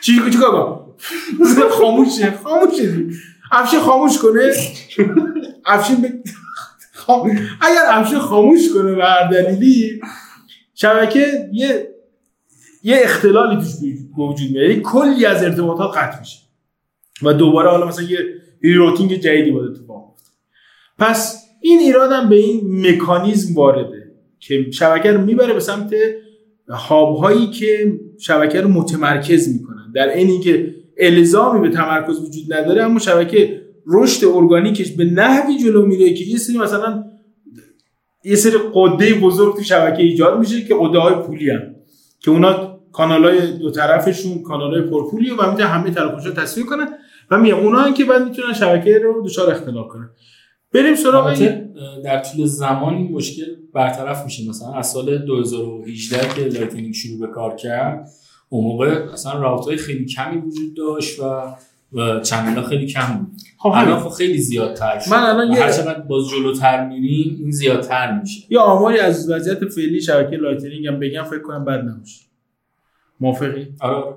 چی؟ 0.00 0.20
چی 0.32 0.38
خاموشه. 1.80 2.30
خاموشه. 2.44 3.04
افشین 3.52 3.80
خاموش 3.80 4.18
کنه. 4.18 4.52
افشین 5.66 5.96
ب... 6.02 6.06
خام... 6.94 7.30
اگر 7.66 7.82
افشین 7.88 8.18
خاموش 8.18 8.60
کنه 8.74 8.94
به 8.94 9.04
هر 9.04 9.30
دلیلی 9.30 10.00
شبکه 10.74 11.48
یه 11.52 11.88
یه 12.82 13.00
اختلالی 13.02 13.56
توش 13.56 13.74
وجود 14.18 14.50
میاد 14.50 14.70
یعنی 14.70 14.82
کلی 14.84 15.26
از 15.26 15.42
ارتباطات 15.44 15.96
قطع 15.96 16.18
میشه. 16.18 16.38
و 17.22 17.32
دوباره 17.32 17.70
حالا 17.70 17.86
مثلا 17.86 18.04
یه 18.04 18.18
ریروتینگ 18.62 19.14
جدیدی 19.14 19.50
باید 19.50 19.70
اتفاق 19.70 20.09
پس 21.00 21.44
این 21.60 21.78
ایراد 21.78 22.12
هم 22.12 22.28
به 22.28 22.36
این 22.36 22.86
مکانیزم 22.86 23.54
وارده 23.54 24.12
که 24.40 24.70
شبکه 24.70 25.12
رو 25.12 25.20
می‌بره 25.20 25.54
به 25.54 25.60
سمت 25.60 25.94
هاب 26.68 27.16
هایی 27.16 27.46
که 27.46 28.00
شبکه 28.18 28.60
رو 28.60 28.68
متمرکز 28.68 29.48
می‌کنن 29.48 29.92
در 29.94 30.08
عین 30.08 30.40
که 30.40 30.74
الزامی 30.98 31.68
به 31.68 31.74
تمرکز 31.74 32.20
وجود 32.20 32.52
نداره 32.54 32.82
اما 32.82 32.98
شبکه 32.98 33.60
رشد 33.86 34.26
ارگانیکش 34.26 34.92
به 34.92 35.04
نحوی 35.04 35.58
جلو 35.58 35.86
میره 35.86 36.14
که 36.14 36.24
یه 36.24 36.38
سری 36.38 36.58
مثلا 36.58 37.04
یه 38.24 38.36
سری 38.36 38.58
غده 38.74 39.14
بزرگ 39.14 39.56
تو 39.56 39.62
شبکه 39.62 40.02
ایجاد 40.02 40.38
میشه 40.38 40.62
که 40.62 40.74
غده 40.80 40.98
های 40.98 41.14
پولی 41.14 41.50
هم. 41.50 41.62
که 42.20 42.30
اونا 42.30 42.80
کانال 42.92 43.24
های 43.24 43.58
دو 43.58 43.70
طرفشون 43.70 44.42
کانال 44.42 44.74
های 44.74 44.90
پرپولیه 44.90 45.30
و 45.30 45.50
می‌تونن 45.50 45.68
همه 45.68 45.90
طرفش 45.90 46.26
رو 46.26 46.32
تصویر 46.32 46.66
کنن 46.66 46.88
و 47.30 47.38
میگم 47.38 47.56
اونا 47.56 47.92
که 47.92 48.04
بعد 48.04 48.24
می‌تونن 48.24 48.52
شبکه 48.52 48.98
رو 48.98 49.22
دچار 49.26 49.50
اختلال 49.50 49.88
کنن 49.88 50.10
بریم 50.74 50.94
سراغ 50.94 51.26
این 51.26 51.72
در 52.04 52.18
طول 52.18 52.46
زمان 52.46 52.94
این 52.94 53.12
مشکل 53.12 53.44
برطرف 53.72 54.24
میشه. 54.24 54.48
مثلا 54.48 54.72
از 54.72 54.90
سال 54.90 55.18
2018 55.18 56.34
که 56.34 56.58
Lightning 56.58 56.94
شروع 56.94 57.20
به 57.20 57.26
کار 57.26 57.56
کرد 57.56 58.08
اون 58.48 58.64
موقع 58.64 59.12
اصلا 59.12 59.40
route 59.40 59.64
های 59.66 59.76
خیلی 59.76 60.04
کمی 60.04 60.40
وجود 60.40 60.76
داشت 60.76 61.20
و 61.20 61.54
و 61.92 62.20
channel 62.20 62.56
ها 62.56 62.62
خیلی 62.62 62.86
کم 62.86 63.18
بود. 63.18 63.40
خب 63.58 63.68
الان. 63.74 64.00
خب 64.00 64.08
خیلی 64.08 64.38
زیادتر 64.38 64.98
شد. 64.98 65.10
من 65.10 65.22
الان 65.22 65.52
هر 65.52 65.72
چقدر 65.72 66.00
باز 66.00 66.28
جلوتر 66.28 66.88
میریم 66.88 67.36
این 67.40 67.50
زیادتر 67.50 68.20
میشه. 68.20 68.46
یا 68.50 68.60
آماری 68.62 68.98
از 68.98 69.30
وضعیت 69.30 69.68
فعلی 69.68 70.00
شبکه 70.00 70.36
Lightning 70.36 70.86
هم 70.86 71.00
بگم 71.00 71.22
فکر 71.22 71.42
کنم 71.42 71.64
بد 71.64 71.78
نباشه. 71.78 72.24
موافقی؟ 73.20 73.68
آره. 73.80 74.14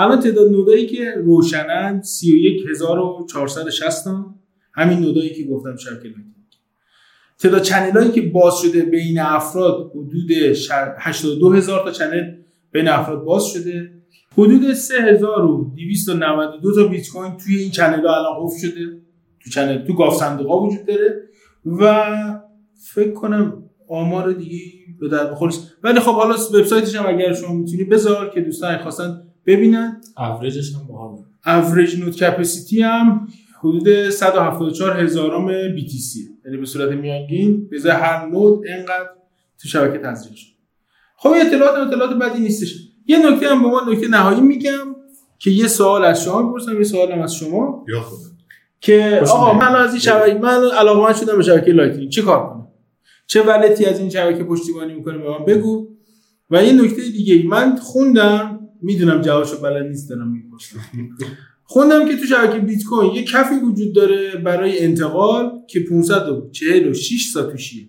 الان 0.00 0.20
تعداد 0.20 0.50
node 0.50 0.71
هایی 0.71 0.86
که 0.86 1.14
روشنن 1.24 2.00
31460 2.04 4.04
تا. 4.04 4.34
همین 4.74 4.98
node 4.98 5.19
هایی 5.19 5.34
که 5.34 5.44
گفتم 5.44 5.76
شبکه 5.76 6.02
Lightning 6.08 6.26
تعداد 7.38 7.62
channel 7.62 8.10
که 8.10 8.22
باز 8.22 8.58
شده 8.58 8.82
بین 8.82 9.18
افراد 9.18 9.90
حدود 9.90 10.52
ش- 10.52 10.70
82000 10.98 11.84
تا 11.84 11.90
channel 11.90 12.34
بین 12.72 12.88
افراد 12.88 13.24
باز 13.24 13.44
شده. 13.46 13.90
حدود 14.32 14.72
3292 14.72 16.74
تا 16.74 16.88
بیت 16.88 17.08
کوین 17.08 17.36
توی 17.36 17.56
این 17.56 17.70
channel 17.70 18.06
ها 18.06 18.14
الان 18.16 18.46
قفل 18.46 18.68
شده. 18.68 19.00
تو 19.44 19.50
channel 19.50 19.86
تو 19.86 19.94
گاف 19.94 20.16
صندوق 20.16 20.62
وجود 20.62 20.86
داره. 20.86 21.22
و 21.64 22.04
فکر 22.94 23.12
کنم 23.12 23.62
آمار 23.88 24.32
دیگه 24.32 24.58
به 25.00 25.08
درد 25.08 25.30
بخور 25.30 25.48
نیست. 25.48 25.72
ولی 25.82 26.00
خب 26.00 26.14
حالا 26.14 26.34
وبسایتش 26.34 26.96
هم 26.96 27.06
اگر 27.06 27.32
شما 27.32 27.54
می‌تونی 27.54 27.84
بذار 27.84 28.30
که 28.30 28.40
دوستان 28.40 28.78
خواستن 28.78 29.22
ببینن. 29.50 30.00
اوریجش 30.18 30.74
هم 30.74 30.86
باحاله. 30.86 31.24
average 31.46 32.00
node 32.00 32.16
capacity 32.16 32.82
هم 32.82 33.28
حدود 33.60 34.10
174 34.10 35.00
هزارم 35.00 35.74
BTC 35.74 36.28
یعنی 36.44 36.56
به 36.56 36.66
صورت 36.66 36.92
میانگین 36.92 37.68
به 37.68 37.76
ازای 37.76 37.92
هر 37.92 38.26
node 38.26 38.66
اینقدر 38.66 39.08
تو 39.62 39.68
شبکه 39.68 39.98
تزریق 39.98 40.34
شد. 40.34 40.52
خب 41.16 41.32
اطلاعات 41.46 41.86
اطلاعات 41.88 42.18
بدی 42.18 42.40
نیستش. 42.40 42.74
یه 43.06 43.30
نکته 43.30 43.48
هم 43.48 43.62
به 43.62 43.66
عنوان 43.68 43.88
نکته 43.88 44.08
نهایی 44.08 44.40
میگم 44.40 44.96
که 45.38 45.50
یه 45.50 45.68
سوال 45.68 46.04
از 46.04 46.24
شما 46.24 46.42
بپرسم 46.42 46.76
یه 46.76 46.84
سوال 46.84 47.12
هم 47.12 47.22
از 47.22 47.34
شما. 47.34 47.84
یا 47.88 48.00
خدا. 48.00 48.30
که 48.80 49.22
آقا. 49.28 49.52
من 49.52 49.76
از 49.76 49.90
این 49.90 50.00
شبکه 50.00 50.34
من 50.34 50.70
علاقمند 50.78 51.16
شدم 51.16 51.36
به 51.36 51.42
شبکه 51.42 51.72
Lightning. 51.72 52.08
چی 52.08 52.22
کار 52.22 52.46
کنم؟ 52.46 52.68
چه 53.26 53.42
wallet 53.42 53.78
ی 53.78 53.84
از 53.84 53.98
این 54.00 54.10
شبکه 54.10 54.44
پشتیبانی 54.44 54.94
می‌کنه 54.94 55.18
به 55.18 55.30
من 55.30 55.44
بگو. 55.44 55.88
و 56.50 56.64
یه 56.64 56.72
نکته 56.72 57.02
دیگه 57.02 57.48
من 57.48 57.76
خوندم 57.76 58.59
می‌دونم 58.82 59.20
جوابشو 59.20 59.60
بلد 59.60 59.86
نیست 59.86 60.10
دارم 60.10 60.32
می‌پرسم. 60.32 60.78
خوندم 61.62 62.08
که 62.08 62.16
تو 62.16 62.26
شبکه 62.26 62.58
بیت 62.58 62.84
کوین 62.84 63.12
یه 63.12 63.24
کفی 63.24 63.54
وجود 63.54 63.94
داره 63.94 64.36
برای 64.36 64.84
انتقال 64.84 65.52
که 65.68 65.80
546 65.90 67.30
ساتوشیه 67.32 67.88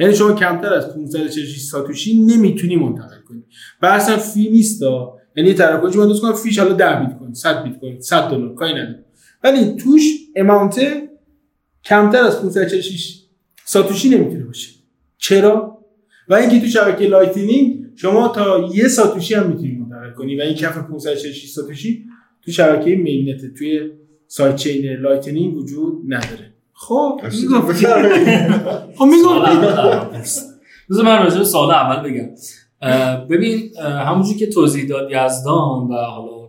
یعنی 0.00 0.14
شما 0.14 0.32
کمتر 0.32 0.74
از 0.74 0.94
546 0.94 1.60
ساتوشی 1.60 2.22
نمی‌تونی 2.22 2.76
منتقل 2.76 3.20
کنی. 3.28 3.42
اصلا 3.82 4.16
فی 4.16 4.50
نیست 4.50 4.82
ها. 4.82 5.18
یعنی 5.36 5.54
تراکنش 5.54 5.96
من 5.96 6.06
دوست 6.06 6.22
کنم 6.22 6.32
فیش 6.32 6.58
حالا 6.58 6.72
10 6.72 7.00
بیت 7.00 7.18
کوین 7.18 7.34
100 7.34 7.64
بیت 7.64 7.78
کوین 7.78 8.00
100 8.00 8.30
دلار 8.30 8.54
کاری 8.54 8.72
نداره 8.72 9.04
ولی 9.44 9.76
توش 9.76 10.02
اماونت 10.36 10.80
کمتر 11.84 12.24
از 12.24 12.42
546 12.42 13.20
ساتوشی 13.64 14.08
نمی‌تونه 14.08 14.44
باشه. 14.44 14.70
چرا؟ 15.18 15.78
و 16.28 16.34
اینکه 16.34 16.60
تو 16.60 16.66
شبکه 16.66 17.06
لایتنینگ 17.06 17.84
شما 17.96 18.28
تا 18.28 18.70
یه 18.74 18.88
ساتوشی 18.88 19.34
هم 19.34 19.46
می‌تونی 19.46 19.74
کنی 20.14 20.36
و 20.36 20.42
این 20.42 20.54
کف 20.54 20.78
546 20.78 21.50
ساتوشی 21.50 22.04
تو 22.44 22.52
شبکه 22.52 22.96
مینت 22.96 23.54
توی 23.58 23.90
سایت 24.26 24.56
چین 24.56 24.92
لایتنینگ 24.92 25.56
وجود 25.56 26.02
نداره. 26.08 26.54
خب 26.72 27.20
بفرمایید. 27.24 28.28
خب 28.98 29.04
بذار 30.90 31.04
من 31.04 31.22
راجع 31.22 31.38
به 31.38 31.44
سوال 31.44 31.70
اول 31.70 32.10
بگم. 32.10 32.28
ببین 33.30 33.76
همونجور 33.78 34.36
که 34.36 34.46
توضیح 34.46 34.88
داد 34.88 35.08
یزدان 35.10 35.88
و 35.88 35.94
حالا 35.94 36.48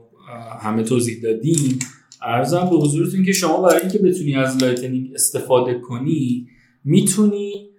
همه 0.61 0.83
توضیح 0.83 1.21
دادیم 1.23 1.79
عرضم 2.21 2.69
به 2.69 2.75
حضورتون 2.75 3.25
که 3.25 3.31
شما 3.31 3.61
برای 3.61 3.81
اینکه 3.81 3.99
بتونی 3.99 4.35
از 4.35 4.63
Lightning 4.63 5.11
استفاده 5.13 5.79
کنی 5.79 6.47
می‌تونی 6.83 7.69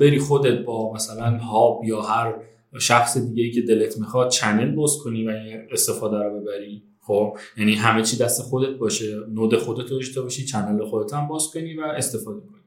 بری 0.00 0.18
خودت 0.18 0.64
با 0.64 0.92
مثلا 0.92 1.38
hub 1.38 1.84
یا 1.84 2.02
هر 2.02 2.34
شخص 2.78 3.18
دیگه 3.18 3.42
ای 3.42 3.50
که 3.50 3.62
دلت 3.62 3.98
می‌خواد 3.98 4.30
channel 4.30 4.74
باز 4.74 4.98
کنی 5.04 5.26
و 5.26 5.30
این 5.30 5.60
استفاده 5.72 6.16
رو 6.16 6.40
ببری. 6.40 6.82
خب 7.00 7.36
یعنی 7.56 7.74
همه 7.74 8.02
چی 8.02 8.16
دست 8.16 8.42
خودت 8.42 8.78
باشه 8.78 9.16
node 9.34 9.56
خودت 9.56 9.90
رو 9.90 9.96
داشته 9.96 10.22
باشی 10.22 10.44
channel 10.44 10.84
خودت 10.84 11.14
هم 11.14 11.28
باز 11.28 11.50
کنی 11.54 11.74
و 11.74 11.80
استفاده 11.80 12.40
کنی. 12.40 12.60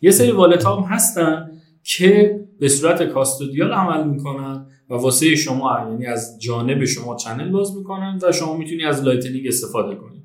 یه 0.00 0.10
سری 0.10 0.30
wallet 0.30 0.66
هم 0.66 0.78
هستن 0.78 1.50
که 1.82 2.40
به 2.60 2.68
صورت 2.68 3.02
custodial 3.02 3.72
عمل 3.72 4.08
می‌کنن 4.08 4.66
و 4.90 4.94
واسه 4.94 5.34
شما 5.34 5.86
یعنی 5.90 6.06
از 6.06 6.40
جانب 6.40 6.84
شما 6.84 7.16
channel 7.16 7.50
باز 7.50 7.76
می‌کنن 7.76 8.18
و 8.22 8.32
شما 8.32 8.56
می‌تونی 8.56 8.84
از 8.84 9.02
Lightning 9.02 9.46
استفاده 9.46 9.96
کنی. 9.96 10.22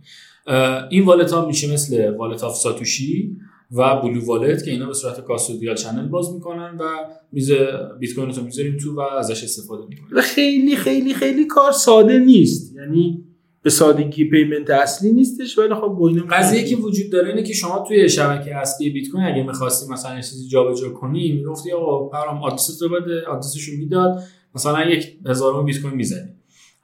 این 0.90 1.06
wallet 1.06 1.32
ها 1.32 1.46
میشه 1.46 1.74
مثل 1.74 2.16
Wallet 2.16 2.44
of 2.44 2.56
Satoshi. 2.56 3.38
و 3.74 4.02
BlueWallet 4.02 4.66
که 4.66 4.72
اینا 4.72 4.86
به 4.86 4.94
صورت 4.94 5.20
custodial 5.20 5.76
channel 5.76 6.08
باز 6.08 6.34
می‌کنن 6.34 6.78
و 6.80 6.84
میز 7.32 7.52
بیت 8.00 8.14
کوین 8.16 8.30
رو 8.30 8.44
می‌ذاریم 8.44 8.78
تو 8.78 8.96
و 8.96 9.00
ازش 9.00 9.44
استفاده 9.44 9.86
می‌کنیم. 9.90 10.22
خیلی 10.22 10.76
خیلی 10.76 11.14
خیلی 11.14 11.46
کار 11.46 11.72
ساده 11.72 12.20
نیست. 12.20 12.76
یعنی 12.76 13.24
به 13.62 13.70
سادگی 13.70 14.26
payment 14.26 14.70
اصلی 14.70 15.12
نیستش 15.12 15.58
ولی 15.58 15.74
خب 15.74 15.88
با 15.88 16.08
اینا 16.08 16.24
قضیه 16.32 16.64
که 16.64 16.76
وجود 16.76 17.12
داره 17.12 17.30
اینه 17.30 17.44
که 17.44 17.54
شما 17.54 17.86
توی 17.88 18.10
شبکه 18.10 18.56
اصلی 18.56 18.90
بیت 18.90 19.10
کوین 19.10 19.24
اگه 19.24 19.44
می‌خواستی 19.44 19.94
مثلا 19.94 20.16
یه 20.16 20.22
چیزی 20.22 20.48
جابجا 20.48 20.90
کنی 20.90 21.32
می‌گفتی 21.32 21.72
آقا 21.72 22.10
برام 22.10 22.44
آدرس 22.44 22.82
رو 22.82 22.90
بده 22.90 23.26
آدرسشو 23.28 23.72
می‌داد 23.78 24.20
مثلا 24.56 24.86
یک 24.86 25.18
هزارم 25.26 25.66
بیت 25.66 25.82
کوین 25.82 25.94
می‌زنی. 25.94 26.30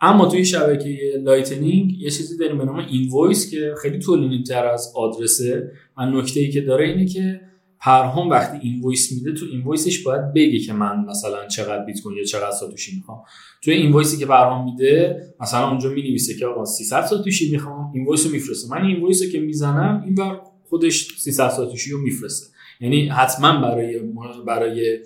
اما 0.02 0.26
توی 0.26 0.46
شبکه 0.46 0.98
Lightning 1.24 1.92
یه 2.02 2.10
چیزی 2.10 2.38
داریم 2.38 2.58
به 2.58 2.66
نام 2.66 2.76
invoice 2.76 3.52
که 3.52 3.74
خیلی 3.82 4.00
طولانی 4.00 4.44
تر 4.44 4.66
از 4.66 4.94
آدرسه 4.96 5.72
و 5.98 6.06
نکته 6.06 6.40
ای 6.40 6.50
که 6.50 6.62
داره 6.62 6.88
اینه 6.88 7.06
که 7.06 7.42
پرهام 7.80 8.30
وقتی 8.30 8.58
invoice 8.62 9.12
میده 9.12 9.34
تو 9.34 9.46
invoice 9.52 9.92
ش 9.92 10.04
باید 10.04 10.34
بگه 10.34 10.60
که 10.60 10.74
من 10.74 11.06
مثلا 11.10 11.48
چقدر 11.48 11.86
بیت 11.86 12.02
کوین 12.02 12.18
یا 12.18 12.24
چقدر 12.24 12.52
ساتوشی 12.52 12.96
می‌خوام. 12.96 13.24
توی 13.64 13.74
invoice 13.74 14.12
ی 14.12 14.18
که 14.18 14.26
پرهام 14.26 14.66
میده 14.66 15.22
مثلا 15.40 15.70
اونجا 15.70 15.90
می‌نویسه 15.90 16.36
که 16.36 16.46
آقا 16.46 16.66
300 16.66 17.06
ساتوشی 17.06 17.52
می‌خوام 17.52 17.92
invoice 17.94 18.26
رو 18.26 18.32
میفرسته. 18.32 18.72
من 18.72 18.86
invoice 18.86 19.24
رو 19.24 19.30
که 19.30 19.40
می‌زنم 19.40 20.04
این 20.06 20.16
بر 20.16 20.40
خودش 20.70 21.08
300 21.18 21.50
ساتوشی 21.50 21.92
رو 21.92 22.02
میفرسته. 22.02 22.48
یعنی 22.82 23.08
حتما 23.08 23.62
برای 23.62 24.00
برای 24.48 25.00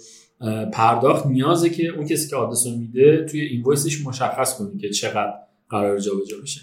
پرداخت 0.73 1.25
نیازه 1.25 1.69
که 1.69 1.87
اون 1.87 2.05
کسی 2.05 2.29
که 2.29 2.35
آدرس 2.35 2.67
میده 2.67 3.25
توی 3.25 3.41
invoice 3.41 3.91
ش 3.91 4.05
مشخص 4.05 4.57
کنه 4.57 4.77
که 4.77 4.89
چقدر 4.89 5.33
قرار 5.69 5.99
جابجا 5.99 6.37
بشه. 6.43 6.61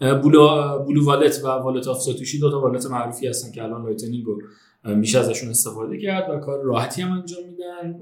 Blue 0.00 0.48
BlueWallet 0.78 1.40
و 1.44 1.48
Wallet 1.48 1.88
of 1.88 2.00
Satoshi 2.00 2.38
دو 2.38 2.50
تا 2.50 2.60
wallet 2.60 2.86
معروفی 2.86 3.26
هستن 3.26 3.52
که 3.52 3.62
الان 3.62 3.82
Lightning 3.82 4.24
رو 4.24 4.42
میشه 4.96 5.18
ازشون 5.18 5.50
استفاده 5.50 5.98
کرد 5.98 6.30
و 6.30 6.38
کار 6.38 6.62
راحتی 6.62 7.02
هم 7.02 7.12
انجام 7.12 7.40
میدن. 7.48 7.98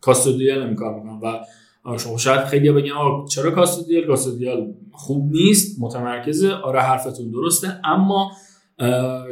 custodial 0.00 0.62
هم 0.62 0.74
کار 0.74 0.94
می‌کنن 0.94 1.20
و 1.22 1.98
شما 1.98 2.18
شاید 2.18 2.44
خیلی 2.44 2.72
بگن 2.72 2.92
چرا 3.30 3.50
custodial 3.50 4.06
custodial 4.06 4.74
خوب 4.92 5.32
نیست 5.32 5.80
متمرکزه. 5.80 6.52
آره 6.52 6.80
حرفتون 6.80 7.30
درسته 7.30 7.80
اما 7.84 8.30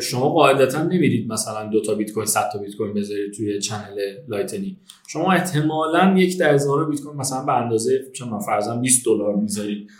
شما 0.00 0.28
قاعدتا 0.28 0.82
نمیرید 0.82 1.32
مثلا 1.32 1.68
دو 1.68 1.80
تا 1.80 1.94
بیت 1.94 2.12
کوین 2.12 2.26
100 2.26 2.50
تا 2.52 2.58
بیت 2.58 2.76
کوین 2.76 2.94
بذارید 2.94 3.32
توی 3.32 3.60
channel 3.60 3.98
Lightning. 4.28 4.76
شما 5.08 5.32
احتمالا 5.32 6.14
یک 6.18 6.38
در 6.38 6.54
هزار 6.54 6.90
بیت 6.90 7.00
کوین 7.00 7.16
مثلا 7.16 7.44
به 7.44 7.52
اندازه 7.52 8.04
چه 8.14 8.24
من 8.24 8.38
فرضاً 8.38 8.76
20 8.76 9.04
دلار 9.04 9.36
می‌ذارید 9.36 9.90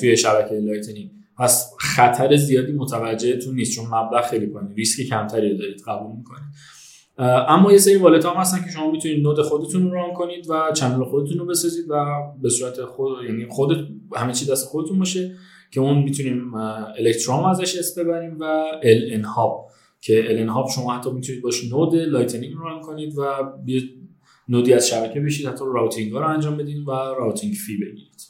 توی 0.00 0.16
شبکه 0.16 0.54
Lightning. 0.54 1.10
پس 1.38 1.72
خطر 1.78 2.36
زیادی 2.36 2.72
متوجهتون 2.72 3.54
نیست 3.54 3.72
چون 3.72 3.84
مبلغ 3.84 4.24
خیلی 4.30 4.46
پایینه. 4.46 4.74
ریسک 4.74 5.02
کمتری 5.02 5.58
دارید 5.58 5.82
قبول 5.86 6.16
می‌کنید. 6.16 6.46
اما 7.48 7.72
یه 7.72 7.78
سری 7.78 7.96
wallet 7.96 8.26
هم 8.26 8.34
هستن 8.36 8.64
که 8.64 8.70
شما 8.70 8.90
می‌تونید 8.90 9.22
node 9.22 9.42
خودتون 9.42 9.82
رو 9.82 9.90
run 9.94 10.12
کنید 10.14 10.50
و 10.50 10.72
channel 10.74 11.04
خودتون 11.04 11.38
رو 11.38 11.46
بسازید 11.46 11.84
و 11.88 12.04
به 12.42 12.48
صورت 12.48 12.84
خود 12.84 13.24
یعنی 13.24 13.46
خودت 13.48 13.78
همه 14.16 14.32
چی 14.32 14.46
دست 14.46 14.66
خودتون 14.66 14.98
باشه. 14.98 15.36
که 15.70 15.80
اون 15.80 15.98
می‌تونیم 15.98 16.54
Electrum 16.54 17.44
ازش 17.44 17.78
اس 17.78 17.98
ببریم 17.98 18.38
و 18.38 18.44
ال 18.82 19.22
هاب. 19.22 19.70
که 20.00 20.30
ال 20.30 20.48
هاب 20.48 20.68
شما 20.74 20.94
حتی 20.94 21.10
می‌تونید 21.10 21.42
باش 21.42 21.72
node 21.72 21.94
Lightning 21.94 22.54
رو 22.54 22.64
run 22.64 22.80
کنید 22.80 23.18
و 23.18 23.22
node 24.48 24.67
ی 24.67 24.72
از 24.72 24.88
شبکه 24.88 25.20
بشید 25.20 25.46
حتی 25.46 25.64
routing 25.74 26.12
ها 26.12 26.20
رو 26.20 26.26
انجام 26.26 26.56
بدین 26.56 26.84
و 26.84 26.90
routing 26.90 27.54
fee 27.54 27.76
بگیرید. 27.76 28.26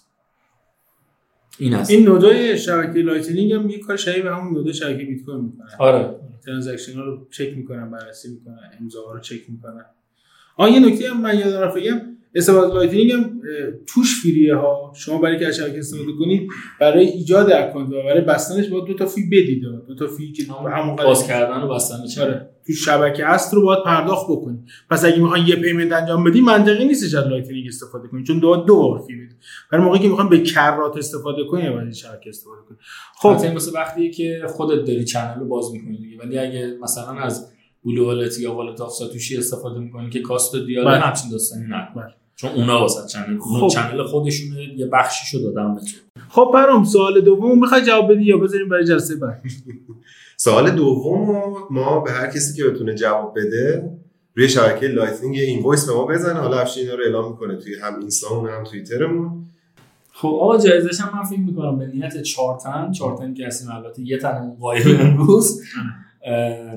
این 1.59 1.75
هست 1.75 1.91
این 1.91 2.05
node 2.09 2.49
ای 2.49 2.59
شبکه 2.59 2.99
Lightning 2.99 3.53
هم 3.53 3.71
یه 3.71 3.79
کار 3.79 3.97
شبیه 3.97 4.23
به 4.23 4.37
همون 4.37 4.55
node 4.55 4.71
ای 4.71 4.75
شبکه 4.75 5.05
بیت 5.05 5.25
کوین 5.25 5.41
می‌کنن 5.41 5.69
آره. 5.79 6.17
transaction 6.47 6.93
ها 6.93 7.05
رو 7.05 7.27
چک 7.31 7.57
می‌کنن 7.57 7.91
بررسی 7.91 8.29
می‌کنن 8.29 8.71
امضاها 8.81 9.13
رو 9.13 9.21
چک 9.21 9.51
می‌کنن. 9.51 9.85
آن 10.57 10.73
یه 10.73 10.81
نکته 10.81 11.11
هم 11.11 11.21
من 11.21 11.39
یادم 11.39 11.59
رفت 11.59 11.77
بگم. 11.77 12.16
استفاده 12.37 12.75
Lightning 12.75 13.13
هم 13.13 13.41
توش 13.87 14.23
free 14.23 14.48
ه 14.48 14.55
ها. 14.55 14.93
شما 14.97 15.19
برای 15.19 15.39
که 15.39 15.47
از 15.47 15.57
شبکه 15.57 15.79
استفاده 15.79 16.13
کنید 16.19 16.51
برای 16.81 17.07
ایجاد 17.07 17.53
اکانت 17.53 17.89
و 17.89 18.03
برای 18.03 18.21
بستنش 18.21 18.69
باید 18.69 18.85
دو 18.85 18.95
تا 18.95 19.07
fee 19.07 19.27
بدید. 19.27 19.63
دو 19.89 19.95
تا 19.95 20.07
fee 20.07 20.33
که 20.33 20.43
همون 20.53 20.97
باز 20.97 21.27
کردن 21.27 21.63
و 21.63 21.75
بستن 21.75 22.07
چه؟ 22.15 22.23
آره. 22.23 22.51
تو 22.67 22.73
شبکه 22.73 23.27
هست 23.27 23.55
رو 23.55 23.63
باید 23.63 23.85
پرداخت 23.85 24.27
بکنید. 24.31 24.61
پس 24.91 25.05
اگه 25.05 25.19
می‌خواین 25.19 25.47
یه 25.47 25.57
payment 25.57 25.93
انجام 25.93 26.25
بدین 26.25 26.45
منطقی 26.45 26.85
نیستش 26.85 27.15
از 27.15 27.27
Lightning 27.27 27.67
استفاده 27.69 28.09
کنید 28.09 28.27
چون 28.27 28.39
دو 28.39 28.57
دو 28.57 28.77
بار 28.77 28.99
fee 28.99 29.15
بدید 29.15 29.37
برای 29.73 29.85
موقعی 29.85 30.01
که 30.01 30.09
می‌خواین 30.09 30.31
به 30.31 30.41
کرات 30.41 30.97
استفاده 30.97 31.45
کنید 31.45 31.73
باید 31.73 31.93
شبکه 31.93 32.31
استفاده 32.31 32.63
کنید. 32.69 32.81
خب. 33.19 33.29
این 33.43 33.53
واسه 33.53 33.73
وقتی 33.73 34.11
که 34.11 34.43
خودت 34.49 34.85
داری 34.85 35.05
channel 35.05 35.41
رو 35.41 35.47
باز 35.47 35.73
می‌کنی 35.73 35.97
دیگه. 35.97 36.19
ولی 36.19 36.39
اگه 36.39 36.77
مثلا 36.83 37.13
از 37.13 37.53
BlueWallet 37.85 38.39
یا 38.39 38.55
Wallet 38.55 38.81
of 38.81 38.93
Satoshi 38.93 39.37
استفاده 39.37 39.81
می‌کنی 39.81 40.11
که 40.11 40.21
custodial 40.21 40.85
بله. 40.85 40.99
همچین 40.99 41.31
داستانی 41.31 41.65
بله. 41.97 42.15
چون 42.37 42.51
اونا 42.51 42.81
واسه 42.81 43.09
channel 43.09 43.39
خب. 43.39 43.69
channel 43.69 44.03
خودشونه 44.03 44.63
یه 44.77 44.87
بخشیشو 44.87 45.39
دادم 45.39 45.75
به 45.75 45.81
تو. 45.81 46.21
خب 46.29 46.51
برام 46.55 46.85
سوال 46.85 47.21
دوم 47.21 47.61
می‌خوای 47.61 47.83
جواب 47.83 48.13
بدی 48.13 48.25
یا 48.25 48.39
بذاریم 48.39 48.69
برای 48.69 48.85
جلسه 48.85 49.17
بعد؟ 49.17 49.43
سوال 50.37 50.71
دوم 50.71 51.55
ما 51.71 52.01
به 52.01 52.11
هر 52.11 52.27
کسی 52.27 52.57
که 52.57 52.65
بتونه 52.65 52.95
جواب 52.95 53.39
بده 53.39 53.91
روی 54.35 54.49
شبکه 54.49 54.87
Lightning 54.87 55.37
یه 55.37 55.45
invoice 55.45 55.87
به 55.87 55.95
ما 55.95 56.07
بزنه. 56.07 56.41
حالا 56.41 56.59
افشین 56.59 56.83
اینا 56.83 56.95
رو 56.95 57.05
اعلام 57.05 57.31
می‌کنه 57.31 57.57
توی 57.57 57.75
هم 57.83 58.01
اینستامون 58.01 58.51
هم 58.51 58.65
توییترمون. 58.65 59.47
خب 60.13 60.29
آقا 60.29 60.59
جایزش 60.59 61.01
هم 61.01 61.19
من 61.19 61.25
فکر 61.25 61.41
می‌کنم 61.41 61.79
به 61.79 61.87
نیت 61.87 62.23
چارتن 62.23 62.93
چارتن 62.93 63.35
که 63.35 63.47
هستیم 63.47 63.71
البته 63.71 64.03
یه 64.03 64.19
تن 64.19 64.57
غایب 64.61 65.01
امروز. 65.01 65.61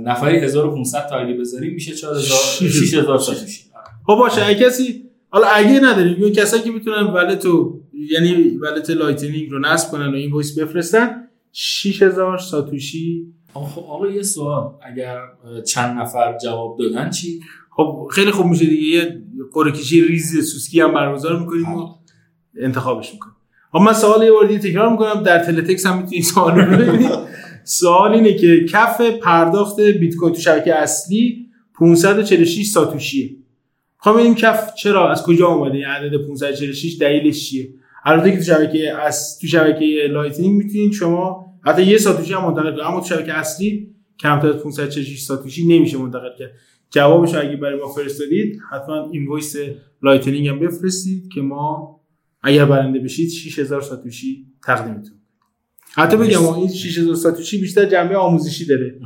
نفری 0.06 0.40
1500 0.40 1.08
تا 1.10 1.16
اگه 1.16 1.34
بذاریم 1.34 1.74
میشه 1.74 1.96
4000 1.96 2.38
6000 2.70 3.20
تا 3.26 3.32
میشه 3.32 3.64
خب 4.08 4.16
باشه 4.16 4.46
اگه 4.46 4.66
کسی 4.66 4.99
حالا 5.30 5.48
اگه 5.48 5.80
نداریم 5.84 6.22
یا 6.22 6.30
کسایی 6.30 6.64
که 6.64 6.72
می‌تونن 6.72 7.04
wallet 7.04 7.71
و 7.71 7.82
یعنی 7.94 8.34
wallet 8.34 8.90
Lightning 8.90 9.50
رو 9.52 9.60
نصب 9.60 9.92
کنن 9.92 10.08
و 10.08 10.16
invoice 10.16 10.60
بفرستن 10.60 11.24
6000 11.52 12.38
ساتوشی. 12.38 13.34
آقا 13.54 13.68
خب 13.68 13.82
آقا 13.82 14.08
یه 14.08 14.24
سوال. 14.24 14.72
اگر 14.82 15.18
چند 15.68 16.00
نفر 16.00 16.38
جواب 16.38 16.78
دادن 16.80 17.10
چی؟ 17.10 17.40
خب 17.72 18.08
خیلی 18.12 18.32
خوب 18.32 18.46
میشه 18.46 18.66
دیگه. 18.66 18.88
یه 18.88 19.22
قرعه 19.54 19.72
کشی 19.72 20.02
ریز 20.02 20.52
سوسکی 20.52 20.82
هم 20.82 20.94
برگزار 20.94 21.40
می‌کنیم 21.40 21.74
و 21.74 21.88
انتخابش 22.62 23.14
می‌کنیم. 23.14 23.36
خب 23.72 23.80
من 23.80 23.94
سوال 23.94 24.24
یه 24.24 24.32
بار 24.32 24.48
دیگه 24.48 24.60
تکرار 24.60 24.92
می‌کنم. 24.92 25.24
در 25.24 25.44
تلتکس 25.44 25.86
هم 25.86 25.98
می‌تونید 25.98 26.24
سوال 26.24 26.60
رو 26.60 26.78
ببینید. 26.78 27.12
سوال 27.64 28.12
اینه 28.12 28.34
که 28.34 28.66
کف 28.70 29.02
پرداخت 29.02 29.80
بیت 29.80 30.16
کوین 30.16 30.34
تو 30.34 30.42
شبکه 30.42 30.76
اصلی 30.76 31.46
546 31.80 32.66
ساتوشیه. 32.66 33.30
می‌خوام 34.00 34.16
ببینیم 34.16 34.36
کف 34.36 34.74
چرا 34.76 35.12
از 35.12 35.24
کجا 35.24 35.48
اومده؟ 35.48 35.76
این 35.76 35.86
عدد 35.86 36.18
546 36.28 36.98
دلیلش 37.00 37.50
چیه؟ 37.50 37.70
البته 38.06 38.32
که 38.32 38.38
تو 38.38 38.44
شبکه 38.44 38.94
از 38.94 39.40
تو 39.40 39.48
شبکه 39.48 39.86
Lightning 40.12 40.64
می‌تونید 40.64 40.94
شما 40.94 41.46
حتی 41.66 41.84
یه 41.84 41.98
ساتوشی 41.98 42.34
هم 42.34 42.46
منتقل 42.46 42.72
کنید 42.72 42.80
اما 42.80 43.00
تو 43.00 43.06
شبکه 43.06 43.34
اصلی 43.34 43.96
کمتر 44.20 44.48
از 44.48 44.56
546 44.56 45.20
ساتوشی 45.20 45.68
نمیشه 45.68 45.98
منتقل 45.98 46.30
کرد. 46.40 46.52
جوابش 46.92 47.36
اگه 47.36 47.56
برای 47.56 47.80
ما 47.80 47.88
فرستادید 47.88 48.60
حتما 48.72 49.10
invoice 49.10 49.56
Lightning 50.04 50.48
هم 50.48 50.60
بفرستید 50.60 51.30
که 51.34 51.42
ما 51.42 52.00
اگر 52.42 52.66
برنده 52.66 53.00
بشید 53.00 53.30
6000 53.30 53.82
ساتوشی 53.82 54.46
تقدیمتون 54.66 55.14
حتی 55.94 56.18
بگم 56.18 56.54
این 56.54 56.68
6000 56.68 57.16
ساتوشی 57.16 57.58
بیشتر 57.58 57.86
جنبه 57.86 58.18
آموزشی 58.18 58.66
داره. 58.66 59.00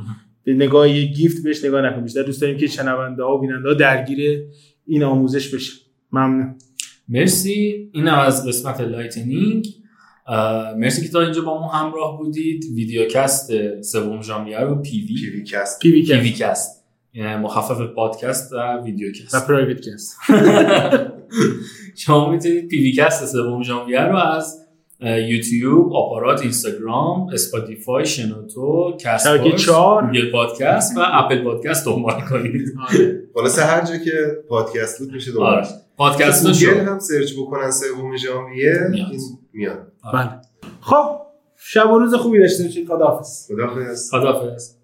به 0.44 0.54
نگاه 0.54 0.90
یه 0.90 1.06
gift 1.06 1.42
بهش 1.42 1.64
نگاه 1.64 1.82
نکنید 1.82 2.04
بیشتر 2.04 2.22
دوست 2.22 2.40
داریم 2.40 2.56
که 2.56 2.66
شنونده 2.66 3.22
ها 3.22 3.36
و 3.36 3.40
بیننده 3.40 3.68
ها 3.68 3.74
درگیر 3.74 4.40
این 4.86 5.02
آموزش 5.02 5.54
بشه. 5.54 5.72
ممنون. 6.12 6.54
مرسی. 7.08 7.90
این 7.92 8.08
هم 8.08 8.18
از 8.18 8.48
قسمت 8.48 8.80
Lightning. 8.80 9.68
مرسی 10.76 11.02
که 11.02 11.08
تا 11.08 11.20
اینجا 11.20 11.42
با 11.42 11.60
ما 11.60 11.68
همراه 11.68 12.18
بودید. 12.18 12.64
videocast 12.74 13.80
سوم 13.82 14.22
ژانویه 14.22 14.60
رو 14.60 14.74
PV. 14.74 15.00
PV 15.00 15.44
cast 15.44 15.80
PV 15.80 15.92
PV 15.92 16.12
cast. 16.12 16.42
cast 16.42 16.84
یعنی 17.14 17.42
مخفف 17.42 17.80
پادکست 17.80 18.52
و 18.52 18.56
videocast. 18.84 19.34
و 19.34 19.40
private 19.40 19.88
cast. 19.88 20.16
شما 21.96 22.30
می‌تونید 22.30 22.68
PV 22.68 22.87
cast 22.87 23.26
سوم 23.26 23.62
ژانویه 23.62 24.00
رو 24.00 24.16
از 24.16 24.63
یوتیوب، 25.00 25.92
آپارات، 25.92 26.42
اینستاگرام، 26.42 27.28
اسپاتیفای، 27.32 28.06
شنوتو، 28.06 28.96
کست. 29.00 29.38
گوگل 29.38 30.32
پادکست 30.32 30.96
و 30.96 31.00
اپل 31.04 31.44
پادکست 31.44 31.86
دنبال 31.86 32.20
کنید. 32.20 32.74
خلاص 33.34 33.58
هر 33.58 33.84
جا 33.84 33.96
که 33.96 34.38
پادکست 34.48 34.98
بود 34.98 35.12
میشه 35.12 35.30
آره. 35.30 35.38
دوباره 35.38 35.66
پادکست 35.96 36.46
گوگل 36.46 36.54
شو. 36.54 36.90
هم 36.90 36.98
سرچ 36.98 37.32
بکنن 37.38 37.70
سوم 37.70 38.16
ژانویه 38.16 38.78
میاد. 38.90 39.10
این 39.10 39.20
میاد. 39.52 39.92
بله. 40.14 40.30
خب 40.80 41.04
شب 41.56 41.90
و 41.90 41.98
روز 41.98 42.14
خوبی 42.14 42.38
داشته 42.38 42.64
باشید 42.64 42.88
خداحافظ. 42.88 43.52
خداحافظ. 43.52 44.10
خداحافظ. 44.10 44.74